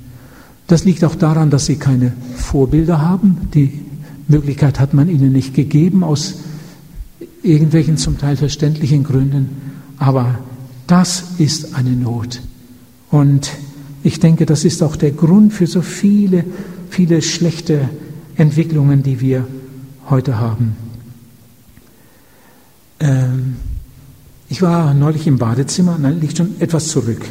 Das 0.67 0.86
liegt 0.86 1.03
auch 1.03 1.15
daran, 1.15 1.49
dass 1.49 1.65
sie 1.65 1.75
keine 1.75 2.13
Vorbilder 2.38 3.01
haben. 3.01 3.49
Die 3.53 3.81
Möglichkeit 4.29 4.79
hat 4.79 4.93
man 4.93 5.09
ihnen 5.09 5.33
nicht 5.33 5.53
gegeben 5.53 6.05
aus 6.05 6.36
irgendwelchen 7.43 7.97
zum 7.97 8.17
Teil 8.17 8.38
verständlichen 8.38 9.03
Gründen. 9.03 9.49
Aber 9.97 10.39
das 10.88 11.31
ist 11.38 11.75
eine 11.75 11.91
Not. 11.91 12.39
Und 13.16 13.51
ich 14.03 14.20
denke, 14.20 14.45
das 14.45 14.66
ist 14.66 14.84
auch 14.84 14.95
der 14.95 15.11
Grund 15.11 15.53
für 15.53 15.68
so 15.68 15.82
viele, 15.82 16.43
viele 16.89 17.22
schlechte 17.22 17.89
Entwicklungen, 18.36 19.03
die 19.03 19.22
wir 19.22 19.47
heute 20.09 20.38
haben. 20.39 20.76
Ähm, 22.99 23.55
ich 24.49 24.61
war 24.61 24.93
neulich 24.93 25.28
im 25.28 25.38
Badezimmer, 25.38 25.97
nein, 25.99 26.20
liegt 26.20 26.38
schon 26.38 26.59
etwas 26.59 26.88
zurück 26.89 27.22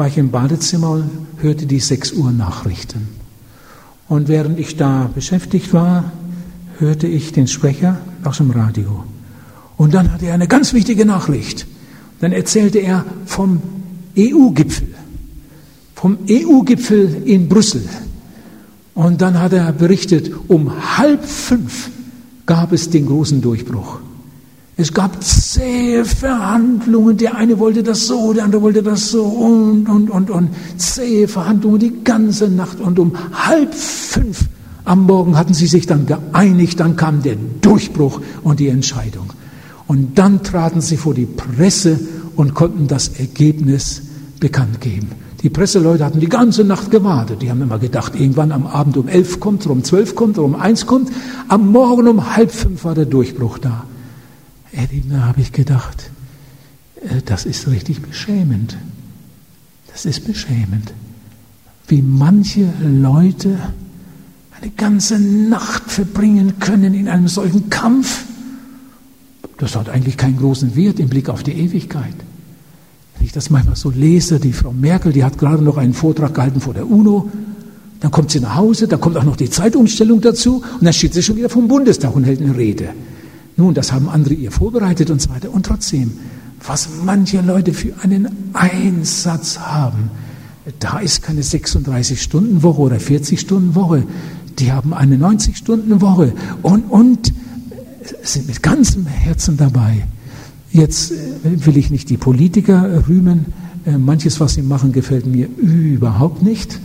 war 0.00 0.06
ich 0.06 0.16
im 0.16 0.30
Badezimmer 0.30 0.92
und 0.92 1.10
hörte 1.42 1.66
die 1.66 1.78
6 1.78 2.12
Uhr 2.12 2.32
Nachrichten. 2.32 3.08
Und 4.08 4.28
während 4.28 4.58
ich 4.58 4.78
da 4.78 5.10
beschäftigt 5.14 5.74
war, 5.74 6.12
hörte 6.78 7.06
ich 7.06 7.32
den 7.32 7.46
Sprecher 7.46 7.98
aus 8.24 8.38
dem 8.38 8.50
Radio. 8.50 9.04
Und 9.76 9.92
dann 9.92 10.10
hatte 10.10 10.24
er 10.24 10.32
eine 10.32 10.48
ganz 10.48 10.72
wichtige 10.72 11.04
Nachricht. 11.04 11.66
Dann 12.20 12.32
erzählte 12.32 12.78
er 12.78 13.04
vom 13.26 13.60
EU-Gipfel, 14.16 14.89
vom 16.00 16.16
EU-Gipfel 16.30 17.22
in 17.26 17.46
Brüssel. 17.46 17.82
Und 18.94 19.20
dann 19.20 19.38
hat 19.38 19.52
er 19.52 19.70
berichtet, 19.72 20.30
um 20.48 20.72
halb 20.96 21.22
fünf 21.24 21.90
gab 22.46 22.72
es 22.72 22.88
den 22.88 23.04
großen 23.06 23.42
Durchbruch. 23.42 23.98
Es 24.78 24.94
gab 24.94 25.22
zähe 25.22 26.06
Verhandlungen. 26.06 27.18
Der 27.18 27.36
eine 27.36 27.58
wollte 27.58 27.82
das 27.82 28.06
so, 28.06 28.32
der 28.32 28.44
andere 28.44 28.62
wollte 28.62 28.82
das 28.82 29.10
so 29.10 29.24
und, 29.24 29.90
und, 29.90 30.08
und, 30.08 30.30
und. 30.30 30.48
Zähe 30.78 31.28
Verhandlungen 31.28 31.80
die 31.80 32.02
ganze 32.02 32.48
Nacht. 32.48 32.80
Und 32.80 32.98
um 32.98 33.12
halb 33.32 33.74
fünf 33.74 34.46
am 34.86 35.04
Morgen 35.04 35.36
hatten 35.36 35.52
sie 35.52 35.66
sich 35.66 35.86
dann 35.86 36.06
geeinigt. 36.06 36.80
Dann 36.80 36.96
kam 36.96 37.22
der 37.22 37.36
Durchbruch 37.60 38.22
und 38.42 38.58
die 38.58 38.68
Entscheidung. 38.68 39.34
Und 39.86 40.18
dann 40.18 40.42
traten 40.42 40.80
sie 40.80 40.96
vor 40.96 41.12
die 41.12 41.26
Presse 41.26 42.00
und 42.36 42.54
konnten 42.54 42.88
das 42.88 43.08
Ergebnis 43.08 44.00
bekannt 44.40 44.80
geben. 44.80 45.10
Die 45.42 45.48
Presseleute 45.48 46.04
hatten 46.04 46.20
die 46.20 46.28
ganze 46.28 46.64
Nacht 46.64 46.90
gewartet. 46.90 47.40
Die 47.40 47.50
haben 47.50 47.62
immer 47.62 47.78
gedacht, 47.78 48.14
irgendwann 48.14 48.52
am 48.52 48.66
Abend 48.66 48.96
um 48.96 49.08
elf 49.08 49.40
kommt, 49.40 49.66
um 49.66 49.84
zwölf 49.84 50.14
kommt, 50.14 50.36
um 50.38 50.54
eins 50.54 50.86
kommt. 50.86 51.10
Am 51.48 51.72
Morgen 51.72 52.08
um 52.08 52.36
halb 52.36 52.52
fünf 52.52 52.84
war 52.84 52.94
der 52.94 53.06
Durchbruch 53.06 53.58
da. 53.58 53.84
Da 55.08 55.20
habe 55.22 55.40
ich 55.40 55.52
gedacht, 55.52 56.10
äh, 57.02 57.22
das 57.24 57.46
ist 57.46 57.66
richtig 57.68 58.02
beschämend. 58.02 58.76
Das 59.90 60.04
ist 60.04 60.24
beschämend, 60.24 60.92
wie 61.88 62.02
manche 62.02 62.72
Leute 62.82 63.58
eine 64.60 64.70
ganze 64.70 65.18
Nacht 65.18 65.90
verbringen 65.90 66.60
können 66.60 66.94
in 66.94 67.08
einem 67.08 67.28
solchen 67.28 67.70
Kampf. 67.70 68.24
Das 69.58 69.74
hat 69.74 69.88
eigentlich 69.88 70.16
keinen 70.16 70.38
großen 70.38 70.76
Wert 70.76 71.00
im 71.00 71.08
Blick 71.08 71.28
auf 71.28 71.42
die 71.42 71.52
Ewigkeit. 71.52 72.14
Wenn 73.20 73.26
ich 73.26 73.32
das 73.32 73.50
manchmal 73.50 73.76
so 73.76 73.90
lese, 73.90 74.40
die 74.40 74.54
Frau 74.54 74.72
Merkel, 74.72 75.12
die 75.12 75.22
hat 75.22 75.36
gerade 75.36 75.62
noch 75.62 75.76
einen 75.76 75.92
Vortrag 75.92 76.32
gehalten 76.32 76.62
vor 76.62 76.72
der 76.72 76.90
UNO, 76.90 77.30
dann 78.00 78.10
kommt 78.10 78.30
sie 78.30 78.40
nach 78.40 78.56
Hause, 78.56 78.88
da 78.88 78.96
kommt 78.96 79.18
auch 79.18 79.24
noch 79.24 79.36
die 79.36 79.50
Zeitumstellung 79.50 80.22
dazu 80.22 80.62
und 80.78 80.84
dann 80.84 80.94
steht 80.94 81.12
sie 81.12 81.22
schon 81.22 81.36
wieder 81.36 81.50
vom 81.50 81.68
Bundestag 81.68 82.16
und 82.16 82.24
hält 82.24 82.40
eine 82.40 82.56
Rede. 82.56 82.88
Nun, 83.58 83.74
das 83.74 83.92
haben 83.92 84.08
andere 84.08 84.32
ihr 84.32 84.50
vorbereitet 84.50 85.10
und 85.10 85.20
so 85.20 85.28
weiter. 85.28 85.52
Und 85.52 85.66
trotzdem, 85.66 86.12
was 86.66 86.88
manche 87.04 87.42
Leute 87.42 87.74
für 87.74 87.92
einen 88.02 88.54
Einsatz 88.54 89.58
haben, 89.58 90.10
da 90.78 91.00
ist 91.00 91.22
keine 91.22 91.42
36-Stunden-Woche 91.42 92.80
oder 92.80 92.96
40-Stunden-Woche. 92.96 94.04
Die 94.58 94.72
haben 94.72 94.94
eine 94.94 95.16
90-Stunden-Woche 95.16 96.32
und, 96.62 96.84
und 96.84 97.34
sind 98.22 98.46
mit 98.46 98.62
ganzem 98.62 99.04
Herzen 99.04 99.58
dabei. 99.58 100.06
Jetzt 100.72 101.12
äh, 101.12 101.16
will 101.66 101.76
ich 101.76 101.90
nicht 101.90 102.10
die 102.10 102.16
Politiker 102.16 103.06
rühmen. 103.08 103.46
Äh, 103.84 103.98
manches, 103.98 104.40
was 104.40 104.54
sie 104.54 104.62
machen, 104.62 104.92
gefällt 104.92 105.26
mir 105.26 105.48
überhaupt 105.56 106.42
nicht. 106.42 106.78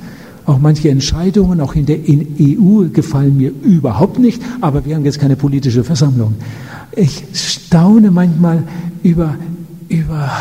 Auch 0.45 0.59
manche 0.59 0.89
Entscheidungen, 0.89 1.59
auch 1.59 1.73
in 1.73 1.85
der 1.85 1.97
EU, 1.97 2.87
gefallen 2.93 3.37
mir 3.37 3.51
überhaupt 3.63 4.19
nicht, 4.19 4.41
aber 4.61 4.85
wir 4.85 4.95
haben 4.95 5.03
jetzt 5.03 5.19
keine 5.19 5.35
politische 5.35 5.83
Versammlung. 5.83 6.35
Ich 6.95 7.23
staune 7.33 8.11
manchmal 8.11 8.63
über, 9.01 9.35
über 9.89 10.31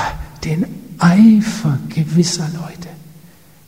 den 0.45 0.67
Eifer 0.99 1.79
gewisser 1.89 2.47
Leute, 2.53 2.89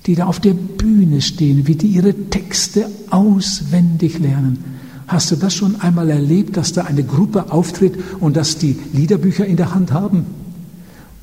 die 0.05 0.14
da 0.14 0.27
auf 0.27 0.39
der 0.39 0.53
Bühne 0.53 1.22
stehen, 1.22 1.66
wie 1.66 1.74
die 1.74 1.89
ihre 1.89 2.12
Texte 2.12 2.87
auswendig 3.09 4.18
lernen. 4.18 4.76
Hast 5.07 5.30
du 5.30 5.36
das 5.36 5.54
schon 5.54 5.80
einmal 5.80 6.11
erlebt, 6.11 6.57
dass 6.57 6.72
da 6.72 6.82
eine 6.82 7.04
Gruppe 7.04 7.52
auftritt 7.52 7.94
und 8.20 8.36
dass 8.36 8.59
die 8.59 8.78
Liederbücher 8.92 9.46
in 9.46 9.57
der 9.57 9.74
Hand 9.74 9.92
haben? 9.92 10.26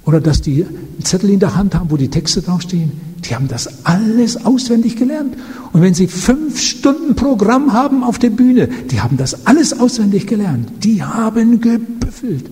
oder 0.06 0.20
dass 0.20 0.42
die 0.42 0.66
Zettel 1.02 1.30
in 1.30 1.40
der 1.40 1.56
Hand 1.56 1.76
haben, 1.76 1.90
wo 1.90 1.98
die 1.98 2.10
Texte 2.10 2.42
draufstehen. 2.42 2.92
Die 3.24 3.36
haben 3.36 3.48
das 3.48 3.86
alles 3.86 4.46
auswendig 4.46 4.98
gelernt. 4.98 5.36
Und 5.72 5.82
wenn 5.82 5.94
sie 5.94 6.08
fünf 6.08 6.60
Stunden 6.60 7.16
Programm 7.16 7.72
haben 7.72 8.04
auf 8.04 8.20
der 8.20 8.30
Bühne, 8.30 8.68
die 8.92 9.00
haben 9.00 9.16
das 9.16 9.46
alles 9.48 9.80
auswendig 9.80 10.28
gelernt. 10.28 10.84
Die 10.84 11.04
haben 11.04 11.62
gebüffelt. 11.62 12.50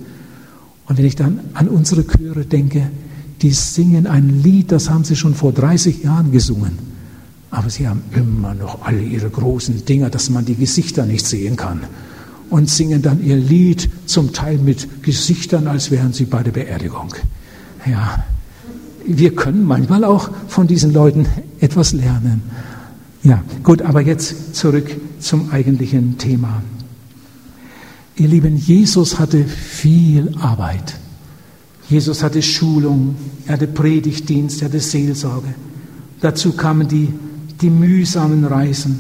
Und 0.88 0.98
wenn 0.98 1.06
ich 1.06 1.16
dann 1.16 1.40
an 1.54 1.68
unsere 1.68 2.06
Chöre 2.08 2.46
denke, 2.46 2.90
die 3.42 3.52
singen 3.52 4.08
ein 4.08 4.42
Lied, 4.44 4.72
das 4.72 4.90
haben 4.90 5.04
sie 5.04 5.16
schon 5.16 5.36
vor 5.36 5.52
30 5.52 6.04
Jahren 6.04 6.32
gesungen. 6.32 6.78
Aber 7.52 7.70
sie 7.70 7.88
haben 7.88 8.02
immer 8.16 8.54
noch 8.54 8.84
alle 8.86 9.02
ihre 9.02 9.30
großen 9.30 9.86
Dinger, 9.86 10.10
dass 10.10 10.30
man 10.30 10.46
die 10.46 10.56
Gesichter 10.56 11.06
nicht 11.06 11.26
sehen 11.26 11.58
kann. 11.58 11.82
Und 12.50 12.70
singen 12.70 13.02
dann 13.02 13.24
ihr 13.24 13.38
Lied 13.38 13.90
zum 14.06 14.34
Teil 14.34 14.58
mit 14.58 15.04
Gesichtern, 15.04 15.68
als 15.68 15.92
wären 15.92 16.14
sie 16.14 16.26
bei 16.26 16.44
der 16.44 16.52
Beerdigung. 16.52 17.14
Ja, 17.86 18.24
wir 19.06 19.36
können 19.36 19.66
manchmal 19.66 20.04
auch 20.04 20.30
von 20.48 20.68
diesen 20.68 20.94
Leuten 20.94 21.26
etwas 21.60 21.94
lernen. 21.94 22.42
Ja, 23.24 23.44
gut, 23.64 23.82
aber 23.82 24.02
jetzt 24.02 24.56
zurück 24.56 24.90
zum 25.20 25.52
eigentlichen 25.52 26.18
Thema. 26.18 26.64
Ihr 28.16 28.28
Lieben, 28.28 28.58
Jesus 28.58 29.20
hatte 29.20 29.44
viel 29.46 30.36
Arbeit. 30.40 30.96
Jesus 31.90 32.24
hatte 32.24 32.42
Schulung, 32.42 33.16
er 33.46 33.54
hatte 33.54 33.68
Predigtdienst, 33.68 34.62
er 34.62 34.70
hatte 34.70 34.80
Seelsorge. 34.80 35.54
Dazu 36.22 36.54
kamen 36.54 36.88
die, 36.88 37.10
die 37.62 37.70
mühsamen 37.70 38.46
Reisen. 38.46 39.00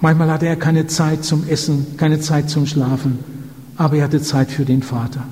Manchmal 0.00 0.30
hatte 0.30 0.46
er 0.46 0.56
keine 0.56 0.86
Zeit 0.86 1.24
zum 1.24 1.46
Essen, 1.48 1.96
keine 1.96 2.20
Zeit 2.20 2.50
zum 2.50 2.66
Schlafen, 2.66 3.18
aber 3.76 3.96
er 3.96 4.04
hatte 4.04 4.20
Zeit 4.20 4.50
für 4.50 4.64
den 4.64 4.82
Vater. 4.82 5.22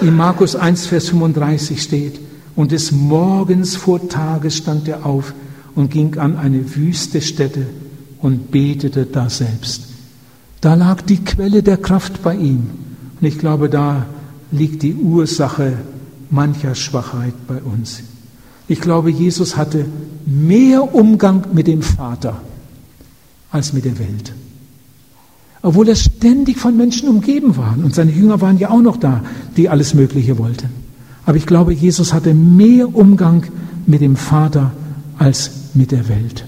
In 0.00 0.16
Markus 0.16 0.56
1, 0.56 0.86
Vers 0.86 1.08
35 1.08 1.82
steht, 1.82 2.20
und 2.56 2.72
des 2.72 2.90
Morgens 2.90 3.76
vor 3.76 4.08
Tages 4.08 4.56
stand 4.56 4.88
er 4.88 5.04
auf 5.04 5.34
und 5.74 5.90
ging 5.90 6.18
an 6.18 6.36
eine 6.36 6.74
wüste 6.74 7.20
Stätte 7.20 7.66
und 8.20 8.50
betete 8.50 9.04
da 9.04 9.28
selbst. 9.28 9.82
Da 10.62 10.74
lag 10.74 11.02
die 11.02 11.22
Quelle 11.22 11.62
der 11.62 11.76
Kraft 11.76 12.22
bei 12.22 12.34
ihm. 12.34 12.70
Und 13.20 13.26
ich 13.26 13.38
glaube, 13.38 13.68
da 13.68 14.06
liegt 14.50 14.82
die 14.82 14.94
Ursache 14.94 15.74
mancher 16.30 16.74
Schwachheit 16.74 17.34
bei 17.46 17.58
uns. 17.62 18.02
Ich 18.68 18.80
glaube, 18.80 19.10
Jesus 19.10 19.56
hatte 19.56 19.86
mehr 20.24 20.94
Umgang 20.94 21.44
mit 21.52 21.66
dem 21.66 21.82
Vater 21.82 22.40
als 23.50 23.72
mit 23.72 23.84
der 23.84 23.98
Welt. 23.98 24.32
Obwohl 25.62 25.88
er 25.88 25.96
ständig 25.96 26.58
von 26.58 26.76
Menschen 26.76 27.08
umgeben 27.08 27.56
war. 27.56 27.76
Und 27.76 27.94
seine 27.94 28.12
Jünger 28.12 28.40
waren 28.40 28.58
ja 28.58 28.70
auch 28.70 28.82
noch 28.82 28.96
da, 28.96 29.22
die 29.56 29.68
alles 29.68 29.94
Mögliche 29.94 30.38
wollten. 30.38 30.68
Aber 31.24 31.36
ich 31.36 31.46
glaube, 31.46 31.72
Jesus 31.72 32.12
hatte 32.12 32.34
mehr 32.34 32.94
Umgang 32.94 33.44
mit 33.86 34.00
dem 34.00 34.16
Vater 34.16 34.72
als 35.18 35.50
mit 35.74 35.90
der 35.90 36.08
Welt. 36.08 36.44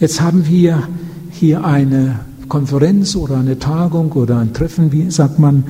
Jetzt 0.00 0.20
haben 0.20 0.46
wir 0.46 0.88
hier 1.30 1.64
eine 1.64 2.20
Konferenz 2.48 3.14
oder 3.14 3.38
eine 3.38 3.58
Tagung 3.58 4.12
oder 4.12 4.38
ein 4.38 4.52
Treffen, 4.52 4.92
wie 4.92 5.10
sagt 5.10 5.38
man, 5.38 5.64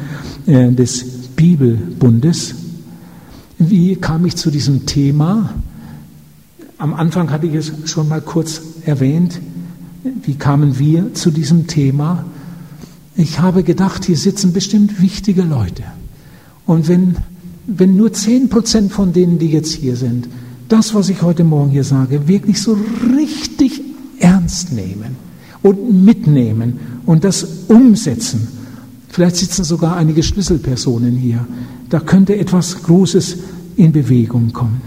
äh, 0.46 0.70
des 0.70 1.04
Bibelbundes. 1.34 2.54
Wie 3.58 3.96
kam 3.96 4.24
ich 4.24 4.36
zu 4.36 4.50
diesem 4.50 4.86
Thema? 4.86 5.52
Am 6.78 6.94
Anfang 6.94 7.30
hatte 7.30 7.46
ich 7.46 7.54
es 7.54 7.72
schon 7.86 8.08
mal 8.08 8.20
kurz 8.20 8.62
erwähnt. 8.84 9.40
Wie 10.22 10.34
kamen 10.34 10.78
wir 10.78 11.12
zu 11.14 11.32
diesem 11.32 11.66
Thema? 11.66 12.24
Ich 13.16 13.40
habe 13.40 13.64
gedacht, 13.64 14.04
hier 14.04 14.16
sitzen 14.16 14.52
bestimmt 14.52 15.02
wichtige 15.02 15.42
Leute. 15.42 15.82
Und 16.66 16.86
wenn, 16.86 17.16
wenn 17.66 17.96
nur 17.96 18.12
zehn 18.12 18.48
Prozent 18.48 18.92
von 18.92 19.12
denen, 19.12 19.40
die 19.40 19.50
jetzt 19.50 19.72
hier 19.72 19.96
sind, 19.96 20.28
das, 20.68 20.94
was 20.94 21.08
ich 21.08 21.22
heute 21.22 21.42
Morgen 21.42 21.70
hier 21.70 21.82
sage, 21.82 22.28
wirklich 22.28 22.62
so 22.62 22.78
richtig 23.16 23.80
ernst 24.20 24.72
nehmen 24.72 25.16
und 25.62 26.04
mitnehmen 26.04 26.78
und 27.06 27.24
das 27.24 27.44
umsetzen, 27.66 28.46
vielleicht 29.08 29.36
sitzen 29.36 29.64
sogar 29.64 29.96
einige 29.96 30.22
Schlüsselpersonen 30.22 31.16
hier, 31.16 31.46
da 31.88 32.00
könnte 32.00 32.36
etwas 32.36 32.82
Großes 32.82 33.36
in 33.76 33.92
Bewegung 33.92 34.52
kommen. 34.52 34.80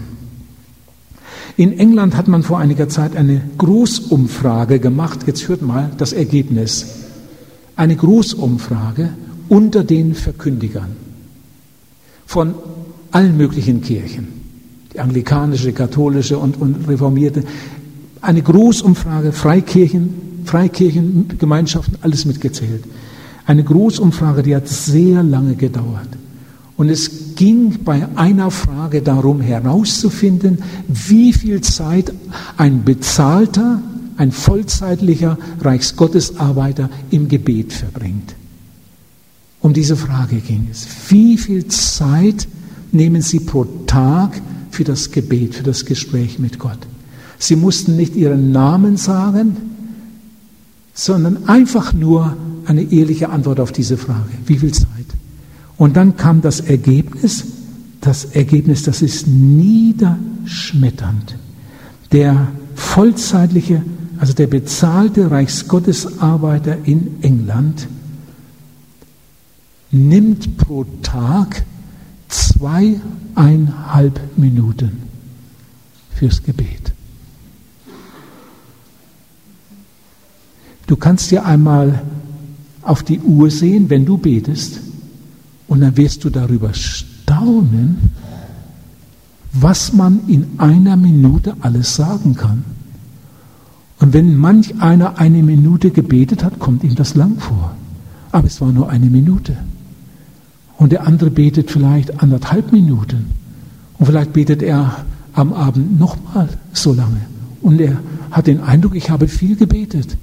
In 1.56 1.78
England 1.78 2.16
hat 2.16 2.28
man 2.28 2.42
vor 2.42 2.58
einiger 2.58 2.88
Zeit 2.88 3.16
eine 3.16 3.42
Großumfrage 3.58 4.78
gemacht. 4.78 5.20
Jetzt 5.26 5.48
hört 5.48 5.62
mal 5.62 5.90
das 5.98 6.12
Ergebnis. 6.12 6.86
Eine 7.76 7.96
Großumfrage 7.96 9.10
unter 9.48 9.84
den 9.84 10.14
Verkündigern 10.14 10.96
von 12.26 12.54
allen 13.10 13.36
möglichen 13.36 13.82
Kirchen. 13.82 14.28
Die 14.94 15.00
anglikanische, 15.00 15.72
katholische 15.72 16.38
und, 16.38 16.58
und 16.60 16.88
reformierte. 16.88 17.44
Eine 18.22 18.42
Großumfrage, 18.42 19.32
Freikirchen, 19.32 20.42
Freikirchengemeinschaften, 20.44 21.98
alles 22.00 22.24
mitgezählt. 22.24 22.84
Eine 23.46 23.64
Großumfrage, 23.64 24.42
die 24.42 24.54
hat 24.54 24.68
sehr 24.68 25.22
lange 25.22 25.54
gedauert. 25.54 26.08
Und 26.76 26.88
es 26.88 27.34
ging 27.36 27.84
bei 27.84 28.06
einer 28.16 28.50
Frage 28.50 29.02
darum 29.02 29.40
herauszufinden, 29.40 30.58
wie 30.88 31.32
viel 31.32 31.60
Zeit 31.60 32.12
ein 32.56 32.84
bezahlter, 32.84 33.82
ein 34.16 34.32
vollzeitlicher 34.32 35.38
Reichsgottesarbeiter 35.60 36.88
im 37.10 37.28
Gebet 37.28 37.72
verbringt. 37.72 38.34
Um 39.60 39.72
diese 39.72 39.96
Frage 39.96 40.36
ging 40.36 40.68
es. 40.70 40.86
Wie 41.08 41.38
viel 41.38 41.68
Zeit 41.68 42.48
nehmen 42.90 43.22
Sie 43.22 43.40
pro 43.40 43.64
Tag 43.86 44.40
für 44.70 44.84
das 44.84 45.10
Gebet, 45.10 45.54
für 45.54 45.62
das 45.62 45.84
Gespräch 45.84 46.38
mit 46.38 46.58
Gott? 46.58 46.78
Sie 47.38 47.56
mussten 47.56 47.96
nicht 47.96 48.16
Ihren 48.16 48.50
Namen 48.52 48.96
sagen, 48.96 49.56
sondern 50.94 51.48
einfach 51.48 51.92
nur 51.92 52.36
eine 52.66 52.82
ehrliche 52.82 53.30
Antwort 53.30 53.60
auf 53.60 53.72
diese 53.72 53.96
Frage. 53.96 54.30
Wie 54.46 54.58
viel 54.58 54.72
Zeit? 54.72 54.88
Und 55.76 55.96
dann 55.96 56.16
kam 56.16 56.42
das 56.42 56.60
Ergebnis, 56.60 57.44
das 58.00 58.26
Ergebnis, 58.26 58.82
das 58.82 59.02
ist 59.02 59.26
niederschmetternd. 59.26 61.36
Der 62.12 62.48
vollzeitliche, 62.74 63.82
also 64.18 64.32
der 64.32 64.46
bezahlte 64.46 65.30
Reichsgottesarbeiter 65.30 66.78
in 66.84 67.22
England 67.22 67.88
nimmt 69.90 70.56
pro 70.56 70.84
Tag 71.02 71.64
zweieinhalb 72.28 74.20
Minuten 74.36 75.02
fürs 76.14 76.42
Gebet. 76.42 76.92
Du 80.86 80.96
kannst 80.96 81.30
dir 81.30 81.44
einmal 81.44 82.02
auf 82.82 83.02
die 83.02 83.20
Uhr 83.20 83.50
sehen, 83.50 83.90
wenn 83.90 84.04
du 84.04 84.18
betest, 84.18 84.80
und 85.68 85.80
dann 85.80 85.96
wirst 85.96 86.24
du 86.24 86.30
darüber 86.30 86.74
staunen, 86.74 88.10
was 89.52 89.92
man 89.92 90.20
in 90.28 90.46
einer 90.58 90.96
Minute 90.96 91.54
alles 91.60 91.94
sagen 91.94 92.34
kann. 92.34 92.64
Und 94.00 94.12
wenn 94.12 94.36
manch 94.36 94.80
einer 94.80 95.18
eine 95.18 95.42
Minute 95.42 95.90
gebetet 95.90 96.42
hat, 96.42 96.58
kommt 96.58 96.82
ihm 96.84 96.94
das 96.94 97.14
lang 97.14 97.38
vor. 97.38 97.74
Aber 98.32 98.46
es 98.46 98.60
war 98.60 98.72
nur 98.72 98.90
eine 98.90 99.06
Minute. 99.06 99.56
Und 100.76 100.90
der 100.90 101.06
andere 101.06 101.30
betet 101.30 101.70
vielleicht 101.70 102.22
anderthalb 102.22 102.72
Minuten. 102.72 103.26
Und 103.98 104.06
vielleicht 104.06 104.32
betet 104.32 104.62
er 104.62 105.04
am 105.34 105.52
Abend 105.52 105.98
nochmal 106.00 106.48
so 106.72 106.92
lange. 106.92 107.20
Und 107.60 107.80
er 107.80 107.98
hat 108.30 108.46
den 108.46 108.60
Eindruck, 108.60 108.96
ich 108.96 109.10
habe 109.10 109.28
viel 109.28 109.54
gebetet. 109.54 110.16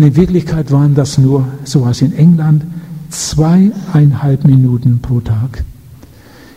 Und 0.00 0.06
in 0.06 0.16
Wirklichkeit 0.16 0.72
waren 0.72 0.94
das 0.94 1.18
nur, 1.18 1.46
so 1.64 1.84
was 1.84 2.00
in 2.00 2.14
England, 2.14 2.64
zweieinhalb 3.10 4.46
Minuten 4.46 5.00
pro 5.02 5.20
Tag. 5.20 5.62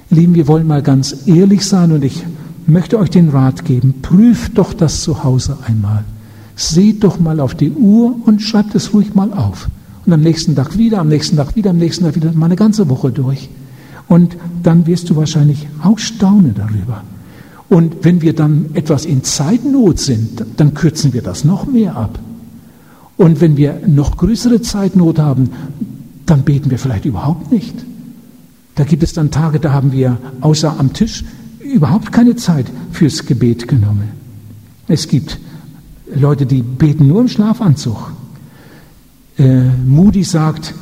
Lieben, 0.10 0.34
wir 0.34 0.48
wollen 0.48 0.66
mal 0.66 0.82
ganz 0.82 1.28
ehrlich 1.28 1.66
sein 1.66 1.92
und 1.92 2.06
ich 2.06 2.24
möchte 2.68 2.98
euch 2.98 3.10
den 3.10 3.28
Rat 3.28 3.66
geben, 3.66 3.96
prüft 4.02 4.58
doch 4.58 4.74
das 4.74 5.02
zu 5.02 5.26
Hause 5.26 5.58
einmal. 5.68 6.06
Seht 6.56 7.04
doch 7.04 7.20
mal 7.20 7.42
auf 7.42 7.54
die 7.54 7.72
Uhr 7.72 8.16
und 8.24 8.42
schreibt 8.42 8.76
es 8.76 8.94
ruhig 8.94 9.14
mal 9.14 9.34
auf. 9.34 9.68
Und 10.06 10.14
am 10.14 10.22
nächsten 10.22 10.56
Tag 10.56 10.78
wieder, 10.78 11.00
am 11.00 11.10
nächsten 11.10 11.36
Tag 11.36 11.58
wieder, 11.58 11.72
am 11.72 11.78
nächsten 11.80 12.06
Tag 12.06 12.16
wieder, 12.16 12.32
mal 12.32 12.46
eine 12.46 12.56
ganze 12.56 12.88
Woche 12.88 13.12
durch. 13.12 13.50
Und 14.08 14.38
dann 14.64 14.88
wirst 14.88 15.10
du 15.10 15.18
wahrscheinlich 15.18 15.68
auch 15.84 16.00
staunen 16.00 16.56
darüber. 16.56 17.04
Und 17.68 18.06
wenn 18.06 18.22
wir 18.22 18.34
dann 18.34 18.68
etwas 18.74 19.04
in 19.04 19.22
Zeitnot 19.26 20.00
sind, 20.00 20.46
dann 20.56 20.74
kürzen 20.74 21.12
wir 21.12 21.22
das 21.22 21.44
noch 21.44 21.66
mehr 21.66 21.98
ab. 21.98 22.18
Und 23.24 23.40
wenn 23.40 23.56
wir 23.56 23.80
noch 23.88 24.18
größere 24.18 24.62
Zeitnot 24.62 25.18
haben, 25.18 25.50
dann 26.26 26.42
beten 26.42 26.70
wir 26.70 26.78
vielleicht 26.78 27.06
überhaupt 27.06 27.54
nicht. 27.54 27.74
Da 28.76 28.84
gibt 28.84 29.02
es 29.02 29.14
dann 29.14 29.32
Tage, 29.32 29.62
da 29.62 29.72
haben 29.72 29.94
wir 29.94 30.18
außer 30.42 30.78
am 30.78 30.92
Tisch 30.92 31.24
überhaupt 31.62 32.12
keine 32.12 32.36
Zeit 32.36 32.66
fürs 32.92 33.26
Gebet 33.26 33.70
genommen. 33.70 34.10
Es 34.90 35.08
gibt 35.08 35.40
Leute, 36.14 36.46
die 36.46 36.62
beten 36.62 37.08
nur 37.08 37.22
im 37.22 37.30
Schlafanzug. 37.30 38.12
Äh, 39.38 39.70
Moody 39.86 40.26
sagt, 40.26 40.74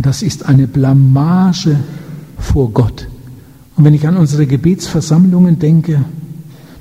das 0.00 0.22
ist 0.22 0.46
eine 0.46 0.68
Blamage 0.68 1.80
vor 2.38 2.70
Gott. 2.70 3.08
Und 3.76 3.82
wenn 3.82 3.94
ich 3.94 4.06
an 4.06 4.16
unsere 4.16 4.46
Gebetsversammlungen 4.46 5.58
denke, 5.58 6.04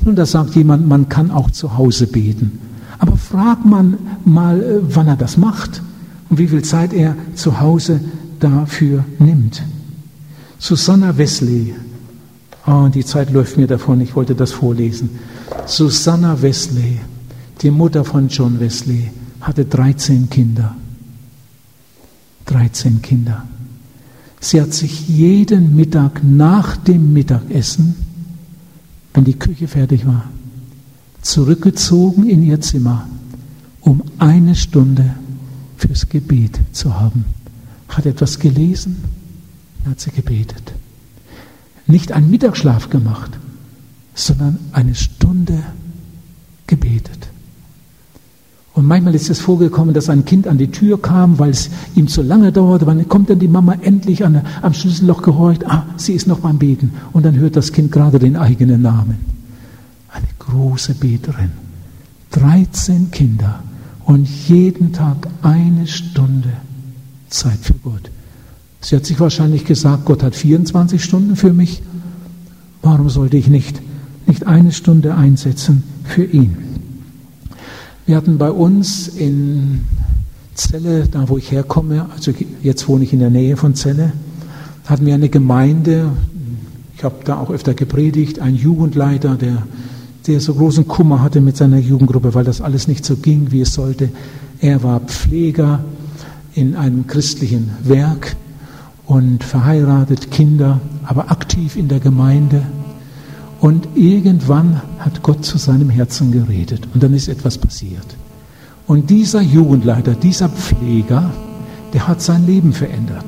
nun, 0.05 0.15
da 0.15 0.28
sagt 0.28 0.55
jemand, 0.55 0.88
man 0.88 1.09
kann 1.09 1.32
auch 1.32 1.49
zu 1.49 1.76
Hause 1.76 2.05
beten. 2.05 2.68
Aber 3.00 3.18
frag 3.18 3.66
man 3.66 3.97
mal, 4.26 4.62
äh, 4.62 4.80
wann 4.82 5.08
er 5.08 5.16
das 5.16 5.38
macht 5.38 5.82
und 6.30 6.38
wie 6.38 6.47
viel 6.47 6.62
Zeit 6.62 6.93
er 6.93 7.16
zu 7.34 7.60
Hause 7.60 8.02
dafür 8.39 9.04
nimmt. 9.18 9.64
Susanna 10.60 11.18
Wesley, 11.18 11.74
oh, 12.68 12.89
die 12.93 13.06
Zeit 13.06 13.32
läuft 13.32 13.58
mir 13.58 13.68
davon, 13.68 14.02
ich 14.02 14.16
wollte 14.16 14.36
das 14.36 14.52
vorlesen. 14.52 15.10
Susanna 15.66 16.41
Wesley, 16.41 17.00
die 17.62 17.72
Mutter 17.72 18.04
von 18.04 18.28
John 18.28 18.60
Wesley, 18.60 19.10
hatte 19.41 19.66
13 19.66 20.30
Kinder. 20.30 20.76
13 22.45 23.02
Kinder. 23.02 23.45
Sie 24.41 24.62
hat 24.62 24.74
sich 24.74 25.08
jeden 25.08 25.76
Mittag 25.76 26.22
nach 26.24 26.78
dem 26.78 27.14
Mittagessen, 27.14 27.95
wenn 29.14 29.24
die 29.24 29.38
Küche 29.38 29.68
fertig 29.68 30.06
war, 30.06 30.26
zurückgezogen 31.22 32.28
in 32.28 32.43
ihr 32.43 32.61
Zimmer, 32.61 33.07
um 33.82 34.03
eine 34.17 34.55
Stunde 34.55 35.15
fürs 35.78 36.09
Gebet 36.09 36.59
zu 36.72 36.99
haben. 36.99 37.26
Hat 37.88 38.05
etwas 38.05 38.39
gelesen, 38.39 38.97
hat 39.89 39.99
sie 39.99 40.11
gebetet. 40.11 40.74
Nicht 41.88 42.11
einen 42.11 42.30
Mittagsschlaf 42.30 42.89
gemacht, 42.89 43.32
sondern 44.13 44.59
eine 44.74 44.95
Stunde 44.95 45.63
gebetet. 46.67 47.30
Und 48.74 48.86
manchmal 48.86 49.15
ist 49.15 49.30
es 49.30 49.41
vorgekommen, 49.41 49.93
dass 49.93 50.09
ein 50.09 50.24
Kind 50.24 50.47
an 50.47 50.57
die 50.57 50.72
Tür 50.72 51.01
kam, 51.01 51.39
weil 51.39 51.49
es 51.49 51.70
ihm 51.95 52.07
zu 52.07 52.22
lange 52.22 52.51
dauerte. 52.51 52.86
Wann 52.86 53.09
kommt 53.09 53.30
dann 53.30 53.39
die 53.39 53.47
Mama 53.47 53.74
endlich 53.82 54.24
an, 54.24 54.41
am 54.61 54.74
Schlüsselloch 54.74 55.22
gehorcht? 55.22 55.65
Ah, 55.65 55.86
sie 55.97 56.13
ist 56.13 56.28
noch 56.28 56.39
beim 56.39 56.59
Beten. 56.59 56.93
Und 57.11 57.26
dann 57.26 57.36
hört 57.36 57.55
das 57.55 57.74
Kind 57.74 57.91
gerade 57.91 58.20
den 58.20 58.38
eigenen 58.38 58.82
Namen. 58.82 59.39
Große 60.50 60.95
Beterin. 60.95 61.52
13 62.32 63.12
Kinder 63.12 63.64
und 64.06 64.28
jeden 64.47 64.93
Tag 64.93 65.28
eine 65.41 65.88
Stunde 65.88 66.52
Zeit 67.30 67.60
für 67.62 67.74
Gott. 67.76 68.10
Sie 68.82 68.95
hat 68.95 69.06
sich 69.06 69.20
wahrscheinlich 69.20 69.66
gesagt, 69.66 70.06
Gott 70.06 70.24
hat 70.24 70.36
24 70.36 71.04
Stunden 71.04 71.36
für 71.36 71.54
mich. 71.54 71.82
Warum 72.82 73.10
sollte 73.10 73.38
ich 73.38 73.47
nicht, 73.47 73.82
nicht 74.26 74.47
eine 74.47 74.72
Stunde 74.72 75.16
einsetzen 75.16 75.84
für 76.04 76.24
ihn? 76.24 76.58
Wir 78.06 78.16
hatten 78.16 78.38
bei 78.38 78.50
uns 78.50 79.08
in 79.08 79.82
Celle, 80.56 81.08
da 81.08 81.30
wo 81.30 81.38
ich 81.38 81.52
herkomme, 81.52 82.08
also 82.16 82.34
jetzt 82.64 82.88
wohne 82.88 83.04
ich 83.04 83.14
in 83.14 83.20
der 83.20 83.30
Nähe 83.30 83.56
von 83.58 83.76
Celle, 83.76 84.14
hatten 84.86 85.06
wir 85.06 85.14
eine 85.14 85.30
Gemeinde, 85.30 86.12
ich 86.97 87.04
habe 87.04 87.18
da 87.24 87.38
auch 87.38 87.52
öfter 87.52 87.76
gepredigt, 87.76 88.39
ein 88.39 88.56
Jugendleiter, 88.56 89.36
der, 89.36 89.64
der 90.30 90.40
so 90.40 90.54
großen 90.54 90.88
Kummer 90.88 91.24
hatte 91.24 91.42
mit 91.42 91.58
seiner 91.58 91.80
Jugendgruppe, 91.80 92.36
weil 92.36 92.44
das 92.44 92.62
alles 92.62 92.88
nicht 92.88 93.04
so 93.04 93.16
ging, 93.16 93.52
wie 93.52 93.62
es 93.62 93.74
sollte. 93.74 94.10
Er 94.62 94.84
war 94.84 95.00
Pfleger 95.00 95.84
in 96.54 96.76
einem 96.76 97.08
christlichen 97.08 97.72
Werk 97.84 98.36
und 99.08 99.44
verheiratet, 99.44 100.30
Kinder, 100.30 100.80
aber 101.04 101.32
aktiv 101.32 101.76
in 101.76 101.88
der 101.88 102.00
Gemeinde. 102.00 102.62
Und 103.60 103.88
irgendwann 103.96 104.82
hat 105.00 105.24
Gott 105.24 105.44
zu 105.44 105.58
seinem 105.58 105.90
Herzen 105.90 106.32
geredet 106.32 106.88
und 106.94 107.02
dann 107.02 107.16
ist 107.16 107.28
etwas 107.28 107.58
passiert. 107.58 108.06
Und 108.86 109.10
dieser 109.10 109.42
Jugendleiter, 109.42 110.14
dieser 110.14 110.50
Pfleger, 110.50 111.32
der 111.94 112.08
hat 112.08 112.22
sein 112.22 112.46
Leben 112.46 112.72
verändert. 112.72 113.26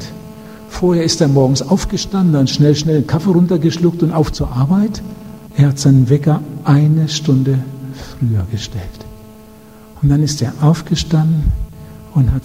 Vorher 0.70 1.04
ist 1.04 1.20
er 1.20 1.28
morgens 1.28 1.64
aufgestanden, 1.64 2.34
dann 2.34 2.48
schnell, 2.48 2.76
schnell 2.76 2.98
einen 2.98 3.08
Kaffee 3.08 3.32
runtergeschluckt 3.32 4.04
und 4.04 4.12
auf 4.12 4.32
zur 4.32 4.52
Arbeit. 4.52 5.02
Er 5.58 5.70
hat 5.70 5.80
seinen 5.80 6.10
Wecker 6.10 6.42
eine 6.64 7.08
Stunde 7.10 7.60
früher 7.94 8.46
gestellt. 8.52 9.06
Und 10.02 10.10
dann 10.10 10.24
ist 10.24 10.42
er 10.42 10.54
aufgestanden 10.62 11.52
und 12.14 12.32
hat 12.32 12.44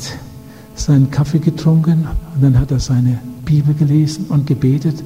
seinen 0.75 1.11
Kaffee 1.11 1.39
getrunken 1.39 2.07
und 2.35 2.43
dann 2.43 2.59
hat 2.59 2.71
er 2.71 2.81
seine 2.81 3.19
Bibel 3.45 3.75
gelesen 3.75 4.27
und 4.29 4.47
gebetet. 4.47 5.03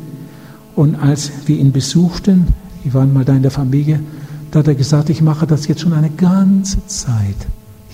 Und 0.75 0.97
als 0.97 1.31
wir 1.47 1.59
ihn 1.59 1.73
besuchten, 1.73 2.49
wir 2.83 2.95
waren 2.95 3.13
mal 3.13 3.25
da 3.25 3.35
in 3.35 3.43
der 3.43 3.51
Familie, 3.51 4.01
da 4.51 4.61
hat 4.61 4.69
er 4.69 4.75
gesagt, 4.75 5.11
ich 5.11 5.23
mache 5.23 5.47
das 5.47 5.69
jetzt 5.69 5.83
schon 5.83 5.93
eine 5.93 6.11
ganze 6.11 6.85
Zeit, 6.87 7.37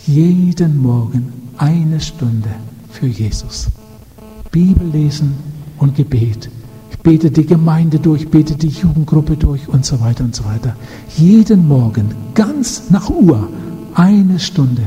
jeden 0.07 0.81
Morgen 0.81 1.33
eine 1.59 2.01
Stunde 2.01 2.49
für 2.91 3.07
Jesus. 3.07 3.67
Bibel 4.51 4.89
lesen 4.89 5.35
und 5.79 5.97
Gebet. 5.97 6.49
Ich 7.07 7.13
bete 7.13 7.31
die 7.31 7.47
Gemeinde 7.47 8.01
durch, 8.01 8.29
bete 8.31 8.57
die 8.57 8.67
Jugendgruppe 8.67 9.37
durch 9.37 9.69
und 9.69 9.87
so 9.87 10.01
weiter 10.01 10.25
und 10.25 10.35
so 10.35 10.45
weiter. 10.45 10.75
Jeden 11.17 11.69
Morgen, 11.69 12.09
ganz 12.35 12.91
nach 12.91 13.09
Uhr, 13.09 13.49
eine 13.95 14.41
Stunde 14.41 14.83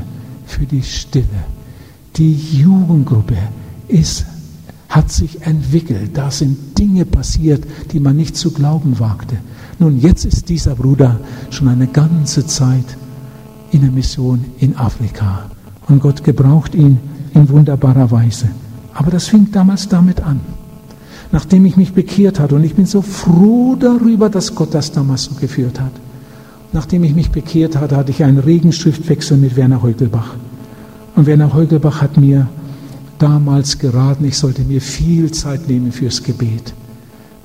für 0.46 0.66
die 0.66 0.84
Stille 0.84 1.46
die 2.18 2.34
Jugendgruppe 2.34 3.38
ist, 3.88 4.26
hat 4.90 5.10
sich 5.10 5.44
entwickelt. 5.44 6.12
Da 6.14 6.30
sind 6.30 6.78
Dinge 6.78 7.06
passiert, 7.06 7.64
die 7.94 8.02
man 8.02 8.18
nicht 8.18 8.36
zu 8.36 8.52
glauben 8.52 9.00
wagte. 9.00 9.38
Nun, 9.80 9.98
jetzt 9.98 10.26
ist 10.26 10.50
dieser 10.50 10.76
Bruder 10.76 11.22
schon 11.52 11.70
eine 11.70 11.88
ganze 11.88 12.46
Zeit 12.46 12.98
in 13.72 13.80
der 13.80 13.92
Mission 13.92 14.44
in 14.60 14.76
Afrika. 14.76 15.50
Und 15.88 16.02
Gott 16.02 16.26
gebraucht 16.26 16.76
ihn 16.76 17.00
in 17.34 17.48
wunderbarer 17.48 18.12
Weise. 18.12 18.50
Aber 18.94 19.10
das 19.10 19.30
fing 19.30 19.50
damals 19.54 19.88
damit 19.88 20.20
an. 20.20 20.42
Nachdem 21.32 21.66
ich 21.66 21.78
mich 21.78 21.94
bekehrt 21.94 22.40
hatte, 22.40 22.56
und 22.56 22.64
ich 22.64 22.76
bin 22.76 22.86
so 22.86 23.02
froh 23.02 23.76
darüber, 23.76 24.30
dass 24.30 24.56
Gott 24.56 24.74
das 24.74 24.92
damals 24.92 25.26
so 25.26 25.36
geführt 25.36 25.80
hat. 25.80 25.92
Nachdem 26.72 27.04
ich 27.04 27.16
mich 27.16 27.32
bekehrt 27.32 27.76
hatte, 27.76 27.98
hatte 27.98 28.12
ich 28.12 28.24
einen 28.24 28.40
Regenschriftwechsel 28.40 29.38
mit 29.38 29.56
Werner 29.56 29.82
Heugelbach. 29.82 30.36
Und 31.16 31.26
Werner 31.26 31.54
Heugelbach 31.54 32.02
hat 32.02 32.18
mir 32.18 32.48
damals 33.20 33.78
geraten, 33.78 34.26
ich 34.26 34.38
sollte 34.38 34.64
mir 34.64 34.82
viel 34.82 35.32
Zeit 35.32 35.68
nehmen 35.68 35.92
fürs 35.92 36.24
Gebet. 36.24 36.74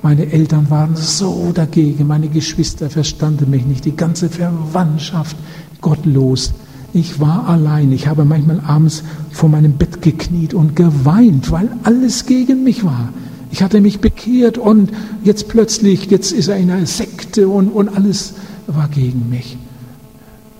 Meine 0.03 0.31
Eltern 0.31 0.69
waren 0.71 0.97
so 0.97 1.51
dagegen, 1.53 2.07
meine 2.07 2.29
Geschwister 2.29 2.91
verstanden 2.91 3.51
mich 3.51 3.65
nicht, 3.65 3.85
die 3.87 3.97
ganze 3.97 4.29
Verwandtschaft 4.29 5.37
gottlos. 5.81 6.53
Ich 6.93 7.21
war 7.21 7.49
allein. 7.49 7.91
Ich 7.91 8.07
habe 8.07 8.25
manchmal 8.25 8.61
abends 8.61 9.03
vor 9.33 9.49
meinem 9.49 9.73
Bett 9.73 10.01
gekniet 10.01 10.55
und 10.55 10.77
geweint, 10.77 11.51
weil 11.51 11.69
alles 11.83 12.27
gegen 12.27 12.65
mich 12.65 12.85
war. 12.85 13.09
Ich 13.55 13.63
hatte 13.63 13.81
mich 13.81 14.01
bekehrt 14.01 14.59
und 14.59 14.91
jetzt 15.23 15.47
plötzlich, 15.47 16.07
jetzt 16.07 16.33
ist 16.33 16.49
er 16.49 16.57
in 16.57 16.73
einer 16.73 16.87
Sekte 16.87 17.47
und, 17.49 17.69
und 17.69 17.89
alles 17.89 18.35
war 18.67 18.89
gegen 18.89 19.29
mich. 19.31 19.57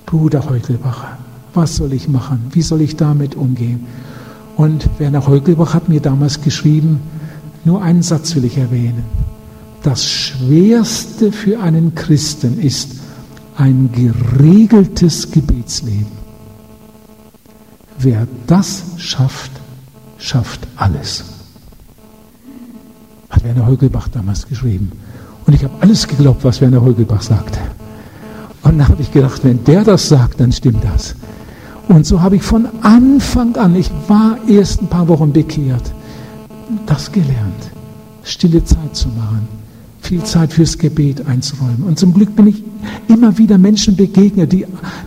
Bruder 0.07 0.49
Heugelbacher, 0.49 1.19
was 1.55 1.75
soll 1.75 1.93
ich 1.93 2.07
machen? 2.07 2.53
Wie 2.53 2.63
soll 2.63 2.83
ich 2.83 2.95
damit 2.95 3.35
umgehen? 3.35 3.85
Und 4.55 4.89
Werner 5.01 5.27
Heugelbach 5.27 5.75
hat 5.75 5.89
mir 5.89 6.01
damals 6.01 6.41
geschrieben, 6.43 7.01
nur 7.65 7.83
einen 7.83 8.03
Satz 8.05 8.37
will 8.37 8.45
ich 8.45 8.59
erwähnen. 8.59 9.03
Das 9.83 10.09
Schwerste 10.09 11.33
für 11.33 11.59
einen 11.59 11.97
Christen 11.97 12.61
ist 12.61 12.91
ein 13.57 13.91
geregeltes 13.91 15.33
Gebetsleben. 15.33 16.13
Wer 17.99 18.29
das 18.47 18.85
schafft, 18.99 19.51
schafft 20.17 20.61
alles. 20.77 21.34
Hat 23.35 23.43
Werner 23.43 23.67
Heugelbach 23.67 24.09
damals 24.09 24.47
geschrieben. 24.47 24.93
Und 25.47 25.55
ich 25.55 25.65
habe 25.65 25.75
alles 25.81 26.07
geglaubt, 26.07 26.45
was 26.45 26.61
Werner 26.61 26.83
Heugelbach 26.83 27.23
sagte. 27.23 27.59
Und 28.63 28.79
da 28.79 28.89
habe 28.89 29.03
ich 29.03 29.13
gedacht, 29.13 29.43
wenn 29.43 29.65
der 29.65 29.83
das 29.83 30.09
sagt, 30.09 30.41
dann 30.41 30.53
stimmt 30.53 30.85
das. 30.85 31.17
Und 31.89 32.07
so 32.07 32.23
habe 32.23 32.37
ich 32.37 32.43
von 32.43 32.67
Anfang 32.83 33.57
an, 33.57 33.75
ich 33.75 33.91
war 34.09 34.39
erst 34.49 34.81
ein 34.81 34.87
paar 34.87 35.09
Wochen 35.09 35.33
bekehrt, 35.33 35.93
das 36.87 37.13
gelernt, 37.13 37.73
stille 38.23 38.65
Zeit 38.65 38.95
zu 38.95 39.09
machen, 39.09 39.49
viel 40.01 40.23
Zeit 40.23 40.53
fürs 40.53 40.79
Gebet 40.79 41.27
einzuräumen. 41.27 41.83
Und 41.83 41.99
zum 41.99 42.15
Glück 42.15 42.35
bin 42.37 42.47
ich 42.47 42.63
immer 43.09 43.37
wieder 43.37 43.59
Menschen 43.59 43.97
begegnet, 43.97 44.53
die, 44.53 44.65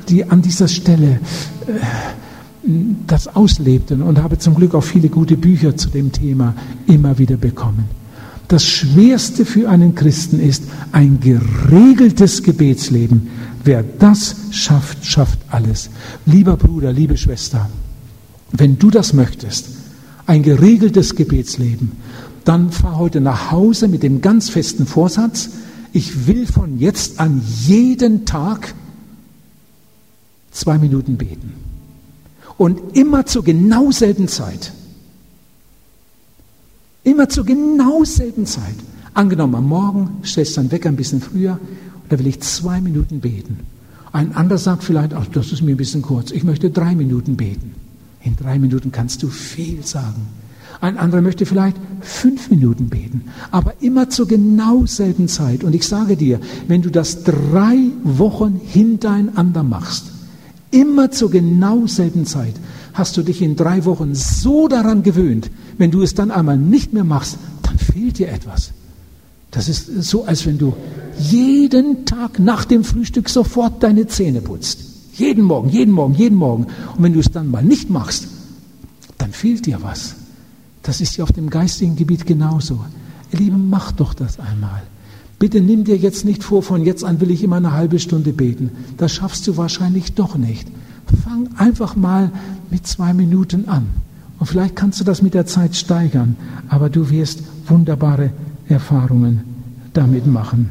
die 0.09 0.30
an 0.30 0.41
dieser 0.41 0.67
Stelle 0.67 1.19
äh, 1.65 2.71
das 3.07 3.34
auslebten 3.34 4.01
und 4.01 4.21
habe 4.21 4.38
zum 4.38 4.53
Glück 4.53 4.75
auch 4.75 4.84
viele 4.84 5.07
gute 5.07 5.38
Bücher 5.38 5.78
zu 5.78 5.89
dem 5.89 6.11
Thema 6.11 6.53
immer 6.88 7.17
wieder 7.17 7.38
bekommen. 7.38 7.86
Das 8.47 8.63
Schwerste 8.63 9.45
für 9.45 9.69
einen 9.69 9.93
Christen 9.95 10.39
ist 10.39 10.63
ein 10.93 11.19
geregeltes 11.19 12.43
Gebetsleben. 12.43 13.29
Wer 13.63 13.83
das 13.83 14.35
schafft, 14.51 15.05
schafft 15.05 15.39
alles. 15.49 15.89
Lieber 16.25 16.55
Bruder, 16.55 16.93
liebe 16.93 17.17
Schwester, 17.17 17.69
wenn 18.51 18.79
du 18.79 18.89
das 18.89 19.11
möchtest, 19.11 19.67
ein 20.25 20.43
geregeltes 20.43 21.15
Gebetsleben, 21.15 21.91
dann 22.45 22.71
fahr 22.71 22.97
heute 22.97 23.19
nach 23.19 23.51
Hause 23.51 23.89
mit 23.89 24.03
dem 24.03 24.21
ganz 24.21 24.49
festen 24.49 24.85
Vorsatz, 24.85 25.49
ich 25.91 26.27
will 26.27 26.45
von 26.45 26.79
jetzt 26.79 27.19
an 27.19 27.41
jeden 27.65 28.25
Tag 28.25 28.73
zwei 30.51 30.77
Minuten 30.77 31.17
beten. 31.17 31.53
Und 32.57 32.95
immer 32.95 33.25
zur 33.25 33.43
genau 33.43 33.91
selben 33.91 34.29
Zeit. 34.29 34.71
Immer 37.08 37.30
zur 37.30 37.45
genau 37.45 38.03
selben 38.03 38.45
Zeit. 38.45 38.76
Angenommen, 39.14 39.55
am 39.55 39.70
Morgen 39.70 40.18
stellst 40.26 40.58
du 40.58 40.60
deinen 40.60 40.72
Wecker 40.74 40.89
ein 40.89 40.97
bisschen 40.97 41.22
früher 41.22 41.53
und 41.53 42.12
da 42.12 42.20
will 42.20 42.28
ich 42.28 42.41
zwei 42.41 42.82
Minuten 42.82 43.22
beten. 43.22 43.60
Ein 44.12 44.36
anderer 44.36 44.58
sagt 44.58 44.84
vielleicht, 44.84 45.14
ach, 45.14 45.26
das 45.28 45.53
ist 45.53 45.62
mir 45.62 45.72
ein 45.72 45.78
bisschen 45.78 46.01
kurz, 46.01 46.32
ich 46.32 46.43
möchte 46.43 46.70
drei 46.70 46.95
Minuten 46.95 47.38
beten. 47.38 47.76
In 48.26 48.36
drei 48.36 48.60
Minuten 48.60 48.91
kannst 48.91 49.24
du 49.24 49.30
viel 49.30 49.86
sagen. 49.86 50.28
Ein 50.82 50.97
anderer 50.97 51.22
möchte 51.22 51.45
vielleicht 51.45 51.78
fünf 52.01 52.49
Minuten 52.49 52.89
beten, 52.89 53.24
aber 53.51 53.76
immer 53.80 54.10
zur 54.10 54.28
genau 54.28 54.86
selben 54.86 55.30
Zeit. 55.30 55.64
Und 55.64 55.74
ich 55.76 55.88
sage 55.88 56.18
dir, 56.18 56.41
wenn 56.68 56.82
du 56.82 56.89
das 56.89 57.24
drei 57.24 57.78
Wochen 58.03 58.60
hintereinander 58.62 59.64
machst, 59.64 60.08
immer 60.72 61.10
zur 61.10 61.32
genau 61.32 61.88
selben 61.88 62.26
Zeit, 62.26 62.55
hast 62.93 63.16
du 63.16 63.22
dich 63.22 63.41
in 63.41 63.55
drei 63.55 63.86
Wochen 63.86 64.14
so 64.14 64.68
daran 64.68 65.03
gewöhnt, 65.03 65.49
wenn 65.78 65.91
du 65.91 66.01
es 66.01 66.13
dann 66.13 66.32
einmal 66.32 66.57
nicht 66.57 66.93
mehr 66.93 67.03
machst, 67.03 67.38
dann 67.63 67.78
fehlt 67.78 68.19
dir 68.19 68.30
etwas. 68.30 68.71
Das 69.51 69.69
ist 69.69 70.03
so, 70.03 70.25
als 70.25 70.45
wenn 70.45 70.57
du 70.57 70.75
jeden 71.19 72.05
Tag 72.05 72.39
nach 72.39 72.65
dem 72.65 72.84
Frühstück 72.84 73.30
sofort 73.30 73.82
deine 73.82 74.07
Zähne 74.07 74.41
putzt. 74.41 74.80
Jeden 75.13 75.43
Morgen, 75.43 75.69
jeden 75.69 75.93
Morgen, 75.93 76.13
jeden 76.13 76.36
Morgen. 76.36 76.65
Und 76.65 77.03
wenn 77.03 77.13
du 77.13 77.19
es 77.19 77.32
dann 77.32 77.49
mal 77.49 77.63
nicht 77.63 77.89
machst, 77.89 78.28
dann 79.17 79.32
fehlt 79.32 79.65
dir 79.65 79.80
was. 79.82 80.15
Das 80.84 81.01
ist 81.01 81.17
ja 81.17 81.23
auf 81.23 81.32
dem 81.32 81.49
geistigen 81.49 81.95
Gebiet 81.95 82.25
genauso. 82.25 82.80
Ihr 83.32 83.39
Lieben, 83.39 83.69
mach 83.69 83.91
doch 83.91 84.13
das 84.13 84.39
einmal. 84.39 84.84
Bitte 85.39 85.61
nimm 85.61 85.84
dir 85.84 85.97
jetzt 85.97 86.25
nicht 86.25 86.43
vor, 86.43 86.63
von 86.63 86.84
jetzt 86.84 87.03
an 87.03 87.19
will 87.19 87.32
ich 87.32 87.43
immer 87.43 87.57
eine 87.57 87.73
halbe 87.73 87.99
Stunde 87.99 88.34
beten. 88.34 88.71
Das 88.97 89.13
schaffst 89.13 89.47
du 89.47 89.57
wahrscheinlich 89.57 90.13
doch 90.13 90.36
nicht. 90.36 90.67
Fang 91.23 91.49
einfach 91.57 91.95
mal 91.95 92.32
mit 92.69 92.88
zwei 92.88 93.13
Minuten 93.13 93.67
an. 93.67 93.88
Und 94.39 94.45
vielleicht 94.45 94.75
kannst 94.75 94.99
du 94.99 95.03
das 95.03 95.21
mit 95.21 95.33
der 95.33 95.45
Zeit 95.45 95.75
steigern, 95.75 96.35
aber 96.69 96.89
du 96.89 97.09
wirst 97.09 97.43
wunderbare 97.67 98.31
Erfahrungen 98.67 99.41
damit 99.93 100.27
machen. 100.27 100.69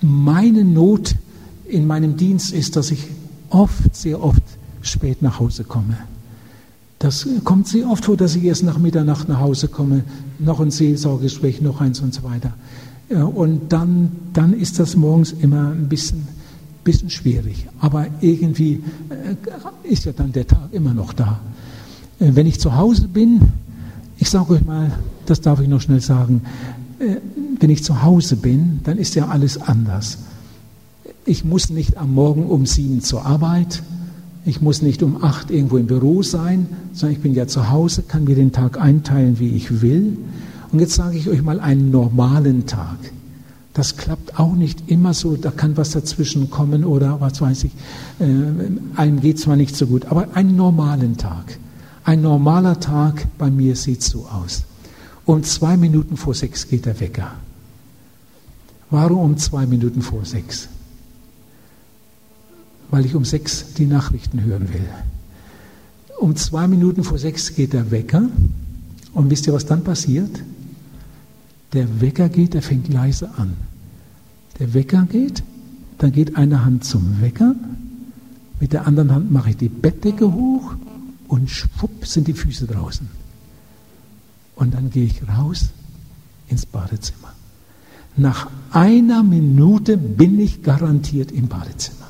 Meine 0.00 0.64
Not 0.64 1.14
in 1.66 1.86
meinem 1.86 2.16
Dienst 2.16 2.52
ist, 2.52 2.76
dass 2.76 2.90
ich 2.90 3.06
oft, 3.50 3.94
sehr 3.94 4.22
oft 4.22 4.42
spät 4.82 5.22
nach 5.22 5.38
Hause 5.38 5.64
komme. 5.64 5.96
Das 6.98 7.26
kommt 7.44 7.68
sehr 7.68 7.88
oft 7.88 8.04
vor, 8.04 8.16
dass 8.16 8.36
ich 8.36 8.44
erst 8.44 8.62
nach 8.62 8.78
Mitternacht 8.78 9.28
nach 9.28 9.40
Hause 9.40 9.68
komme, 9.68 10.04
noch 10.38 10.60
ein 10.60 10.70
Seelsorgegespräch, 10.70 11.60
noch 11.60 11.80
eins 11.80 12.00
und 12.00 12.14
so 12.14 12.22
weiter. 12.22 12.52
Und 13.08 13.72
dann, 13.72 14.12
dann 14.32 14.52
ist 14.52 14.78
das 14.78 14.96
morgens 14.96 15.32
immer 15.32 15.70
ein 15.70 15.88
bisschen, 15.88 16.26
bisschen 16.84 17.10
schwierig. 17.10 17.66
Aber 17.80 18.06
irgendwie 18.20 18.82
äh, 19.10 19.34
ist 19.88 20.04
ja 20.04 20.12
dann 20.12 20.32
der 20.32 20.46
Tag 20.46 20.68
immer 20.72 20.94
noch 20.94 21.12
da. 21.12 21.40
Äh, 22.22 22.34
wenn 22.34 22.46
ich 22.46 22.60
zu 22.60 22.76
Hause 22.76 23.08
bin, 23.08 23.40
ich 24.18 24.30
sage 24.30 24.54
euch 24.54 24.64
mal, 24.64 24.92
das 25.26 25.40
darf 25.40 25.60
ich 25.60 25.68
noch 25.68 25.80
schnell 25.80 26.00
sagen, 26.00 26.42
äh, 26.98 27.16
wenn 27.58 27.70
ich 27.70 27.84
zu 27.84 28.02
Hause 28.02 28.36
bin, 28.36 28.80
dann 28.84 28.98
ist 28.98 29.14
ja 29.14 29.28
alles 29.28 29.60
anders. 29.60 30.18
Ich 31.24 31.44
muss 31.44 31.70
nicht 31.70 31.98
am 31.98 32.14
Morgen 32.14 32.46
um 32.46 32.66
sieben 32.66 33.02
zur 33.02 33.26
Arbeit, 33.26 33.82
ich 34.44 34.60
muss 34.60 34.82
nicht 34.82 35.02
um 35.04 35.22
acht 35.22 35.50
irgendwo 35.52 35.76
im 35.76 35.86
Büro 35.86 36.22
sein, 36.22 36.66
sondern 36.92 37.16
ich 37.16 37.22
bin 37.22 37.34
ja 37.34 37.46
zu 37.46 37.70
Hause, 37.70 38.02
kann 38.02 38.24
mir 38.24 38.34
den 38.34 38.50
Tag 38.50 38.80
einteilen, 38.80 39.38
wie 39.38 39.50
ich 39.50 39.82
will. 39.82 40.18
Und 40.72 40.80
jetzt 40.80 40.94
sage 40.94 41.16
ich 41.16 41.28
euch 41.28 41.42
mal 41.42 41.60
einen 41.60 41.92
normalen 41.92 42.66
Tag. 42.66 42.96
Das 43.72 43.96
klappt 43.96 44.40
auch 44.40 44.54
nicht 44.54 44.90
immer 44.90 45.14
so, 45.14 45.36
da 45.36 45.50
kann 45.50 45.76
was 45.76 45.90
dazwischen 45.90 46.50
kommen 46.50 46.84
oder 46.84 47.20
was 47.20 47.40
weiß 47.40 47.64
ich. 47.64 47.72
Äh, 48.18 48.24
einem 48.96 49.20
geht 49.20 49.38
zwar 49.38 49.56
nicht 49.56 49.76
so 49.76 49.86
gut, 49.86 50.06
aber 50.06 50.26
einen 50.34 50.56
normalen 50.56 51.16
Tag. 51.16 51.58
Ein 52.04 52.22
normaler 52.22 52.80
Tag 52.80 53.26
bei 53.38 53.50
mir 53.50 53.76
sieht 53.76 54.02
so 54.02 54.26
aus. 54.26 54.64
Um 55.24 55.42
zwei 55.44 55.76
Minuten 55.76 56.16
vor 56.16 56.34
sechs 56.34 56.68
geht 56.68 56.86
der 56.86 56.98
Wecker. 56.98 57.32
Warum 58.90 59.18
um 59.18 59.36
zwei 59.38 59.66
Minuten 59.66 60.02
vor 60.02 60.24
sechs? 60.24 60.68
Weil 62.90 63.06
ich 63.06 63.14
um 63.14 63.24
sechs 63.24 63.74
die 63.74 63.86
Nachrichten 63.86 64.42
hören 64.42 64.72
will. 64.72 64.88
Um 66.18 66.36
zwei 66.36 66.66
Minuten 66.66 67.04
vor 67.04 67.18
sechs 67.18 67.54
geht 67.54 67.72
der 67.72 67.90
Wecker. 67.90 68.28
Und 69.14 69.30
wisst 69.30 69.46
ihr, 69.46 69.52
was 69.52 69.66
dann 69.66 69.84
passiert? 69.84 70.42
Der 71.72 72.00
Wecker 72.00 72.28
geht, 72.28 72.54
der 72.54 72.62
fängt 72.62 72.92
leise 72.92 73.30
an. 73.36 73.54
Der 74.58 74.74
Wecker 74.74 75.06
geht, 75.10 75.42
dann 75.98 76.12
geht 76.12 76.36
eine 76.36 76.64
Hand 76.64 76.84
zum 76.84 77.20
Wecker, 77.20 77.54
mit 78.62 78.72
der 78.72 78.86
anderen 78.86 79.12
Hand 79.12 79.32
mache 79.32 79.50
ich 79.50 79.56
die 79.56 79.68
Bettdecke 79.68 80.32
hoch 80.32 80.74
und 81.32 81.48
schwupp 81.48 82.04
sind 82.04 82.28
die 82.28 82.34
Füße 82.34 82.66
draußen. 82.66 83.08
Und 84.54 84.74
dann 84.74 84.90
gehe 84.90 85.06
ich 85.06 85.26
raus 85.26 85.70
ins 86.46 86.66
Badezimmer. 86.66 87.32
Nach 88.18 88.50
einer 88.70 89.22
Minute 89.22 89.96
bin 89.96 90.38
ich 90.38 90.62
garantiert 90.62 91.32
im 91.32 91.48
Badezimmer, 91.48 92.08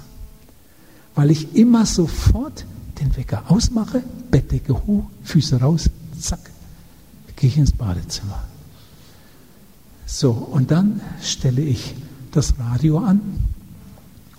weil 1.14 1.31
ich 1.31 1.55
immer 1.55 1.87
sofort 1.87 2.66
den 2.99 3.16
Wecker 3.16 3.45
ausmache, 3.47 4.03
Bettdecke 4.33 4.75
hoch, 4.75 5.05
Füße 5.23 5.61
raus, 5.61 5.89
zack, 6.18 6.51
gehe 7.37 7.49
ich 7.49 7.59
ins 7.59 7.70
Badezimmer. 7.70 8.43
So, 10.05 10.33
und 10.33 10.73
dann 10.73 11.01
stelle 11.23 11.62
ich 11.62 11.95
das 12.33 12.59
Radio 12.59 12.99
an 12.99 13.20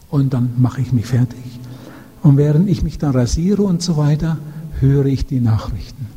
und 0.09 0.33
dann 0.33 0.61
mache 0.61 0.81
ich 0.81 0.91
mich 0.91 1.05
fertig. 1.05 1.39
Und 2.21 2.35
während 2.35 2.67
ich 2.69 2.83
mich 2.83 2.97
dann 2.97 3.15
rasiere 3.15 3.63
und 3.63 3.81
so 3.81 3.95
weiter, 3.95 4.37
höre 4.79 5.05
ich 5.05 5.25
die 5.25 5.39
Nachrichten. 5.39 6.07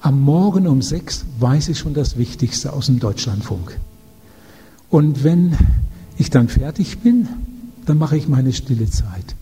Am 0.00 0.20
Morgen 0.22 0.66
um 0.66 0.80
sechs 0.80 1.26
weiß 1.38 1.68
ich 1.68 1.78
schon 1.78 1.94
das 1.94 2.16
Wichtigste 2.16 2.72
aus 2.72 2.86
dem 2.86 3.00
Deutschlandfunk. 3.00 3.78
Und 4.88 5.24
wenn 5.24 5.56
ich 6.16 6.30
dann 6.30 6.48
fertig 6.48 6.98
bin, 6.98 7.28
dann 7.84 7.98
mache 7.98 8.16
ich 8.16 8.26
meine 8.26 8.52
stille 8.52 8.88
Zeit. 8.88 9.36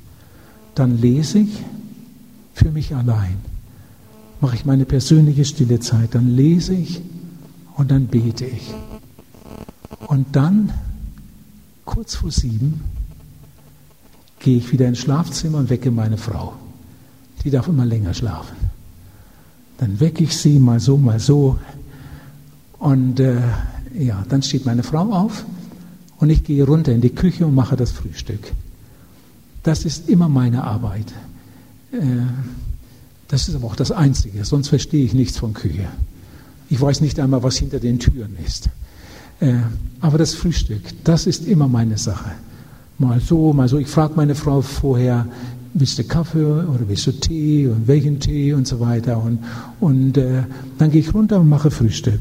Dann 0.75 0.99
lese 0.99 1.39
ich 1.41 1.63
für 2.55 2.71
mich 2.71 2.95
allein. 2.95 3.37
Mache 4.41 4.57
ich 4.57 4.65
meine 4.65 4.85
persönliche 4.85 5.45
stille 5.45 5.81
Zeit. 5.81 6.15
Dann 6.15 6.35
lese 6.35 6.75
ich 6.75 7.01
und 7.77 7.91
dann 7.91 8.07
bete 8.07 8.45
ich. 8.45 8.75
Und 10.09 10.27
dann, 10.35 10.73
kurz 11.85 12.17
vor 12.17 12.31
sieben, 12.31 12.83
gehe 14.41 14.59
ich 14.59 14.73
wieder 14.73 14.89
ins 14.89 14.99
Schlafzimmer 14.99 15.59
und 15.59 15.71
wecke 15.71 15.91
meine 15.91 16.17
Frau 16.19 16.55
die 17.45 17.51
darf 17.51 17.69
immer 17.69 17.87
länger 17.87 18.15
schlafen. 18.15 18.57
Dann 19.79 20.01
wecke 20.01 20.25
ich 20.25 20.37
sie 20.37 20.59
mal 20.59 20.81
so, 20.81 20.97
mal 20.97 21.21
so. 21.21 21.59
Und 22.79 23.21
äh, 23.21 23.41
ja, 23.99 24.25
dann 24.29 24.43
steht 24.43 24.67
meine 24.67 24.83
Frau 24.83 25.13
auf 25.13 25.45
und 26.19 26.31
ich 26.31 26.45
gehe 26.45 26.65
runter 26.65 26.93
in 26.93 27.01
die 27.01 27.15
Küche 27.15 27.47
und 27.47 27.55
mache 27.55 27.77
das 27.77 27.93
Frühstück. 27.93 28.53
Das 29.63 29.85
ist 29.85 30.09
immer 30.09 30.29
meine 30.29 30.65
Arbeit. 30.65 31.13
Äh, 31.93 31.99
das 33.29 33.49
ist 33.49 33.55
aber 33.55 33.67
auch 33.67 33.77
das 33.77 33.93
Einzige, 33.93 34.45
sonst 34.45 34.69
verstehe 34.69 35.05
ich 35.05 35.13
nichts 35.13 35.37
von 35.39 35.53
Küche. 35.53 35.87
Ich 36.71 36.81
weiß 36.81 37.01
nicht 37.01 37.21
einmal, 37.21 37.43
was 37.43 37.57
hinter 37.57 37.79
den 37.79 37.99
Türen 37.99 38.37
ist. 38.45 38.71
Äh, 39.41 39.55
aber 40.01 40.19
das 40.19 40.35
Frühstück, 40.35 40.83
das 41.05 41.27
ist 41.27 41.47
immer 41.47 41.69
meine 41.69 41.99
Sache. 41.99 42.31
Mal 42.99 43.21
so, 43.21 43.53
mal 43.53 43.69
so. 43.69 43.79
Ich 43.79 43.89
frage 43.89 44.15
meine 44.17 44.35
Frau 44.35 44.61
vorher, 44.61 45.27
willst 45.79 45.99
du 45.99 46.05
Kaffee 46.05 46.45
oder 46.45 46.89
willst 46.89 47.07
du 47.07 47.13
Tee 47.13 47.67
und 47.69 47.89
welchen 47.89 48.21
Tee 48.21 48.53
und 48.53 48.67
so 48.67 48.81
weiter. 48.81 49.23
Und, 49.23 49.39
und 49.81 50.17
äh, 50.17 50.43
dann 50.79 50.91
gehe 50.91 51.01
ich 51.01 51.15
runter 51.15 51.41
und 51.41 51.49
mache 51.49 51.71
Frühstück. 51.71 52.21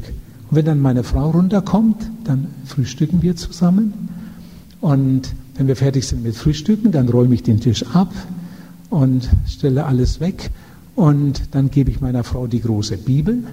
Und 0.50 0.56
wenn 0.56 0.64
dann 0.64 0.80
meine 0.80 1.04
Frau 1.04 1.30
runterkommt, 1.30 2.10
dann 2.24 2.48
frühstücken 2.64 3.22
wir 3.22 3.36
zusammen. 3.36 3.92
Und 4.80 5.34
wenn 5.56 5.66
wir 5.66 5.76
fertig 5.76 6.06
sind 6.06 6.22
mit 6.22 6.36
Frühstücken, 6.36 6.92
dann 6.92 7.08
räume 7.08 7.34
ich 7.34 7.42
den 7.42 7.60
Tisch 7.60 7.84
ab 7.94 8.12
und 8.90 9.28
stelle 9.46 9.84
alles 9.84 10.20
weg. 10.20 10.50
Und 10.94 11.54
dann 11.54 11.70
gebe 11.70 11.90
ich 11.90 12.00
meiner 12.00 12.24
Frau 12.24 12.46
die 12.46 12.60
große 12.60 12.96
Bibel. 12.96 13.44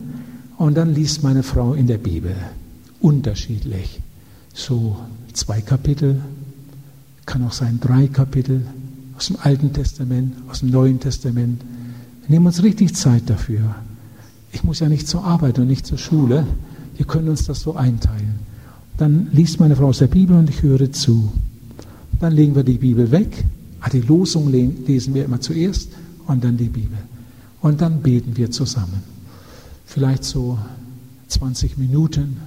Und 0.58 0.78
dann 0.78 0.94
liest 0.94 1.24
meine 1.24 1.44
Frau 1.44 1.74
in 1.74 1.88
der 1.88 1.98
Bibel 1.98 2.36
unterschiedlich. 3.02 4.02
So 4.54 4.96
zwei 5.34 5.62
Kapitel, 5.62 6.22
kann 7.26 7.44
auch 7.44 7.52
sein 7.52 7.80
drei 7.82 8.08
Kapitel, 8.08 8.66
aus 9.18 9.28
dem 9.28 9.38
Alten 9.42 9.74
Testament, 9.74 10.36
aus 10.50 10.60
dem 10.60 10.72
Neuen 10.72 11.00
Testament. 11.00 11.62
Wir 12.22 12.30
nehmen 12.30 12.46
uns 12.46 12.64
richtig 12.64 12.96
Zeit 12.96 13.30
dafür. 13.30 13.76
Ich 14.52 14.64
muss 14.64 14.80
ja 14.80 14.90
nicht 14.90 15.08
zur 15.08 15.24
Arbeit 15.24 15.60
und 15.60 15.68
nicht 15.68 15.86
zur 15.86 15.98
Schule. 15.98 16.46
Wir 16.98 17.06
können 17.06 17.30
uns 17.30 17.46
das 17.46 17.62
so 17.62 17.76
einteilen. 17.76 18.40
Dann 18.98 19.28
liest 19.32 19.60
meine 19.60 19.76
Frau 19.76 19.88
aus 19.88 20.00
der 20.00 20.08
Bibel 20.08 20.38
und 20.38 20.50
ich 20.50 20.62
höre 20.62 20.92
zu. 20.92 21.32
Dann 22.20 22.34
legen 22.34 22.56
wir 22.56 22.64
die 22.64 22.78
Bibel 22.78 23.12
weg. 23.12 23.44
Ah, 23.82 23.90
die 23.90 24.02
Losung 24.02 24.50
lesen 24.50 25.14
wir 25.14 25.26
immer 25.26 25.42
zuerst 25.42 25.90
und 26.28 26.44
dann 26.44 26.58
die 26.58 26.70
Bibel. 26.70 26.98
Und 27.62 27.82
dann 27.82 28.02
beten 28.02 28.38
wir 28.38 28.52
zusammen. 28.52 29.04
Vielleicht 29.86 30.24
so 30.24 30.58
20 31.28 31.78
Minuten, 31.78 32.38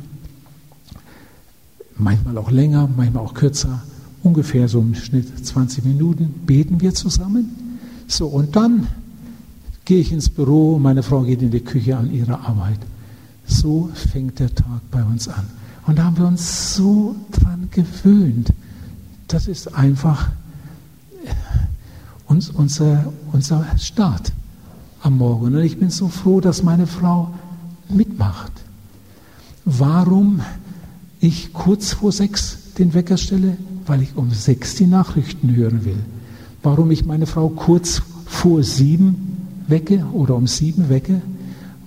manchmal 1.96 2.38
auch 2.38 2.50
länger, 2.50 2.88
manchmal 2.96 3.24
auch 3.24 3.34
kürzer 3.34 3.82
ungefähr 4.22 4.68
so 4.68 4.80
im 4.80 4.94
Schnitt 4.94 5.46
20 5.46 5.84
Minuten, 5.84 6.34
beten 6.46 6.80
wir 6.80 6.94
zusammen. 6.94 7.78
So, 8.06 8.26
und 8.26 8.56
dann 8.56 8.88
gehe 9.84 10.00
ich 10.00 10.12
ins 10.12 10.28
Büro, 10.28 10.78
meine 10.78 11.02
Frau 11.02 11.22
geht 11.22 11.42
in 11.42 11.50
die 11.50 11.60
Küche 11.60 11.96
an 11.96 12.12
ihre 12.12 12.38
Arbeit. 12.40 12.78
So 13.46 13.90
fängt 13.94 14.38
der 14.38 14.54
Tag 14.54 14.82
bei 14.90 15.02
uns 15.02 15.28
an. 15.28 15.46
Und 15.86 15.98
da 15.98 16.04
haben 16.04 16.18
wir 16.18 16.26
uns 16.26 16.74
so 16.74 17.16
dran 17.32 17.68
gewöhnt. 17.70 18.52
Das 19.28 19.48
ist 19.48 19.74
einfach 19.74 20.28
äh, 21.24 21.30
uns, 22.26 22.50
unser, 22.50 23.12
unser 23.32 23.64
Start 23.78 24.32
am 25.02 25.16
Morgen. 25.16 25.54
Und 25.54 25.62
ich 25.62 25.78
bin 25.78 25.90
so 25.90 26.08
froh, 26.08 26.40
dass 26.40 26.62
meine 26.62 26.86
Frau 26.86 27.32
mitmacht. 27.88 28.52
Warum 29.64 30.40
ich 31.20 31.52
kurz 31.52 31.94
vor 31.94 32.12
sechs 32.12 32.57
den 32.78 32.94
Wecker 32.94 33.16
stelle? 33.16 33.56
Weil 33.86 34.02
ich 34.02 34.16
um 34.16 34.30
sechs 34.30 34.74
die 34.74 34.86
Nachrichten 34.86 35.54
hören 35.54 35.84
will. 35.84 35.98
Warum 36.62 36.90
ich 36.90 37.04
meine 37.04 37.26
Frau 37.26 37.48
kurz 37.48 38.02
vor 38.26 38.62
sieben 38.62 39.36
wecke 39.66 40.04
oder 40.12 40.34
um 40.34 40.46
sieben 40.46 40.88
wecke? 40.88 41.22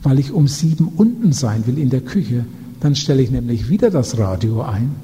Weil 0.04 0.20
ich 0.20 0.32
um 0.32 0.48
sieben 0.48 0.88
unten 0.96 1.34
sein 1.34 1.68
will 1.68 1.78
in 1.78 1.90
der 1.90 2.02
Küche 2.02 2.46
dann 2.82 2.96
stelle 2.96 3.22
ich 3.22 3.32
nämlich 3.32 3.70
wieder 3.70 3.90
das 3.92 4.18
Radio 4.18 4.62
ein 4.64 4.96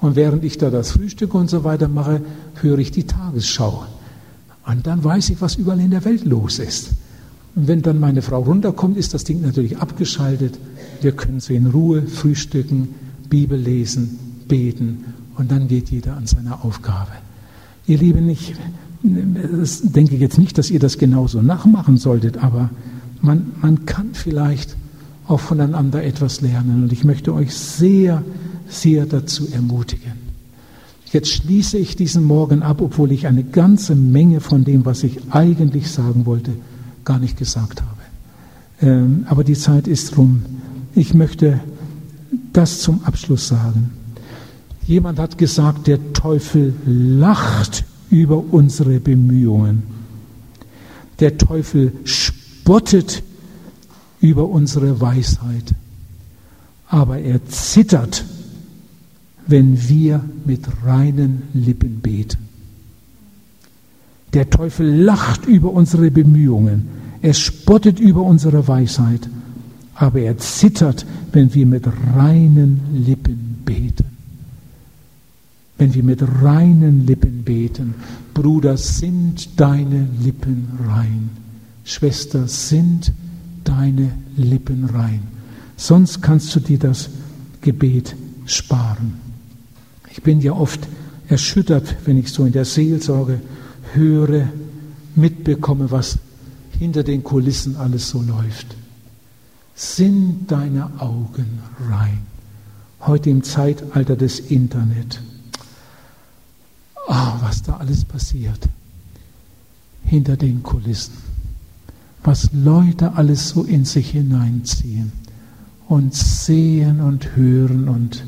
und 0.00 0.16
während 0.16 0.44
ich 0.44 0.58
da 0.58 0.68
das 0.68 0.90
Frühstück 0.90 1.32
und 1.32 1.48
so 1.48 1.64
weiter 1.64 1.88
mache, 1.88 2.20
höre 2.60 2.78
ich 2.78 2.90
die 2.90 3.04
Tagesschau. 3.04 3.86
Und 4.66 4.86
dann 4.86 5.02
weiß 5.02 5.30
ich, 5.30 5.40
was 5.40 5.54
überall 5.54 5.80
in 5.80 5.92
der 5.92 6.04
Welt 6.04 6.24
los 6.24 6.58
ist. 6.58 6.90
Und 7.54 7.68
wenn 7.68 7.82
dann 7.82 8.00
meine 8.00 8.22
Frau 8.22 8.40
runterkommt, 8.40 8.96
ist 8.96 9.14
das 9.14 9.24
Ding 9.24 9.42
natürlich 9.42 9.78
abgeschaltet. 9.78 10.58
Wir 11.00 11.12
können 11.12 11.40
sie 11.40 11.54
in 11.54 11.66
Ruhe 11.66 12.02
frühstücken, 12.02 12.94
Bibel 13.28 13.58
lesen, 13.58 14.18
beten 14.48 15.04
und 15.40 15.50
dann 15.50 15.68
geht 15.68 15.90
jeder 15.90 16.16
an 16.16 16.26
seine 16.26 16.62
Aufgabe. 16.62 17.12
Ihr 17.86 17.96
Lieben, 17.96 18.28
ich 18.28 18.54
denke 19.02 20.14
jetzt 20.16 20.38
nicht, 20.38 20.58
dass 20.58 20.70
ihr 20.70 20.78
das 20.78 20.98
genauso 20.98 21.40
nachmachen 21.40 21.96
solltet, 21.96 22.36
aber 22.44 22.68
man, 23.22 23.52
man 23.62 23.86
kann 23.86 24.10
vielleicht 24.12 24.76
auch 25.26 25.40
voneinander 25.40 26.04
etwas 26.04 26.42
lernen. 26.42 26.82
Und 26.82 26.92
ich 26.92 27.04
möchte 27.04 27.32
euch 27.32 27.54
sehr, 27.54 28.22
sehr 28.68 29.06
dazu 29.06 29.48
ermutigen. 29.50 30.12
Jetzt 31.10 31.30
schließe 31.30 31.78
ich 31.78 31.96
diesen 31.96 32.22
Morgen 32.24 32.62
ab, 32.62 32.82
obwohl 32.82 33.10
ich 33.10 33.26
eine 33.26 33.42
ganze 33.42 33.94
Menge 33.96 34.40
von 34.40 34.64
dem, 34.64 34.84
was 34.84 35.02
ich 35.02 35.20
eigentlich 35.30 35.90
sagen 35.90 36.26
wollte, 36.26 36.52
gar 37.04 37.18
nicht 37.18 37.38
gesagt 37.38 37.80
habe. 37.80 38.90
Ähm, 38.92 39.24
aber 39.26 39.42
die 39.42 39.54
Zeit 39.54 39.88
ist 39.88 40.18
rum. 40.18 40.42
Ich 40.94 41.14
möchte 41.14 41.60
das 42.52 42.80
zum 42.80 43.02
Abschluss 43.04 43.48
sagen. 43.48 43.99
Jemand 44.90 45.20
hat 45.20 45.38
gesagt, 45.38 45.86
der 45.86 46.12
Teufel 46.14 46.74
lacht 46.84 47.84
über 48.10 48.42
unsere 48.52 48.98
Bemühungen. 48.98 49.84
Der 51.20 51.38
Teufel 51.38 51.92
spottet 52.02 53.22
über 54.20 54.48
unsere 54.48 55.00
Weisheit. 55.00 55.76
Aber 56.88 57.20
er 57.20 57.46
zittert, 57.46 58.24
wenn 59.46 59.88
wir 59.88 60.24
mit 60.44 60.66
reinen 60.84 61.44
Lippen 61.54 62.00
beten. 62.00 62.48
Der 64.34 64.50
Teufel 64.50 64.92
lacht 64.92 65.46
über 65.46 65.72
unsere 65.72 66.10
Bemühungen. 66.10 66.88
Er 67.22 67.34
spottet 67.34 68.00
über 68.00 68.22
unsere 68.22 68.66
Weisheit. 68.66 69.28
Aber 69.94 70.18
er 70.18 70.36
zittert, 70.38 71.06
wenn 71.30 71.54
wir 71.54 71.66
mit 71.66 71.86
reinen 72.16 72.80
Lippen 72.92 73.60
beten. 73.64 74.09
Wenn 75.80 75.94
wir 75.94 76.02
mit 76.02 76.22
reinen 76.42 77.06
Lippen 77.06 77.42
beten. 77.42 77.94
Bruder, 78.34 78.76
sind 78.76 79.58
deine 79.58 80.06
Lippen 80.22 80.68
rein. 80.86 81.30
Schwester, 81.84 82.46
sind 82.48 83.12
deine 83.64 84.12
Lippen 84.36 84.84
rein. 84.84 85.22
Sonst 85.78 86.20
kannst 86.20 86.54
du 86.54 86.60
dir 86.60 86.78
das 86.78 87.08
Gebet 87.62 88.14
sparen. 88.44 89.14
Ich 90.10 90.22
bin 90.22 90.42
ja 90.42 90.52
oft 90.52 90.86
erschüttert, 91.28 91.96
wenn 92.04 92.18
ich 92.18 92.30
so 92.30 92.44
in 92.44 92.52
der 92.52 92.66
Seelsorge 92.66 93.40
höre, 93.94 94.50
mitbekomme, 95.16 95.90
was 95.90 96.18
hinter 96.78 97.04
den 97.04 97.24
Kulissen 97.24 97.76
alles 97.76 98.10
so 98.10 98.20
läuft. 98.20 98.76
Sind 99.74 100.52
deine 100.52 101.00
Augen 101.00 101.60
rein? 101.90 102.18
Heute 103.00 103.30
im 103.30 103.42
Zeitalter 103.42 104.16
des 104.16 104.40
Internet. 104.40 105.22
Ah, 107.12 107.38
was 107.42 107.62
da 107.62 107.76
alles 107.76 108.04
passiert 108.04 108.68
hinter 110.04 110.36
den 110.36 110.62
Kulissen 110.62 111.14
was 112.22 112.50
Leute 112.52 113.14
alles 113.14 113.50
so 113.50 113.62
in 113.62 113.84
sich 113.84 114.10
hineinziehen 114.10 115.12
und 115.88 116.14
sehen 116.14 117.00
und 117.00 117.34
hören 117.36 117.88
und, 117.88 118.24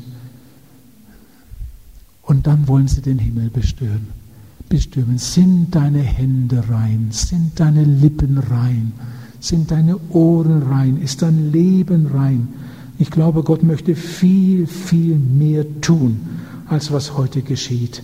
und 2.23 2.47
dann 2.47 2.67
wollen 2.67 2.87
sie 2.87 3.01
den 3.01 3.19
Himmel 3.19 3.49
bestürmen. 3.49 4.07
bestürmen. 4.67 5.17
Sind 5.17 5.75
deine 5.75 6.01
Hände 6.01 6.63
rein? 6.69 7.09
Sind 7.11 7.59
deine 7.59 7.83
Lippen 7.83 8.37
rein? 8.37 8.93
Sind 9.39 9.71
deine 9.71 9.97
Ohren 10.09 10.63
rein? 10.63 11.01
Ist 11.01 11.21
dein 11.21 11.51
Leben 11.51 12.07
rein? 12.07 12.47
Ich 12.97 13.11
glaube, 13.11 13.43
Gott 13.43 13.63
möchte 13.63 13.95
viel, 13.95 14.67
viel 14.67 15.17
mehr 15.17 15.65
tun, 15.81 16.19
als 16.67 16.91
was 16.91 17.15
heute 17.17 17.41
geschieht, 17.41 18.01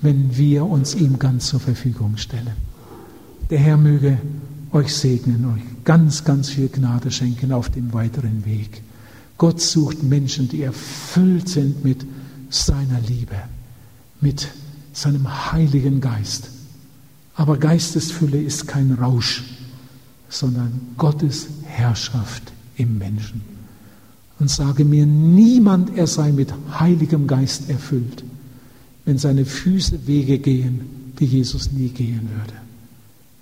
wenn 0.00 0.36
wir 0.36 0.64
uns 0.64 0.94
ihm 0.94 1.18
ganz 1.18 1.48
zur 1.48 1.60
Verfügung 1.60 2.16
stellen. 2.16 2.52
Der 3.50 3.58
Herr 3.58 3.76
möge 3.76 4.18
euch 4.72 4.94
segnen, 4.94 5.44
euch 5.46 5.62
ganz, 5.84 6.24
ganz 6.24 6.50
viel 6.50 6.68
Gnade 6.68 7.10
schenken 7.10 7.52
auf 7.52 7.70
dem 7.70 7.92
weiteren 7.92 8.44
Weg. 8.44 8.82
Gott 9.38 9.60
sucht 9.60 10.02
Menschen, 10.02 10.48
die 10.48 10.62
erfüllt 10.62 11.48
sind 11.48 11.84
mit 11.84 12.04
seiner 12.50 13.00
Liebe, 13.00 13.36
mit 14.20 14.48
seinem 14.92 15.52
Heiligen 15.52 16.00
Geist. 16.00 16.50
Aber 17.34 17.56
Geistesfülle 17.56 18.40
ist 18.42 18.66
kein 18.66 18.92
Rausch, 18.92 19.44
sondern 20.28 20.80
Gottes 20.96 21.46
Herrschaft 21.64 22.52
im 22.76 22.98
Menschen. 22.98 23.42
Und 24.40 24.50
sage 24.50 24.84
mir 24.84 25.06
niemand, 25.06 25.96
er 25.96 26.06
sei 26.06 26.32
mit 26.32 26.52
Heiligem 26.78 27.26
Geist 27.26 27.70
erfüllt, 27.70 28.24
wenn 29.08 29.18
seine 29.18 29.44
Füße 29.44 30.06
Wege 30.06 30.38
gehen, 30.38 31.14
die 31.18 31.24
Jesus 31.24 31.72
nie 31.72 31.88
gehen 31.88 32.28
würde 32.30 32.68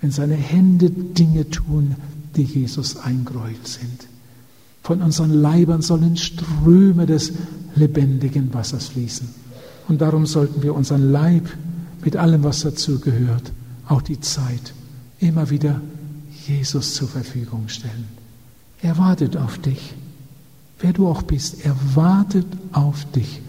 wenn 0.00 0.10
seine 0.10 0.34
Hände 0.34 0.90
Dinge 0.90 1.48
tun, 1.50 1.96
die 2.36 2.44
Jesus 2.44 2.96
eingräuelt 2.96 3.66
sind. 3.66 4.06
Von 4.82 5.02
unseren 5.02 5.30
Leibern 5.32 5.82
sollen 5.82 6.16
Ströme 6.16 7.06
des 7.06 7.32
lebendigen 7.74 8.54
Wassers 8.54 8.88
fließen. 8.88 9.28
Und 9.88 10.00
darum 10.00 10.26
sollten 10.26 10.62
wir 10.62 10.74
unseren 10.74 11.10
Leib 11.10 11.48
mit 12.04 12.16
allem, 12.16 12.44
was 12.44 12.60
dazu 12.60 13.00
gehört, 13.00 13.50
auch 13.88 14.02
die 14.02 14.20
Zeit, 14.20 14.74
immer 15.18 15.50
wieder 15.50 15.80
Jesus 16.46 16.94
zur 16.94 17.08
Verfügung 17.08 17.68
stellen. 17.68 18.04
Er 18.82 18.98
wartet 18.98 19.36
auf 19.36 19.58
dich. 19.58 19.94
Wer 20.78 20.92
du 20.92 21.08
auch 21.08 21.22
bist, 21.22 21.64
er 21.64 21.74
wartet 21.94 22.46
auf 22.70 23.10
dich 23.12 23.40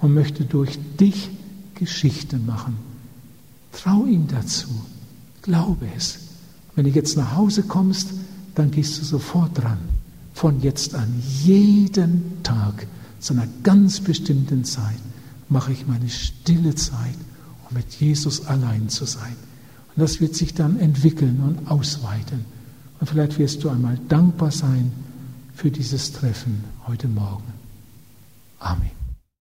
und 0.00 0.14
möchte 0.14 0.44
durch 0.44 0.78
dich 0.98 1.30
Geschichte 1.80 2.36
machen. 2.36 2.76
Trau 3.72 4.04
ihm 4.04 4.28
dazu. 4.28 4.68
Glaube 5.42 5.88
es. 5.96 6.18
Wenn 6.76 6.84
du 6.84 6.90
jetzt 6.90 7.16
nach 7.16 7.34
Hause 7.34 7.62
kommst, 7.62 8.10
dann 8.54 8.70
gehst 8.70 9.00
du 9.00 9.04
sofort 9.04 9.56
dran. 9.58 9.78
Von 10.34 10.60
jetzt 10.60 10.94
an, 10.94 11.22
jeden 11.42 12.42
Tag, 12.42 12.86
zu 13.18 13.32
einer 13.32 13.48
ganz 13.62 14.00
bestimmten 14.00 14.64
Zeit, 14.64 15.00
mache 15.48 15.72
ich 15.72 15.86
meine 15.86 16.08
stille 16.08 16.74
Zeit, 16.74 17.16
um 17.68 17.76
mit 17.76 17.92
Jesus 17.94 18.46
allein 18.46 18.88
zu 18.88 19.06
sein. 19.06 19.36
Und 19.94 20.02
das 20.02 20.20
wird 20.20 20.34
sich 20.36 20.54
dann 20.54 20.78
entwickeln 20.78 21.40
und 21.40 21.70
ausweiten. 21.70 22.44
Und 23.00 23.06
vielleicht 23.06 23.38
wirst 23.38 23.64
du 23.64 23.70
einmal 23.70 23.98
dankbar 24.08 24.50
sein 24.50 24.92
für 25.54 25.70
dieses 25.70 26.12
Treffen 26.12 26.64
heute 26.86 27.08
Morgen. 27.08 27.52
Amen. 28.58 28.99